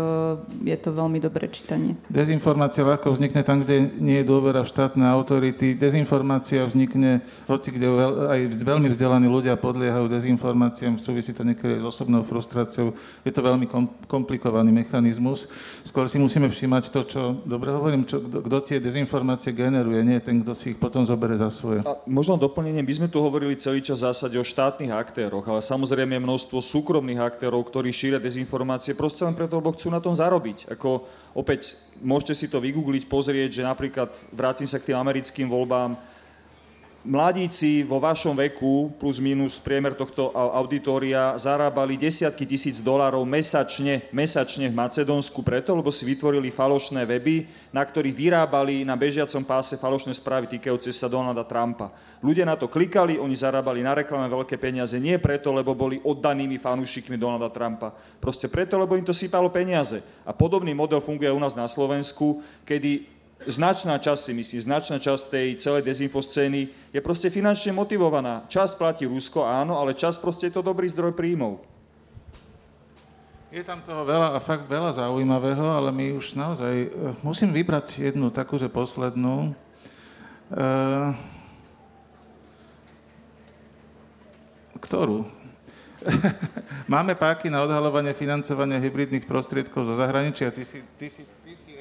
Je 0.63 0.77
to 0.79 0.95
veľmi 0.95 1.19
dobré 1.19 1.51
čítanie. 1.51 1.99
Dezinformácia 2.07 2.87
ľahko 2.87 3.11
vznikne 3.15 3.43
tam, 3.43 3.63
kde 3.63 3.95
nie 3.99 4.23
je 4.23 4.25
dôvera 4.27 4.63
v 4.63 4.71
štátne 4.71 5.03
autority. 5.07 5.75
Dezinformácia 5.75 6.63
vznikne, 6.63 7.23
hoci 7.47 7.75
kde 7.75 7.87
aj 8.29 8.39
veľmi 8.63 8.87
vzdelaní 8.87 9.27
ľudia 9.27 9.59
podliehajú 9.59 10.07
dezinformáciám, 10.07 10.99
súvisí 10.99 11.35
to 11.35 11.43
niekedy 11.43 11.79
s 11.79 11.85
osobnou 11.85 12.23
frustráciou. 12.23 12.95
Je 13.27 13.31
to 13.31 13.43
veľmi 13.43 13.67
komplikovaný 14.07 14.71
mechanizmus. 14.71 15.47
Skôr 15.83 16.07
si 16.07 16.19
musíme 16.19 16.47
všímať 16.47 16.89
to, 16.89 17.01
čo, 17.07 17.21
dobre 17.43 17.71
hovorím, 17.73 18.07
čo, 18.07 18.19
kto 18.23 18.57
tie 18.63 18.77
dezinformácie 18.79 19.51
generuje, 19.55 19.99
nie 20.05 20.19
ten, 20.23 20.39
kto 20.43 20.53
si 20.55 20.75
ich 20.75 20.79
potom 20.79 21.03
zoberie 21.03 21.37
za 21.39 21.51
svoje. 21.51 21.83
A 21.83 21.97
možno 22.13 22.37
doplnenie, 22.37 22.85
my 22.85 22.93
sme 22.93 23.09
tu 23.09 23.17
hovorili 23.17 23.57
celý 23.57 23.81
čas 23.81 23.99
v 23.99 24.13
zásade 24.13 24.37
o 24.37 24.45
štátnych 24.45 24.93
aktéroch, 24.93 25.41
ale 25.49 25.65
samozrejme 25.65 26.15
je 26.15 26.21
množstvo 26.21 26.61
súkromných 26.61 27.17
aktérov, 27.17 27.65
ktorí 27.65 27.89
šíria 27.89 28.21
dezinformácie 28.21 28.93
proste 28.93 29.25
len 29.25 29.33
preto, 29.33 29.57
lebo 29.57 29.73
chcú 29.73 29.89
na 29.89 29.97
tom 29.97 30.13
zarobiť. 30.13 30.69
Ako 30.69 31.09
opäť 31.33 31.75
môžete 31.99 32.37
si 32.37 32.45
to 32.45 32.61
vygoogliť, 32.61 33.09
pozrieť, 33.09 33.49
že 33.59 33.63
napríklad 33.65 34.13
vrátim 34.29 34.69
sa 34.69 34.77
k 34.77 34.93
tým 34.93 34.97
americkým 35.01 35.49
voľbám, 35.49 35.97
mladíci 37.03 37.83
vo 37.83 37.99
vašom 37.99 38.31
veku, 38.31 38.95
plus 38.95 39.19
minus 39.19 39.59
priemer 39.59 39.91
tohto 39.91 40.31
auditória, 40.33 41.35
zarábali 41.35 41.99
desiatky 41.99 42.47
tisíc 42.47 42.79
dolárov 42.79 43.27
mesačne, 43.27 44.07
mesačne 44.15 44.71
v 44.71 44.75
Macedónsku 44.79 45.43
preto, 45.43 45.75
lebo 45.75 45.91
si 45.91 46.07
vytvorili 46.07 46.49
falošné 46.49 47.03
weby, 47.03 47.47
na 47.75 47.83
ktorých 47.83 48.15
vyrábali 48.15 48.87
na 48.87 48.95
bežiacom 48.95 49.43
páse 49.43 49.75
falošné 49.75 50.15
správy 50.15 50.47
týkajúce 50.47 50.95
sa 50.95 51.11
Donalda 51.11 51.43
Trumpa. 51.43 51.91
Ľudia 52.23 52.47
na 52.47 52.55
to 52.55 52.71
klikali, 52.71 53.19
oni 53.19 53.35
zarábali 53.35 53.83
na 53.83 53.99
reklame 53.99 54.31
veľké 54.31 54.55
peniaze, 54.55 54.95
nie 54.95 55.19
preto, 55.19 55.51
lebo 55.51 55.75
boli 55.75 55.99
oddanými 56.01 56.55
fanúšikmi 56.55 57.19
Donalda 57.19 57.51
Trumpa. 57.51 57.91
Proste 58.23 58.47
preto, 58.47 58.79
lebo 58.79 58.95
im 58.95 59.03
to 59.03 59.11
sypalo 59.11 59.51
peniaze. 59.51 59.99
A 60.23 60.31
podobný 60.31 60.71
model 60.71 61.03
funguje 61.03 61.27
u 61.29 61.39
nás 61.39 61.51
na 61.51 61.67
Slovensku, 61.67 62.39
kedy 62.63 63.12
značná 63.47 63.99
časť 63.99 64.21
si 64.29 64.33
myslí, 64.33 64.57
značná 64.63 64.97
časť 65.01 65.23
tej 65.29 65.47
celej 65.59 65.83
dezinfoscény 65.83 66.91
je 66.93 66.99
proste 67.03 67.27
finančne 67.27 67.75
motivovaná. 67.75 68.47
Čas 68.47 68.75
platí 68.77 69.05
Rusko, 69.05 69.43
áno, 69.43 69.79
ale 69.79 69.97
čas 69.97 70.15
proste 70.15 70.47
je 70.49 70.55
to 70.59 70.63
dobrý 70.63 70.87
zdroj 70.89 71.11
príjmov. 71.15 71.59
Je 73.53 73.61
tam 73.61 73.85
toho 73.85 74.01
veľa 74.01 74.33
a 74.33 74.39
fakt 74.41 74.65
veľa 74.65 74.97
zaujímavého, 74.97 75.61
ale 75.61 75.93
my 75.93 76.17
už 76.17 76.33
naozaj... 76.33 76.89
Uh, 76.89 77.13
musím 77.21 77.53
vybrať 77.53 78.01
jednu 78.01 78.33
takú, 78.33 78.57
že 78.57 78.65
poslednú. 78.65 79.53
Uh, 80.49 81.13
ktorú? 84.81 85.29
Máme 86.93 87.13
páky 87.13 87.47
na 87.53 87.61
odhalovanie 87.61 88.17
financovania 88.17 88.81
hybridných 88.81 89.29
prostriedkov 89.29 89.85
zo 89.85 89.95
zahraničia. 90.01 90.49
Ty 90.49 90.63
si, 90.65 90.81
ty 90.97 91.07
si 91.13 91.21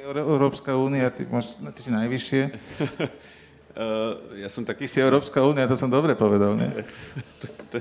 Európska 0.03 0.75
únia, 0.75 1.07
ty, 1.15 1.23
ty 1.23 1.81
si 1.81 1.91
najvyššie. 1.95 2.43
Uh, 3.79 4.35
ja 4.43 4.51
som 4.51 4.67
tak... 4.67 4.83
Ty 4.83 4.91
si 4.91 4.99
Európska 4.99 5.39
únia, 5.47 5.71
to 5.71 5.79
som 5.79 5.87
dobre 5.87 6.19
povedal, 6.19 6.59
nie? 6.59 6.83
to, 7.39 7.47
to, 7.71 7.77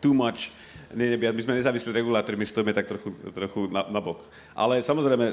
too 0.00 0.16
much. 0.16 0.48
Nie, 0.90 1.14
nie, 1.14 1.20
my 1.20 1.42
sme 1.44 1.54
nezávislí 1.60 1.94
regulátori, 1.94 2.34
my 2.34 2.48
stojíme 2.48 2.74
tak 2.74 2.88
trochu, 2.88 3.12
trochu 3.30 3.68
na, 3.68 3.86
na 3.92 4.00
bok. 4.00 4.24
Ale 4.56 4.80
samozrejme, 4.82 5.26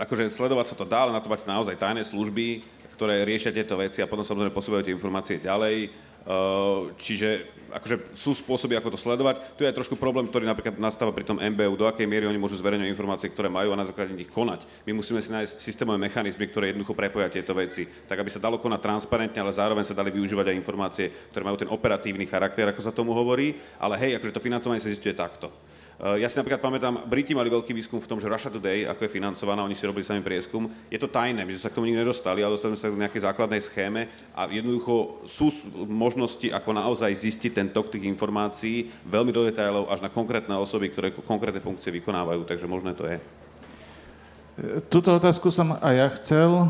akože 0.00 0.32
sledovať 0.32 0.72
sa 0.72 0.76
to 0.80 0.88
dá, 0.88 1.06
ale 1.06 1.14
na 1.14 1.22
to 1.22 1.30
máte 1.30 1.46
naozaj 1.46 1.78
tajné 1.78 2.02
služby, 2.02 2.64
ktoré 2.96 3.22
riešia 3.22 3.54
tieto 3.54 3.78
veci 3.78 4.00
a 4.00 4.10
potom 4.10 4.26
samozrejme 4.26 4.56
posúvajú 4.56 4.88
tie 4.88 4.96
informácie 4.96 5.38
ďalej 5.38 5.92
čiže 6.96 7.54
akože 7.74 8.14
sú 8.14 8.38
spôsoby, 8.38 8.78
ako 8.78 8.94
to 8.94 8.98
sledovať. 8.98 9.58
Tu 9.58 9.66
je 9.66 9.70
aj 9.70 9.76
trošku 9.76 9.98
problém, 9.98 10.30
ktorý 10.30 10.46
napríklad 10.46 10.78
nastáva 10.78 11.10
pri 11.10 11.26
tom 11.26 11.42
MBU, 11.42 11.74
do 11.74 11.90
akej 11.90 12.06
miery 12.06 12.30
oni 12.30 12.38
môžu 12.38 12.54
zverejňovať 12.62 12.86
informácie, 12.94 13.28
ktoré 13.34 13.50
majú 13.50 13.74
a 13.74 13.80
na 13.80 13.84
základe 13.84 14.14
nich 14.14 14.30
konať. 14.30 14.62
My 14.86 14.94
musíme 14.94 15.18
si 15.18 15.34
nájsť 15.34 15.58
systémové 15.58 15.98
mechanizmy, 15.98 16.46
ktoré 16.46 16.70
jednoducho 16.70 16.94
prepoja 16.94 17.26
tieto 17.26 17.50
veci, 17.50 17.90
tak 18.06 18.22
aby 18.22 18.30
sa 18.30 18.38
dalo 18.38 18.62
konať 18.62 18.78
transparentne, 18.78 19.42
ale 19.42 19.50
zároveň 19.50 19.82
sa 19.82 19.98
dali 19.98 20.14
využívať 20.14 20.54
aj 20.54 20.56
informácie, 20.56 21.06
ktoré 21.34 21.42
majú 21.42 21.58
ten 21.58 21.68
operatívny 21.68 22.30
charakter, 22.30 22.70
ako 22.70 22.80
sa 22.80 22.94
tomu 22.94 23.10
hovorí. 23.10 23.58
Ale 23.82 23.98
hej, 23.98 24.22
akože 24.22 24.38
to 24.38 24.44
financovanie 24.44 24.78
sa 24.78 24.92
zistuje 24.92 25.12
takto. 25.12 25.50
Eh, 25.94 26.26
ja 26.26 26.26
si 26.26 26.34
napríklad 26.34 26.58
pamätám, 26.58 27.06
Briti 27.06 27.38
mali 27.38 27.46
veľký 27.46 27.70
výskum 27.70 28.02
v 28.02 28.10
tom, 28.10 28.18
že 28.18 28.26
Russia 28.26 28.50
Today, 28.50 28.82
ako 28.90 29.06
je 29.06 29.14
financovaná, 29.14 29.62
oni 29.62 29.78
si 29.78 29.86
robili 29.86 30.02
sami 30.02 30.26
prieskum. 30.26 30.66
Je 30.90 30.98
to 30.98 31.06
tajné, 31.06 31.46
my 31.46 31.54
sme 31.54 31.62
sa 31.62 31.70
k 31.70 31.76
tomu 31.78 31.86
nikdy 31.86 32.02
nedostali, 32.02 32.42
ale 32.42 32.58
dostali 32.58 32.74
sme 32.74 32.82
sa 32.82 32.90
k 32.90 33.02
nejakej 33.06 33.24
základnej 33.30 33.62
schéme 33.62 34.10
a 34.34 34.50
jednoducho 34.50 35.22
sú 35.30 35.54
možnosti, 35.86 36.50
ako 36.50 36.70
naozaj 36.74 37.14
zistiť 37.14 37.52
ten 37.54 37.68
tok 37.70 37.94
tých 37.94 38.10
informácií 38.10 38.90
veľmi 39.06 39.30
do 39.30 39.46
detailov 39.46 39.86
až 39.86 40.02
na 40.02 40.10
konkrétne 40.10 40.58
osoby, 40.58 40.90
ktoré 40.90 41.14
konkrétne 41.14 41.62
funkcie 41.62 41.94
vykonávajú, 41.94 42.42
takže 42.42 42.66
možné 42.66 42.98
to 42.98 43.06
je. 43.06 43.22
Tuto 44.86 45.18
otázku 45.18 45.50
som 45.50 45.74
aj 45.82 45.94
ja 45.98 46.08
chcel 46.14 46.50
e, 46.54 46.66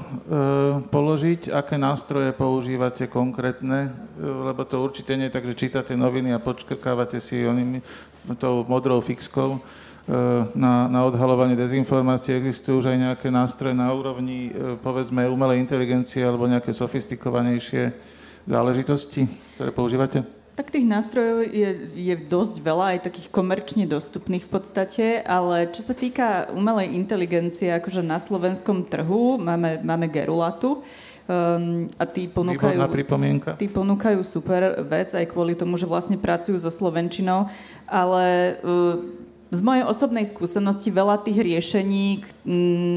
položiť. 0.89 1.53
Aké 1.53 1.77
nástroje 1.77 2.33
používate 2.33 3.05
konkrétne? 3.13 3.93
E, 4.17 4.25
lebo 4.25 4.65
to 4.65 4.81
určite 4.81 5.13
nie 5.13 5.29
je 5.29 5.35
tak, 5.37 5.45
že 5.45 5.69
čítate 5.69 5.93
noviny 5.93 6.33
a 6.33 6.41
počkrkávate 6.41 7.21
si 7.21 7.45
onými, 7.45 7.85
tou 8.41 8.65
modrou 8.65 9.05
fixkou. 9.05 9.61
E, 9.61 9.61
na, 10.57 10.89
na 10.89 11.05
odhalovanie 11.05 11.61
dezinformácií 11.61 12.41
existujú 12.41 12.81
už 12.81 12.89
aj 12.89 12.99
nejaké 13.05 13.29
nástroje 13.29 13.77
na 13.77 13.93
úrovni, 13.93 14.49
e, 14.49 14.81
povedzme, 14.81 15.29
umelej 15.29 15.61
inteligencie 15.61 16.25
alebo 16.25 16.49
nejaké 16.49 16.73
sofistikovanejšie 16.73 17.93
záležitosti, 18.49 19.29
ktoré 19.61 19.77
používate? 19.77 20.44
Tak 20.55 20.71
tých 20.71 20.87
nástrojov 20.87 21.51
je, 21.51 21.71
je 21.99 22.15
dosť 22.15 22.63
veľa, 22.63 22.87
aj 22.95 23.11
takých 23.11 23.29
komerčne 23.35 23.91
dostupných 23.91 24.47
v 24.47 24.51
podstate, 24.55 25.07
ale 25.27 25.67
čo 25.75 25.83
sa 25.83 25.99
týka 25.99 26.47
umelej 26.55 26.95
inteligencie, 26.95 27.75
akože 27.75 28.07
na 28.07 28.23
slovenskom 28.23 28.87
trhu 28.87 29.35
máme, 29.43 29.83
máme 29.83 30.07
Gerulatu, 30.07 30.87
Um, 31.25 31.89
a 31.97 32.05
tí 32.05 32.29
ponúkajú, 32.29 32.77
tí 33.57 33.65
ponúkajú 33.65 34.21
super 34.29 34.77
vec 34.85 35.09
aj 35.17 35.25
kvôli 35.33 35.57
tomu, 35.57 35.81
že 35.81 35.89
vlastne 35.89 36.21
pracujú 36.21 36.61
so 36.61 36.69
Slovenčinou, 36.69 37.49
ale 37.89 38.61
uh, 38.61 39.01
z 39.53 39.61
mojej 39.61 39.85
osobnej 39.85 40.25
skúsenosti 40.27 40.89
veľa 40.91 41.21
tých 41.23 41.39
riešení, 41.39 42.27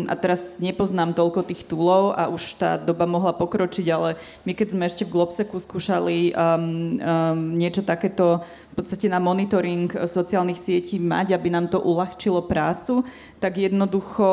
a 0.08 0.14
teraz 0.20 0.60
nepoznám 0.60 1.16
toľko 1.16 1.48
tých 1.48 1.64
túlov 1.68 2.12
a 2.16 2.28
už 2.28 2.60
tá 2.60 2.76
doba 2.76 3.08
mohla 3.08 3.32
pokročiť, 3.32 3.88
ale 3.92 4.20
my 4.44 4.52
keď 4.52 4.68
sme 4.76 4.84
ešte 4.88 5.04
v 5.08 5.14
Globseku 5.14 5.56
skúšali 5.60 6.34
um, 6.34 6.36
um, 6.36 7.56
niečo 7.56 7.84
takéto 7.84 8.44
podstate 8.78 9.10
na 9.10 9.18
monitoring 9.18 9.90
eh, 9.98 10.06
sociálnych 10.06 10.62
sietí 10.62 11.02
mať, 11.02 11.34
aby 11.34 11.50
nám 11.50 11.74
to 11.74 11.82
uľahčilo 11.82 12.46
prácu, 12.46 13.02
tak 13.42 13.58
jednoducho 13.58 14.30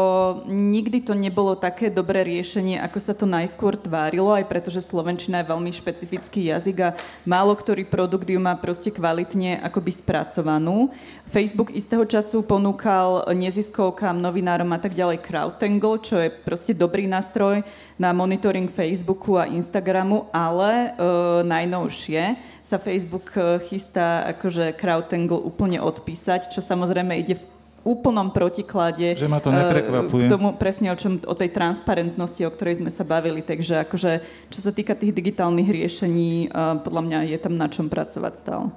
nikdy 0.48 1.00
to 1.00 1.16
nebolo 1.16 1.56
také 1.56 1.88
dobré 1.88 2.20
riešenie, 2.24 2.76
ako 2.80 2.98
sa 3.00 3.16
to 3.16 3.24
najskôr 3.24 3.80
tvárilo, 3.80 4.36
aj 4.36 4.44
pretože 4.44 4.84
Slovenčina 4.84 5.40
je 5.40 5.50
veľmi 5.50 5.72
špecifický 5.72 6.52
jazyk 6.52 6.76
a 6.84 6.94
málo 7.24 7.56
ktorý 7.56 7.88
produkt 7.88 8.28
ju 8.28 8.36
má 8.36 8.52
proste 8.60 8.92
kvalitne 8.92 9.60
akoby 9.64 9.92
spracovanú. 9.92 10.92
Facebook 11.28 11.72
istého 11.72 12.04
času 12.04 12.44
ponúkal 12.44 13.32
neziskovkám, 13.32 14.20
novinárom 14.20 14.68
a 14.72 14.78
tak 14.80 14.92
ďalej 14.92 15.24
CrowdTangle, 15.24 15.96
čo 16.04 16.20
je 16.20 16.28
proste 16.28 16.76
dobrý 16.76 17.08
nástroj 17.08 17.64
na 17.94 18.10
monitoring 18.10 18.66
Facebooku 18.66 19.38
a 19.38 19.46
Instagramu, 19.46 20.26
ale 20.34 20.72
e, 20.72 21.02
najnovšie 21.46 22.22
sa 22.64 22.80
Facebook 22.80 23.30
e, 23.38 23.62
chystá 23.70 24.33
akože 24.34 24.74
CrowdTangle 24.74 25.40
úplne 25.40 25.78
odpísať, 25.80 26.50
čo 26.50 26.60
samozrejme 26.60 27.14
ide 27.22 27.38
v 27.38 27.44
úplnom 27.84 28.32
protiklade 28.32 29.12
že 29.14 29.28
ma 29.28 29.38
to 29.38 29.52
neprekvapuje. 29.52 30.24
k 30.24 30.32
tomu 30.32 30.56
presne 30.56 30.88
o, 30.90 30.96
čom, 30.96 31.20
o 31.20 31.34
tej 31.36 31.52
transparentnosti, 31.52 32.40
o 32.42 32.50
ktorej 32.50 32.80
sme 32.80 32.88
sa 32.88 33.04
bavili. 33.04 33.44
Takže 33.44 33.84
akože, 33.84 34.24
čo 34.48 34.60
sa 34.64 34.72
týka 34.72 34.96
tých 34.96 35.12
digitálnych 35.12 35.68
riešení, 35.68 36.48
e, 36.48 36.56
podľa 36.80 37.02
mňa 37.04 37.18
je 37.28 37.38
tam 37.38 37.54
na 37.54 37.68
čom 37.68 37.92
pracovať 37.92 38.34
stále 38.40 38.72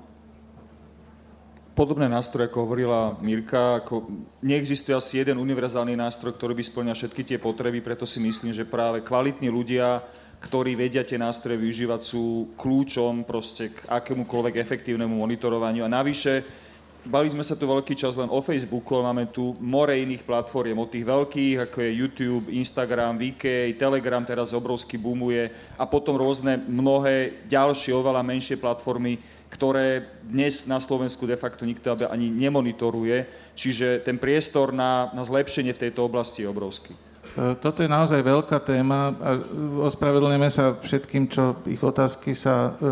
podobné 1.78 2.10
nástroje, 2.10 2.50
ako 2.50 2.66
hovorila 2.66 3.14
Mirka, 3.22 3.86
ako 3.86 4.10
neexistuje 4.42 4.98
asi 4.98 5.22
jeden 5.22 5.38
univerzálny 5.38 5.94
nástroj, 5.94 6.34
ktorý 6.34 6.58
by 6.58 6.64
splňal 6.66 6.98
všetky 6.98 7.22
tie 7.22 7.38
potreby, 7.38 7.86
preto 7.86 8.10
si 8.10 8.18
myslím, 8.18 8.50
že 8.50 8.66
práve 8.66 9.06
kvalitní 9.06 9.46
ľudia, 9.54 10.02
ktorí 10.38 10.78
vedia 10.78 11.02
tie 11.02 11.18
nástroje 11.18 11.58
využívať, 11.58 12.02
sú 12.02 12.54
kľúčom 12.54 13.26
proste 13.26 13.74
k 13.74 13.78
akémukoľvek 13.90 14.62
efektívnemu 14.62 15.18
monitorovaniu. 15.18 15.82
A 15.82 15.90
navyše, 15.90 16.46
bali 17.08 17.32
sme 17.32 17.42
sa 17.42 17.58
tu 17.58 17.66
veľký 17.66 17.98
čas 17.98 18.20
len 18.20 18.30
o 18.30 18.38
Facebooku, 18.44 18.94
ale 18.94 19.10
máme 19.10 19.26
tu 19.32 19.56
more 19.58 19.96
iných 19.96 20.28
platform, 20.28 20.78
od 20.78 20.92
tých 20.92 21.08
veľkých, 21.08 21.56
ako 21.66 21.78
je 21.82 21.98
YouTube, 21.98 22.46
Instagram, 22.52 23.18
VK, 23.18 23.74
Telegram 23.80 24.22
teraz 24.22 24.54
obrovsky 24.54 25.00
boomuje 25.00 25.50
a 25.80 25.84
potom 25.88 26.20
rôzne 26.20 26.60
mnohé 26.68 27.48
ďalšie, 27.50 27.96
oveľa 27.96 28.22
menšie 28.22 28.60
platformy, 28.60 29.18
ktoré 29.48 30.06
dnes 30.28 30.68
na 30.68 30.78
Slovensku 30.78 31.24
de 31.24 31.40
facto 31.40 31.64
nikto 31.64 31.96
ani 32.12 32.28
nemonitoruje. 32.28 33.26
Čiže 33.56 34.04
ten 34.04 34.20
priestor 34.20 34.76
na, 34.76 35.10
na 35.16 35.24
zlepšenie 35.24 35.72
v 35.72 35.82
tejto 35.88 36.04
oblasti 36.06 36.44
je 36.44 36.52
obrovský. 36.52 37.07
E, 37.38 37.54
toto 37.62 37.86
je 37.86 37.90
naozaj 37.90 38.18
veľká 38.26 38.58
téma 38.66 39.14
a 39.22 39.38
ospravedlňujeme 39.86 40.50
sa 40.50 40.74
všetkým, 40.74 41.30
čo 41.30 41.54
ich 41.70 41.78
otázky 41.78 42.34
sa 42.34 42.74
e, 42.74 42.90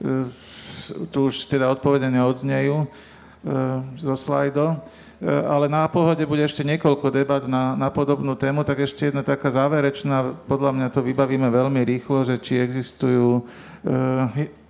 e, 0.00 1.04
tu 1.12 1.28
už 1.28 1.44
teda 1.44 1.68
odpovedene 1.68 2.24
odznejú 2.24 2.88
zo 3.96 4.16
slajdo. 4.20 4.76
Ale 5.24 5.64
na 5.68 5.88
pohode 5.88 6.20
bude 6.28 6.44
ešte 6.44 6.60
niekoľko 6.60 7.08
debat 7.08 7.40
na, 7.48 7.72
na 7.72 7.88
podobnú 7.88 8.36
tému, 8.36 8.68
tak 8.68 8.84
ešte 8.84 9.08
jedna 9.08 9.24
taká 9.24 9.48
záverečná, 9.48 10.36
podľa 10.44 10.76
mňa 10.76 10.88
to 10.92 11.00
vybavíme 11.00 11.48
veľmi 11.48 11.80
rýchlo, 11.84 12.24
že 12.28 12.36
či 12.36 12.60
existujú 12.60 13.48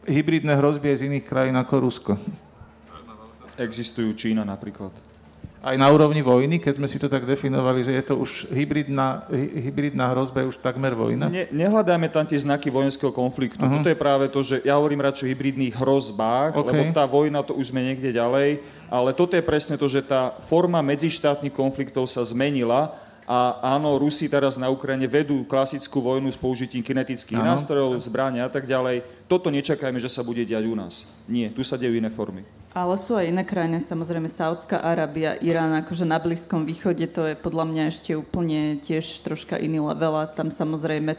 hybridné 0.06 0.54
hrozby 0.54 0.94
z 0.94 1.10
iných 1.10 1.26
krajín 1.26 1.58
ako 1.58 1.74
Rusko? 1.82 2.12
Existujú 3.58 4.14
Čína 4.14 4.46
napríklad. 4.46 5.09
Aj 5.60 5.76
na 5.76 5.92
úrovni 5.92 6.24
vojny, 6.24 6.56
keď 6.56 6.80
sme 6.80 6.88
si 6.88 6.96
to 6.96 7.04
tak 7.04 7.28
definovali, 7.28 7.84
že 7.84 7.92
je 7.92 8.04
to 8.08 8.16
už 8.16 8.48
hybridná, 8.48 9.28
hybridná 9.60 10.08
hrozba, 10.16 10.48
už 10.48 10.56
takmer 10.56 10.96
vojna? 10.96 11.28
Ne, 11.28 11.52
nehľadáme 11.52 12.08
tam 12.08 12.24
tie 12.24 12.40
znaky 12.40 12.72
vojenského 12.72 13.12
konfliktu. 13.12 13.60
Uh-huh. 13.60 13.76
Toto 13.76 13.92
je 13.92 13.98
práve 14.00 14.32
to, 14.32 14.40
že 14.40 14.64
ja 14.64 14.80
hovorím 14.80 15.04
radšej 15.04 15.28
o 15.28 15.30
hybridných 15.36 15.76
hrozbách, 15.76 16.56
okay. 16.56 16.64
lebo 16.64 16.96
tá 16.96 17.04
vojna, 17.04 17.44
to 17.44 17.52
už 17.52 17.76
sme 17.76 17.84
niekde 17.84 18.08
ďalej, 18.08 18.64
ale 18.88 19.12
toto 19.12 19.36
je 19.36 19.44
presne 19.44 19.76
to, 19.76 19.84
že 19.84 20.00
tá 20.00 20.32
forma 20.40 20.80
medzištátnych 20.80 21.52
konfliktov 21.52 22.08
sa 22.08 22.24
zmenila 22.24 22.96
a 23.30 23.62
áno, 23.78 23.94
Rusi 23.94 24.26
teraz 24.26 24.58
na 24.58 24.66
Ukrajine 24.74 25.06
vedú 25.06 25.46
klasickú 25.46 26.02
vojnu 26.02 26.34
s 26.34 26.40
použitím 26.40 26.82
kinetických 26.82 27.38
nástrojov, 27.38 27.94
zbrania 28.02 28.42
a 28.42 28.50
tak 28.50 28.66
ďalej. 28.66 29.06
Toto 29.30 29.54
nečakajme, 29.54 30.02
že 30.02 30.10
sa 30.10 30.26
bude 30.26 30.42
diať 30.42 30.66
u 30.66 30.74
nás. 30.74 31.06
Nie, 31.30 31.46
tu 31.54 31.62
sa 31.62 31.78
dejú 31.78 31.94
iné 31.94 32.10
formy. 32.10 32.42
Ale 32.70 32.94
sú 33.02 33.18
aj 33.18 33.34
iné 33.34 33.42
krajiny, 33.42 33.82
samozrejme 33.82 34.30
Saudská 34.30 34.78
Arábia, 34.78 35.34
Irán, 35.42 35.74
akože 35.82 36.06
na 36.06 36.22
Blízkom 36.22 36.62
východe 36.62 37.02
to 37.10 37.26
je 37.26 37.34
podľa 37.34 37.66
mňa 37.66 37.82
ešte 37.90 38.14
úplne 38.14 38.78
tiež 38.78 39.26
troška 39.26 39.58
iný 39.58 39.82
level 39.82 40.14
a 40.14 40.30
tam 40.30 40.54
samozrejme 40.54 41.18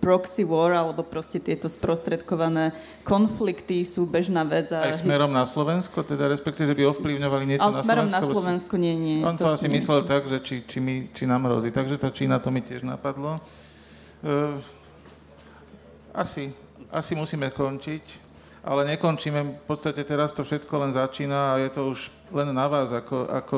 proxy 0.00 0.48
war 0.48 0.72
alebo 0.72 1.04
proste 1.04 1.36
tieto 1.36 1.68
sprostredkované 1.68 2.72
konflikty 3.04 3.84
sú 3.84 4.08
bežná 4.08 4.40
vec. 4.48 4.72
A 4.72 4.88
aj 4.88 5.04
smerom 5.04 5.28
na 5.28 5.44
Slovensko, 5.44 6.00
teda 6.00 6.32
respektíve, 6.32 6.72
že 6.72 6.76
by 6.80 6.88
ovplyvňovali 6.88 7.44
niečo 7.44 7.68
Ale 7.68 7.76
na 7.76 7.84
smerom 7.84 8.08
Slovensko? 8.08 8.16
na 8.16 8.32
Slovensko 8.32 8.74
nie, 8.80 8.94
nie. 8.96 9.18
On 9.20 9.36
to, 9.36 9.44
to 9.44 9.52
asi 9.52 9.68
myslel 9.68 10.00
tak, 10.08 10.24
že 10.32 10.40
či, 10.40 10.64
či, 10.64 10.80
my, 10.80 11.12
či 11.12 11.28
nám 11.28 11.44
hrozí. 11.44 11.76
Takže 11.76 12.00
tá 12.00 12.08
Čína 12.08 12.40
to 12.40 12.48
mi 12.48 12.64
tiež 12.64 12.88
napadlo. 12.88 13.36
Uh, 14.24 14.56
asi, 16.16 16.56
asi 16.88 17.12
musíme 17.12 17.52
končiť 17.52 18.25
ale 18.66 18.82
nekončíme. 18.98 19.62
V 19.62 19.66
podstate 19.70 20.02
teraz 20.02 20.34
to 20.34 20.42
všetko 20.42 20.74
len 20.82 20.90
začína 20.90 21.54
a 21.54 21.60
je 21.62 21.70
to 21.70 21.94
už 21.94 22.10
len 22.34 22.50
na 22.50 22.66
vás, 22.66 22.90
ako, 22.90 23.30
ako 23.30 23.56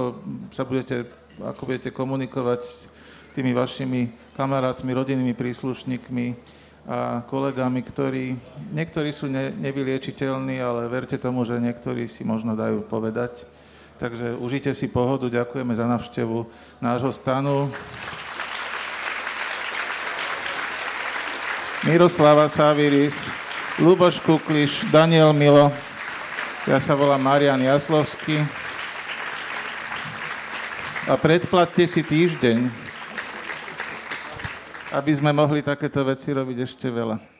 sa 0.52 0.68
budete, 0.68 1.08
ako 1.40 1.64
budete 1.64 1.88
komunikovať 1.88 2.60
s 2.60 2.92
tými 3.32 3.56
vašimi 3.56 4.12
kamarátmi, 4.36 4.92
rodinnými 4.92 5.32
príslušníkmi 5.32 6.26
a 6.88 7.24
kolegami, 7.24 7.80
ktorí, 7.84 8.36
niektorí 8.72 9.12
sú 9.12 9.28
ne, 9.32 9.52
nevyliečiteľní, 9.56 10.60
ale 10.60 10.88
verte 10.92 11.16
tomu, 11.16 11.44
že 11.44 11.56
niektorí 11.56 12.04
si 12.08 12.24
možno 12.24 12.52
dajú 12.52 12.84
povedať. 12.84 13.48
Takže 13.96 14.36
užite 14.38 14.72
si 14.76 14.92
pohodu, 14.92 15.26
ďakujeme 15.26 15.72
za 15.72 15.88
navštevu 15.88 16.46
nášho 16.84 17.12
stanu. 17.12 17.68
Miroslava 21.84 22.48
Saviris. 22.52 23.47
Luboš 23.78 24.18
Kukliš, 24.26 24.90
Daniel 24.90 25.30
Milo, 25.30 25.70
Ja 26.66 26.82
sa 26.82 26.98
volám 26.98 27.22
Marian 27.22 27.62
Jaslovský. 27.62 28.42
A 31.06 31.14
predplatte 31.14 31.86
si 31.86 32.02
týždeň, 32.02 32.66
aby 34.98 35.12
sme 35.14 35.30
mohli 35.30 35.62
takéto 35.62 36.02
veci 36.02 36.34
robiť 36.34 36.58
ešte 36.66 36.90
veľa. 36.90 37.37